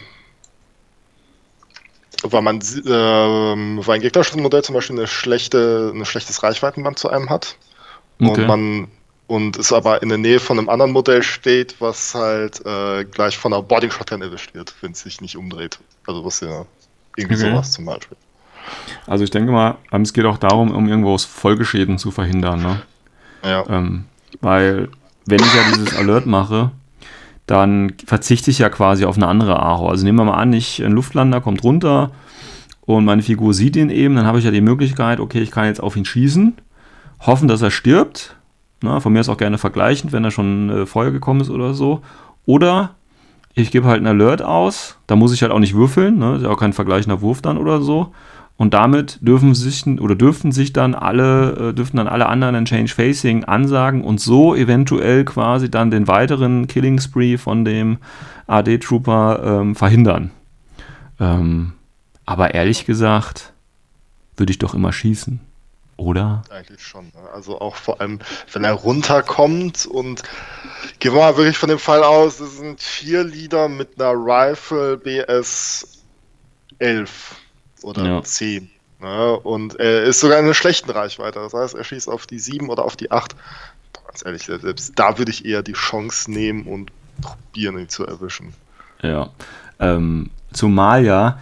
weil 2.32 2.42
man 2.42 2.60
ähm, 2.88 3.80
weil 3.86 3.96
ein 3.96 4.02
Gegnerschnittmodell 4.02 4.64
zum 4.64 4.76
Beispiel 4.76 4.98
eine 4.98 5.08
schlechte, 5.08 5.92
ein 5.94 6.06
schlechtes 6.06 6.44
Reichweitenband 6.44 7.00
zu 7.00 7.10
einem 7.10 7.30
hat. 7.30 7.58
Und 8.24 8.30
Okay. 8.30 8.48
man 8.48 8.88
und 9.28 9.58
es 9.58 9.74
aber 9.74 10.04
in 10.04 10.10
der 10.10 10.18
Nähe 10.20 10.40
von 10.40 10.60
einem 10.60 10.70
anderen 10.70 10.92
Modell 10.92 11.24
steht, 11.24 11.82
was 11.82 12.14
halt 12.14 12.64
äh, 12.66 13.06
gleich 13.06 13.38
von 13.38 13.54
einer 13.54 13.64
Boarding 13.64 13.92
Shotgun 13.92 14.22
erwischt 14.22 14.54
wird, 14.54 14.76
wenn 14.82 14.92
es 14.92 15.02
sich 15.02 15.20
nicht 15.22 15.36
umdreht. 15.36 15.80
Also 16.06 16.24
was 16.24 16.42
ja 16.42 16.66
irgendwie 17.18 17.36
Okay. 17.36 17.50
sowas 17.52 17.72
zum 17.72 17.86
Beispiel. 17.86 18.18
Also 19.08 19.24
ich 19.24 19.32
denke 19.32 19.52
mal, 19.52 19.78
ähm, 19.92 20.04
es 20.04 20.14
geht 20.14 20.26
auch 20.26 20.38
darum, 20.38 20.72
um 20.72 20.88
irgendwo 20.88 21.18
Folgeschäden 21.18 21.98
zu 21.98 22.12
verhindern, 22.12 22.62
ne? 22.62 22.82
Ja. 23.44 23.64
Ähm, 23.68 24.06
weil, 24.42 24.90
wenn 25.26 25.44
ich 25.44 25.54
ja 25.54 25.64
dieses 25.64 25.94
Alert 25.94 26.26
mache, 26.26 26.72
dann 27.46 27.94
verzichte 28.06 28.52
ich 28.52 28.60
ja 28.60 28.70
quasi 28.70 29.06
auf 29.06 29.18
eine 29.18 29.28
andere 29.28 29.60
Aro. 29.60 29.90
Also 29.90 30.06
nehmen 30.06 30.18
wir 30.18 30.26
mal 30.26 30.38
an, 30.38 30.54
ich, 30.54 30.84
ein 30.84 30.92
Luftlander 30.92 31.42
kommt 31.42 31.64
runter 31.64 32.12
und 32.82 33.06
meine 33.06 33.22
Figur 33.22 33.54
sieht 33.54 33.76
ihn 33.76 33.90
eben, 33.90 34.16
dann 34.16 34.26
habe 34.26 34.40
ich 34.40 34.46
ja 34.46 34.52
die 34.52 34.62
Möglichkeit, 34.62 35.20
okay, 35.20 35.42
ich 35.42 35.52
kann 35.52 35.66
jetzt 35.66 35.82
auf 35.82 35.96
ihn 35.96 36.06
schießen, 36.06 36.54
hoffen, 37.22 37.48
dass 37.48 37.62
er 37.62 37.72
stirbt. 37.72 38.36
Na, 38.82 39.00
von 39.00 39.14
mir 39.14 39.22
ist 39.22 39.30
auch 39.30 39.38
gerne 39.38 39.58
vergleichend, 39.58 40.12
wenn 40.12 40.24
er 40.24 40.32
schon 40.32 40.70
äh, 40.70 40.86
Feuer 40.86 41.12
gekommen 41.12 41.42
ist 41.42 41.50
oder 41.50 41.74
so. 41.74 42.02
Oder 42.46 42.96
ich 43.54 43.72
gebe 43.72 43.88
halt 43.88 43.98
einen 43.98 44.22
Alert 44.22 44.42
aus, 44.42 44.98
da 45.08 45.16
muss 45.16 45.34
ich 45.34 45.42
halt 45.42 45.52
auch 45.52 45.60
nicht 45.60 45.76
würfeln, 45.76 46.20
ne? 46.20 46.36
ist 46.36 46.44
ja 46.44 46.50
auch 46.50 46.60
kein 46.60 46.74
vergleichender 46.74 47.22
Wurf 47.22 47.42
dann 47.42 47.58
oder 47.58 47.82
so. 47.82 48.12
Und 48.58 48.74
damit 48.74 49.18
dürfen 49.22 49.54
sich 49.54 49.86
oder 49.86 50.16
dürften 50.16 50.54
sich 50.54 50.72
dann 50.72 50.96
alle, 50.96 51.72
äh, 51.72 51.74
dürften 51.74 51.98
dann 51.98 52.08
alle 52.08 52.28
anderen 52.28 52.56
ein 52.56 52.66
Change 52.66 52.94
Facing 52.94 53.44
ansagen 53.44 54.04
und 54.04 54.22
so 54.22 54.56
eventuell 54.56 55.26
quasi 55.26 55.70
dann 55.70 55.92
den 55.92 56.08
weiteren 56.08 56.68
Killing 56.68 57.00
Spree 57.00 57.38
von 57.38 57.66
dem 57.66 57.98
AD 58.48 58.78
Trooper 58.78 59.42
ähm, 59.62 59.76
verhindern. 59.76 60.32
Ähm, 61.20 61.74
aber 62.26 62.54
ehrlich 62.54 62.86
gesagt, 62.86 63.52
würde 64.38 64.52
ich 64.52 64.60
doch 64.60 64.74
immer 64.74 64.94
schießen. 64.94 65.40
Oder? 65.98 66.44
Eigentlich 66.50 66.82
schon. 66.82 67.06
ne? 67.06 67.30
Also 67.34 67.60
auch 67.60 67.76
vor 67.76 68.02
allem, 68.02 68.20
wenn 68.52 68.64
er 68.64 68.74
runterkommt 68.74 69.86
und 69.86 70.24
gehen 71.00 71.14
wir 71.14 71.22
mal 71.22 71.38
wirklich 71.38 71.58
von 71.58 71.70
dem 71.70 71.80
Fall 71.80 72.04
aus, 72.04 72.38
das 72.38 72.58
sind 72.58 72.82
vier 72.82 73.24
Lieder 73.24 73.70
mit 73.70 74.00
einer 74.00 74.14
Rifle 74.14 74.98
BS 74.98 76.04
11 76.80 77.38
oder 77.86 78.06
Ja. 78.06 78.24
10. 78.24 78.70
Ne? 79.02 79.40
Und 79.40 79.80
er 79.80 80.04
ist 80.04 80.20
sogar 80.20 80.40
in 80.40 80.46
einer 80.46 80.54
schlechten 80.54 80.90
Reichweite. 80.90 81.40
Das 81.40 81.54
heißt, 81.54 81.76
er 81.76 81.84
schießt 81.84 82.10
auf 82.10 82.26
die 82.28 82.40
7 82.40 82.70
oder 82.70 82.84
auf 82.84 82.96
die 82.96 83.12
8. 83.12 83.36
Boah, 83.94 84.08
Ganz 84.08 84.26
ehrlich, 84.26 84.44
selbst 84.44 84.94
da 84.96 85.18
würde 85.18 85.32
ich 85.32 85.46
eher 85.46 85.62
die 85.62 85.74
Chance 85.74 86.32
nehmen 86.32 86.64
und 86.64 86.92
probieren, 87.22 87.78
ihn 87.78 87.90
zu 87.90 88.06
erwischen. 88.06 88.54
Ja. 89.02 89.30
Ähm, 89.80 90.30
zumal 90.54 91.06
ja 91.06 91.40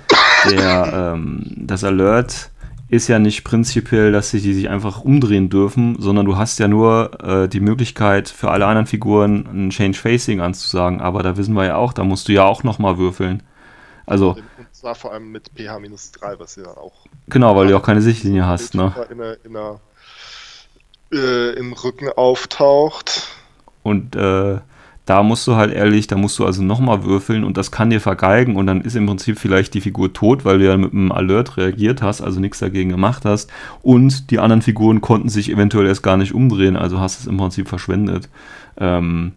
der, 0.49 1.13
ähm, 1.15 1.43
das 1.55 1.83
Alert 1.83 2.49
ist 2.89 3.07
ja 3.07 3.17
nicht 3.17 3.43
prinzipiell, 3.43 4.11
dass 4.11 4.31
sie 4.31 4.41
die 4.41 4.53
sich 4.53 4.69
einfach 4.69 5.01
umdrehen 5.01 5.49
dürfen, 5.49 5.95
sondern 5.99 6.25
du 6.25 6.37
hast 6.37 6.59
ja 6.59 6.67
nur 6.67 7.11
äh, 7.23 7.47
die 7.47 7.59
Möglichkeit 7.59 8.29
für 8.29 8.51
alle 8.51 8.65
anderen 8.65 8.85
Figuren 8.85 9.47
ein 9.51 9.69
Change 9.69 9.97
Facing 9.97 10.41
anzusagen. 10.41 11.01
Aber 11.01 11.23
da 11.23 11.37
wissen 11.37 11.55
wir 11.55 11.65
ja 11.65 11.75
auch, 11.75 11.93
da 11.93 12.03
musst 12.03 12.27
du 12.27 12.33
ja 12.33 12.43
auch 12.43 12.63
nochmal 12.63 12.97
würfeln. 12.97 13.41
Also, 14.05 14.31
Und 14.31 14.43
zwar 14.73 14.95
vor 14.95 15.13
allem 15.13 15.31
mit 15.31 15.51
pH-3, 15.55 16.39
was 16.39 16.55
ja 16.57 16.67
auch 16.67 17.05
genau, 17.27 17.55
weil 17.55 17.67
du 17.67 17.77
auch 17.77 17.83
keine 17.83 18.01
Sichtlinie 18.01 18.45
hast, 18.45 18.75
ne? 18.75 18.93
in 19.09 19.17
der, 19.17 19.45
in 19.45 19.53
der, 19.53 19.79
äh, 21.13 21.53
im 21.57 21.73
Rücken 21.73 22.09
auftaucht. 22.09 23.27
Und 23.81 24.15
äh, 24.15 24.59
da 25.05 25.21
musst 25.21 25.45
du 25.47 25.55
halt 25.55 25.73
ehrlich, 25.73 26.07
da 26.07 26.15
musst 26.15 26.39
du 26.39 26.45
also 26.45 26.63
nochmal 26.63 27.03
würfeln 27.03 27.43
und 27.43 27.57
das 27.57 27.71
kann 27.71 27.89
dir 27.89 27.99
vergeigen 27.99 28.55
und 28.55 28.67
dann 28.67 28.81
ist 28.81 28.95
im 28.95 29.05
Prinzip 29.05 29.37
vielleicht 29.37 29.73
die 29.73 29.81
Figur 29.81 30.13
tot, 30.13 30.45
weil 30.45 30.59
du 30.59 30.65
ja 30.65 30.77
mit 30.77 30.93
einem 30.93 31.11
Alert 31.11 31.57
reagiert 31.57 32.01
hast, 32.01 32.21
also 32.21 32.39
nichts 32.39 32.59
dagegen 32.59 32.89
gemacht 32.89 33.25
hast 33.25 33.51
und 33.81 34.31
die 34.31 34.39
anderen 34.39 34.61
Figuren 34.61 35.01
konnten 35.01 35.27
sich 35.27 35.51
eventuell 35.51 35.87
erst 35.87 36.03
gar 36.03 36.15
nicht 36.15 36.33
umdrehen, 36.33 36.77
also 36.77 36.99
hast 36.99 37.19
es 37.19 37.27
im 37.27 37.37
Prinzip 37.37 37.67
verschwendet. 37.67 38.29
Ähm, 38.77 39.33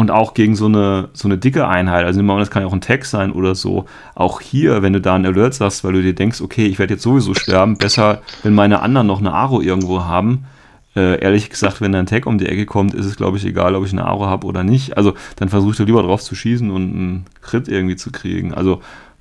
und 0.00 0.10
auch 0.10 0.32
gegen 0.32 0.56
so 0.56 0.64
eine, 0.64 1.10
so 1.12 1.28
eine 1.28 1.36
dicke 1.36 1.68
Einheit, 1.68 2.06
also 2.06 2.18
nehmen 2.18 2.28
wir 2.28 2.32
an, 2.32 2.38
das 2.38 2.50
kann 2.50 2.62
ja 2.62 2.68
auch 2.68 2.72
ein 2.72 2.80
Tag 2.80 3.04
sein 3.04 3.32
oder 3.32 3.54
so, 3.54 3.84
auch 4.14 4.40
hier, 4.40 4.80
wenn 4.80 4.94
du 4.94 5.00
da 5.02 5.14
einen 5.14 5.26
Alert 5.26 5.52
sagst, 5.52 5.84
weil 5.84 5.92
du 5.92 6.00
dir 6.00 6.14
denkst, 6.14 6.40
okay, 6.40 6.64
ich 6.64 6.78
werde 6.78 6.94
jetzt 6.94 7.02
sowieso 7.02 7.34
sterben, 7.34 7.76
besser, 7.76 8.22
wenn 8.42 8.54
meine 8.54 8.80
anderen 8.80 9.06
noch 9.06 9.18
eine 9.18 9.34
Aro 9.34 9.60
irgendwo 9.60 10.04
haben, 10.04 10.46
äh, 10.96 11.20
ehrlich 11.20 11.50
gesagt, 11.50 11.82
wenn 11.82 11.92
da 11.92 11.98
ein 11.98 12.06
Tag 12.06 12.24
um 12.24 12.38
die 12.38 12.46
Ecke 12.46 12.64
kommt, 12.64 12.94
ist 12.94 13.04
es, 13.04 13.16
glaube 13.16 13.36
ich, 13.36 13.44
egal, 13.44 13.74
ob 13.74 13.84
ich 13.84 13.92
eine 13.92 14.08
Aura 14.08 14.30
habe 14.30 14.46
oder 14.46 14.64
nicht. 14.64 14.96
Also 14.96 15.12
dann 15.36 15.50
versuche 15.50 15.72
ich 15.72 15.76
doch 15.76 15.84
lieber 15.84 16.02
drauf 16.02 16.22
zu 16.22 16.34
schießen 16.34 16.70
und 16.70 16.82
einen 16.82 17.26
Crit 17.42 17.68
irgendwie 17.68 17.96
zu 17.96 18.10
kriegen. 18.10 18.54
Also 18.54 18.80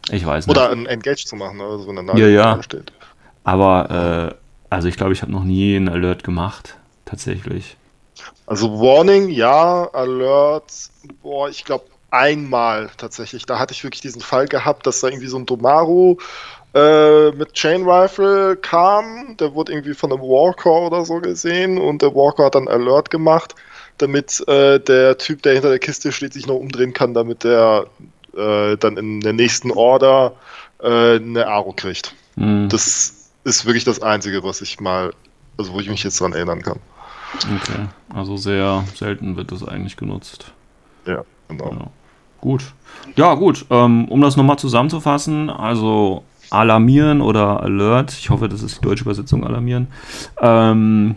ich 0.10 0.26
weiß 0.26 0.48
nicht. 0.48 0.58
Oder 0.58 0.72
ein 0.72 0.86
Engage 0.86 1.26
zu 1.26 1.36
machen, 1.36 1.60
also 1.60 1.90
wenn 1.90 1.98
er 1.98 2.18
Ja, 2.18 2.28
ja. 2.28 2.56
da 2.56 2.64
steht. 2.64 2.94
Aber 3.44 4.32
äh, 4.32 4.36
also 4.70 4.88
ich 4.88 4.96
glaube, 4.96 5.12
ich 5.12 5.22
habe 5.24 5.32
noch 5.34 5.44
nie 5.44 5.76
einen 5.76 5.90
Alert 5.90 6.24
gemacht. 6.24 6.78
Tatsächlich. 7.04 7.76
Also 8.46 8.80
Warning, 8.80 9.30
ja, 9.30 9.90
Alert, 9.94 10.72
boah, 11.22 11.50
ich 11.50 11.66
glaube 11.66 11.86
einmal 12.12 12.90
tatsächlich. 12.98 13.46
Da 13.46 13.60
hatte 13.60 13.74
ich 13.74 13.84
wirklich 13.84 14.02
diesen 14.02 14.22
Fall 14.22 14.48
gehabt, 14.48 14.88
dass 14.88 15.02
da 15.02 15.08
irgendwie 15.08 15.28
so 15.28 15.38
ein 15.38 15.46
Domaru 15.46 16.18
äh, 16.74 17.32
mit 17.32 17.54
Chain 17.54 17.88
Rifle 17.88 18.56
kam. 18.58 19.38
Der 19.38 19.54
wurde 19.54 19.74
irgendwie 19.74 19.94
von 19.94 20.12
einem 20.12 20.22
Walker 20.22 20.72
oder 20.72 21.06
so 21.06 21.20
gesehen 21.20 21.78
und 21.78 22.02
der 22.02 22.14
Walker 22.16 22.46
hat 22.46 22.56
dann 22.56 22.68
Alert 22.68 23.10
gemacht, 23.10 23.56
damit 23.98 24.48
äh, 24.48 24.80
der 24.80 25.18
Typ, 25.18 25.44
der 25.44 25.54
hinter 25.54 25.70
der 25.70 25.80
Kiste 25.80 26.12
steht, 26.12 26.34
sich 26.34 26.48
noch 26.48 26.56
umdrehen 26.56 26.94
kann, 26.94 27.14
damit 27.14 27.44
der 27.44 27.86
äh, 28.36 28.78
dann 28.78 28.98
in 28.98 29.20
der 29.22 29.34
nächsten 29.34 29.72
Order 29.72 30.34
äh, 30.82 31.16
eine 31.16 31.48
Aro 31.48 31.74
kriegt. 31.74 32.16
Hm, 32.36 32.70
Das 32.70 33.14
ist 33.44 33.66
wirklich 33.66 33.84
das 33.84 34.02
Einzige, 34.02 34.44
was 34.44 34.62
ich 34.62 34.80
mal, 34.80 35.14
also 35.58 35.74
wo 35.74 35.80
ich 35.80 35.90
mich 35.90 36.04
jetzt 36.04 36.20
dran 36.22 36.34
erinnern 36.34 36.62
kann. 36.62 36.80
Okay. 37.36 37.88
Also 38.14 38.38
sehr 38.38 38.84
selten 38.96 39.36
wird 39.36 39.52
das 39.52 39.68
eigentlich 39.68 39.98
genutzt. 39.98 40.52
Ja, 41.06 41.24
genau. 41.48 41.72
Ja. 41.72 41.88
Gut. 42.42 42.74
Ja, 43.16 43.34
gut. 43.36 43.66
Ähm, 43.70 44.08
um 44.08 44.22
das 44.22 44.38
nochmal 44.38 44.58
zusammenzufassen, 44.58 45.50
also 45.50 46.24
alarmieren 46.50 47.22
oder 47.22 47.62
alert, 47.62 48.12
ich 48.14 48.30
hoffe, 48.30 48.50
das 48.50 48.64
ist 48.64 48.78
die 48.78 48.82
deutsche 48.82 49.04
Übersetzung 49.04 49.46
alarmieren, 49.46 49.88
ähm, 50.42 51.16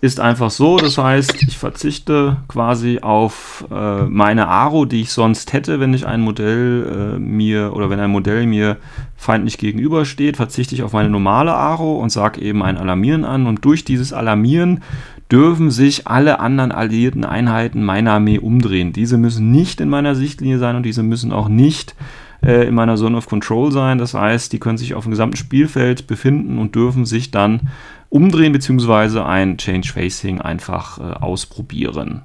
ist 0.00 0.20
einfach 0.20 0.50
so, 0.50 0.76
das 0.76 0.96
heißt, 0.96 1.42
ich 1.42 1.58
verzichte 1.58 2.36
quasi 2.46 3.00
auf 3.00 3.64
äh, 3.70 4.02
meine 4.04 4.46
Aro, 4.46 4.84
die 4.84 5.00
ich 5.00 5.10
sonst 5.10 5.52
hätte, 5.52 5.80
wenn 5.80 5.92
ich 5.92 6.06
ein 6.06 6.20
Modell 6.20 7.16
äh, 7.16 7.18
mir 7.18 7.74
oder 7.74 7.90
wenn 7.90 7.98
ein 7.98 8.10
Modell 8.10 8.46
mir 8.46 8.76
feindlich 9.16 9.58
gegenübersteht, 9.58 10.36
verzichte 10.36 10.76
ich 10.76 10.84
auf 10.84 10.92
meine 10.92 11.10
normale 11.10 11.52
Aro 11.52 11.96
und 11.96 12.10
sage 12.10 12.40
eben 12.40 12.62
ein 12.62 12.78
Alarmieren 12.78 13.24
an 13.24 13.48
und 13.48 13.64
durch 13.64 13.84
dieses 13.84 14.12
Alarmieren 14.12 14.84
dürfen 15.30 15.70
sich 15.70 16.06
alle 16.06 16.40
anderen 16.40 16.72
alliierten 16.72 17.24
Einheiten 17.24 17.84
meiner 17.84 18.12
Armee 18.12 18.38
umdrehen. 18.38 18.92
Diese 18.92 19.18
müssen 19.18 19.50
nicht 19.50 19.80
in 19.80 19.88
meiner 19.88 20.14
Sichtlinie 20.14 20.58
sein 20.58 20.76
und 20.76 20.84
diese 20.84 21.02
müssen 21.02 21.32
auch 21.32 21.48
nicht 21.48 21.94
äh, 22.42 22.66
in 22.66 22.74
meiner 22.74 22.96
Zone 22.96 23.16
of 23.16 23.26
Control 23.26 23.70
sein. 23.72 23.98
Das 23.98 24.14
heißt, 24.14 24.52
die 24.52 24.58
können 24.58 24.78
sich 24.78 24.94
auf 24.94 25.04
dem 25.04 25.10
gesamten 25.10 25.36
Spielfeld 25.36 26.06
befinden 26.06 26.58
und 26.58 26.74
dürfen 26.74 27.04
sich 27.04 27.30
dann 27.30 27.68
umdrehen 28.08 28.52
bzw. 28.52 29.20
ein 29.20 29.58
Change 29.58 29.92
Facing 29.92 30.40
einfach 30.40 30.98
äh, 30.98 31.02
ausprobieren. 31.02 32.22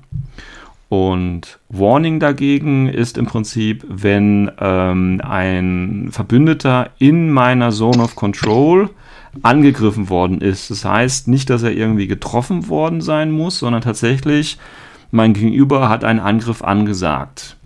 Und 0.88 1.60
Warning 1.70 2.20
dagegen 2.20 2.88
ist 2.88 3.18
im 3.18 3.26
Prinzip, 3.26 3.84
wenn 3.89 4.51
ähm, 4.60 5.22
ein 5.24 6.10
Verbündeter 6.12 6.91
in 6.99 7.32
meiner 7.32 7.72
Zone 7.72 8.04
of 8.04 8.16
Control 8.16 8.91
angegriffen 9.41 10.09
worden 10.09 10.41
ist. 10.41 10.69
Das 10.69 10.86
heißt 10.86 11.27
nicht, 11.27 11.49
dass 11.49 11.63
er 11.63 11.71
irgendwie 11.71 12.07
getroffen 12.07 12.69
worden 12.69 13.01
sein 13.01 13.31
muss, 13.31 13.59
sondern 13.59 13.81
tatsächlich 13.81 14.57
mein 15.11 15.34
Gegenüber 15.34 15.89
hat 15.89 16.03
einen 16.03 16.19
Angriff 16.19 16.63
angesagt. 16.63 17.57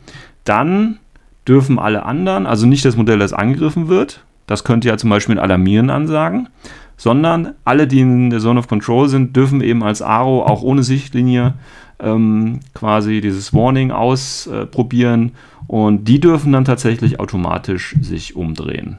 Dann 0.44 1.00
dürfen 1.48 1.80
alle 1.80 2.04
anderen, 2.04 2.46
also 2.46 2.66
nicht 2.66 2.86
das 2.86 2.98
Modell, 2.98 3.20
das 3.20 3.34
angegriffen 3.34 3.88
wird, 3.88 4.24
das 4.48 4.64
könnte 4.64 4.88
ja 4.88 4.98
zum 4.98 5.10
Beispiel 5.10 5.36
ein 5.36 5.44
Alarmieren 5.44 5.90
ansagen, 5.90 6.50
sondern 6.96 7.54
alle, 7.64 7.88
die 7.88 8.00
in 8.00 8.30
der 8.30 8.40
Zone 8.40 8.60
of 8.60 8.68
Control 8.68 9.08
sind, 9.08 9.36
dürfen 9.36 9.62
eben 9.62 9.84
als 9.84 10.02
Aro 10.02 10.44
auch 10.44 10.62
ohne 10.62 10.84
Sichtlinie 10.84 11.54
ähm, 12.00 12.60
quasi 12.74 13.22
dieses 13.22 13.54
Warning 13.54 13.92
ausprobieren 13.92 15.34
und 15.68 16.06
die 16.06 16.20
dürfen 16.20 16.54
dann 16.54 16.66
tatsächlich 16.66 17.20
automatisch 17.20 17.96
sich 18.02 18.36
umdrehen. 18.36 18.98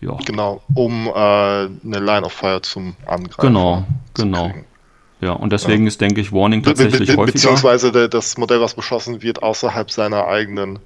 Ja, 0.00 0.16
Genau, 0.26 0.60
um 0.74 1.06
äh, 1.06 1.10
eine 1.10 1.70
Line 1.82 2.24
of 2.26 2.32
Fire 2.32 2.60
zum 2.62 2.94
Angreifen 3.06 3.40
Genau, 3.40 3.84
zu 4.14 4.22
genau. 4.24 4.48
kriegen. 4.50 4.64
ja 5.20 5.32
und 5.32 5.52
deswegen 5.52 5.86
ist, 5.86 6.00
denke 6.00 6.20
ich, 6.20 6.32
Warning 6.32 6.62
Be 6.62 6.70
be 6.70 6.74
tatsächlich 6.76 7.08
be 7.10 7.16
häufiger. 7.16 7.32
beziehungsweise 7.32 8.08
das 8.08 8.36
Modell, 8.36 8.60
was 8.60 8.74
beschossen 8.74 9.22
wird, 9.22 9.42
außerhalb 9.42 9.90
seiner 9.90 10.26
eigenen 10.26 10.78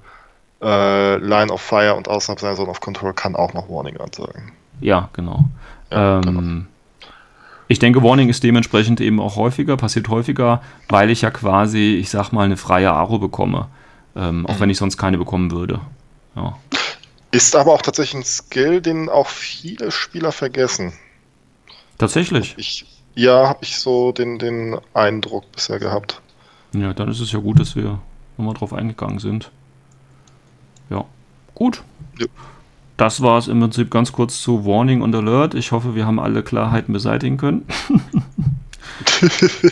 äh, 0.63 1.17
Line 1.17 1.53
of 1.53 1.61
Fire 1.61 1.95
und 1.95 2.09
außerhalb 2.09 2.39
seiner 2.39 2.55
Zone 2.57 2.71
of 2.71 2.81
Control 2.81 3.13
kann 3.15 3.35
auch 3.35 3.53
noch 3.55 3.69
Warning 3.69 3.97
ansagen. 3.97 4.53
Ja, 4.81 5.09
genau. 5.13 5.45
Ja, 5.91 6.17
ähm, 6.19 6.23
genau. 6.23 6.67
Ich 7.69 7.79
denke, 7.79 8.03
Warning 8.03 8.29
ist 8.29 8.43
dementsprechend 8.43 9.01
eben 9.01 9.21
auch 9.21 9.37
häufiger, 9.37 9.77
passiert 9.77 10.09
häufiger, 10.09 10.61
weil 10.89 11.09
ich 11.11 11.23
ja 11.23 11.31
quasi, 11.31 11.97
ich 11.97 12.11
sag 12.11 12.33
mal, 12.33 12.45
eine 12.45 12.57
freie 12.57 12.91
Aro 12.93 13.19
bekomme. 13.19 13.69
Ähm, 14.17 14.45
auch 14.47 14.59
wenn 14.59 14.71
ich 14.71 14.79
sonst 14.79 14.97
keine 14.97 15.19
bekommen 15.19 15.53
würde. 15.53 15.81
Ja. 16.35 16.57
Ist 17.33 17.55
aber 17.55 17.73
auch 17.73 17.83
tatsächlich 17.83 18.23
ein 18.23 18.25
Skill, 18.25 18.81
den 18.81 19.09
auch 19.09 19.29
viele 19.29 19.93
Spieler 19.93 20.33
vergessen. 20.33 20.93
Tatsächlich? 21.97 22.55
Ich, 22.57 22.87
ja, 23.15 23.49
habe 23.49 23.61
ich 23.63 23.79
so 23.79 24.11
den, 24.11 24.39
den 24.39 24.77
Eindruck 24.95 25.51
bisher 25.53 25.79
gehabt. 25.79 26.21
Ja, 26.73 26.93
dann 26.93 27.09
ist 27.09 27.21
es 27.21 27.33
ja 27.33 27.39
gut, 27.39 27.61
dass 27.61 27.77
wir 27.77 28.01
nochmal 28.37 28.55
drauf 28.55 28.73
eingegangen 28.73 29.19
sind. 29.19 29.51
Ja, 30.89 31.05
gut. 31.55 31.83
Ja. 32.19 32.27
Das 32.97 33.23
war 33.23 33.39
es 33.39 33.49
im 33.49 33.61
Prinzip 33.61 33.91
ganz 33.91 34.13
kurz 34.13 34.43
zu 34.43 34.67
Warning 34.67 35.01
und 35.01 35.15
Alert. 35.15 35.55
Ich 35.55 35.73
hoffe, 35.73 35.95
wir 35.95 36.07
haben 36.07 36.21
alle 36.21 36.43
Klarheiten 36.43 36.93
beseitigen 36.93 37.39
können. 37.39 37.67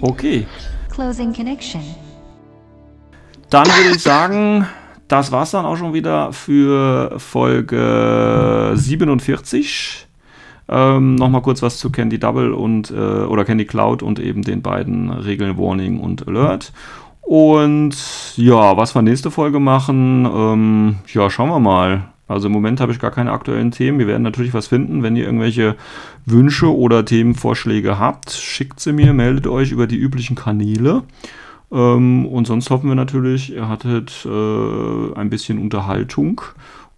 okay. 0.00 0.46
Closing 0.90 1.34
Connection. 1.34 1.82
Dann 3.50 3.66
würde 3.66 3.96
ich 3.96 4.02
sagen, 4.02 4.66
das 5.12 5.30
war 5.30 5.42
es 5.42 5.50
dann 5.50 5.66
auch 5.66 5.76
schon 5.76 5.92
wieder 5.92 6.32
für 6.32 7.18
Folge 7.18 8.72
47. 8.74 10.06
Ähm, 10.70 11.16
Nochmal 11.16 11.42
kurz 11.42 11.60
was 11.60 11.76
zu 11.76 11.92
Candy 11.92 12.18
Double 12.18 12.54
und 12.54 12.90
äh, 12.90 12.94
oder 12.94 13.44
Candy 13.44 13.66
Cloud 13.66 14.02
und 14.02 14.18
eben 14.18 14.40
den 14.40 14.62
beiden 14.62 15.10
Regeln 15.10 15.58
Warning 15.58 16.00
und 16.00 16.26
Alert. 16.26 16.72
Und 17.20 17.94
ja, 18.36 18.74
was 18.78 18.94
wir 18.94 19.02
nächste 19.02 19.30
Folge 19.30 19.60
machen, 19.60 20.24
ähm, 20.24 20.96
ja, 21.12 21.28
schauen 21.28 21.50
wir 21.50 21.60
mal. 21.60 22.08
Also 22.26 22.46
im 22.46 22.52
Moment 22.54 22.80
habe 22.80 22.92
ich 22.92 22.98
gar 22.98 23.10
keine 23.10 23.32
aktuellen 23.32 23.70
Themen. 23.70 23.98
Wir 23.98 24.06
werden 24.06 24.22
natürlich 24.22 24.54
was 24.54 24.68
finden. 24.68 25.02
Wenn 25.02 25.16
ihr 25.16 25.26
irgendwelche 25.26 25.76
Wünsche 26.24 26.74
oder 26.74 27.04
Themenvorschläge 27.04 27.98
habt, 27.98 28.30
schickt 28.30 28.80
sie 28.80 28.94
mir, 28.94 29.12
meldet 29.12 29.46
euch 29.46 29.72
über 29.72 29.86
die 29.86 29.98
üblichen 29.98 30.36
Kanäle. 30.36 31.02
Ähm, 31.72 32.26
und 32.26 32.46
sonst 32.46 32.70
hoffen 32.70 32.88
wir 32.88 32.94
natürlich, 32.94 33.52
ihr 33.52 33.68
hattet 33.68 34.26
äh, 34.26 35.14
ein 35.14 35.30
bisschen 35.30 35.58
Unterhaltung 35.58 36.42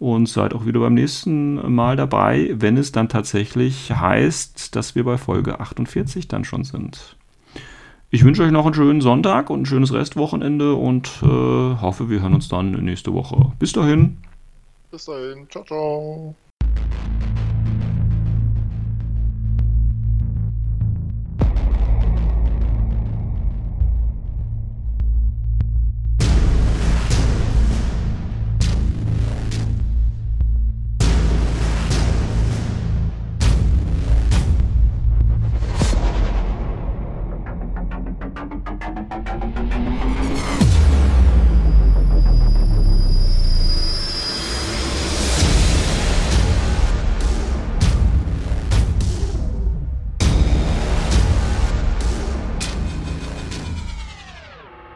und 0.00 0.28
seid 0.28 0.52
auch 0.52 0.66
wieder 0.66 0.80
beim 0.80 0.94
nächsten 0.94 1.72
Mal 1.72 1.96
dabei, 1.96 2.50
wenn 2.54 2.76
es 2.76 2.90
dann 2.90 3.08
tatsächlich 3.08 3.92
heißt, 3.92 4.74
dass 4.74 4.96
wir 4.96 5.04
bei 5.04 5.16
Folge 5.16 5.60
48 5.60 6.26
dann 6.26 6.44
schon 6.44 6.64
sind. 6.64 7.16
Ich 8.10 8.24
wünsche 8.24 8.42
euch 8.42 8.50
noch 8.50 8.64
einen 8.64 8.74
schönen 8.74 9.00
Sonntag 9.00 9.50
und 9.50 9.62
ein 9.62 9.66
schönes 9.66 9.92
Restwochenende 9.92 10.74
und 10.74 11.08
äh, 11.22 11.26
hoffe, 11.26 12.10
wir 12.10 12.20
hören 12.20 12.34
uns 12.34 12.48
dann 12.48 12.72
nächste 12.84 13.12
Woche. 13.12 13.52
Bis 13.58 13.72
dahin. 13.72 14.18
Bis 14.90 15.06
dahin. 15.06 15.48
Ciao, 15.50 15.64
ciao. 15.64 16.34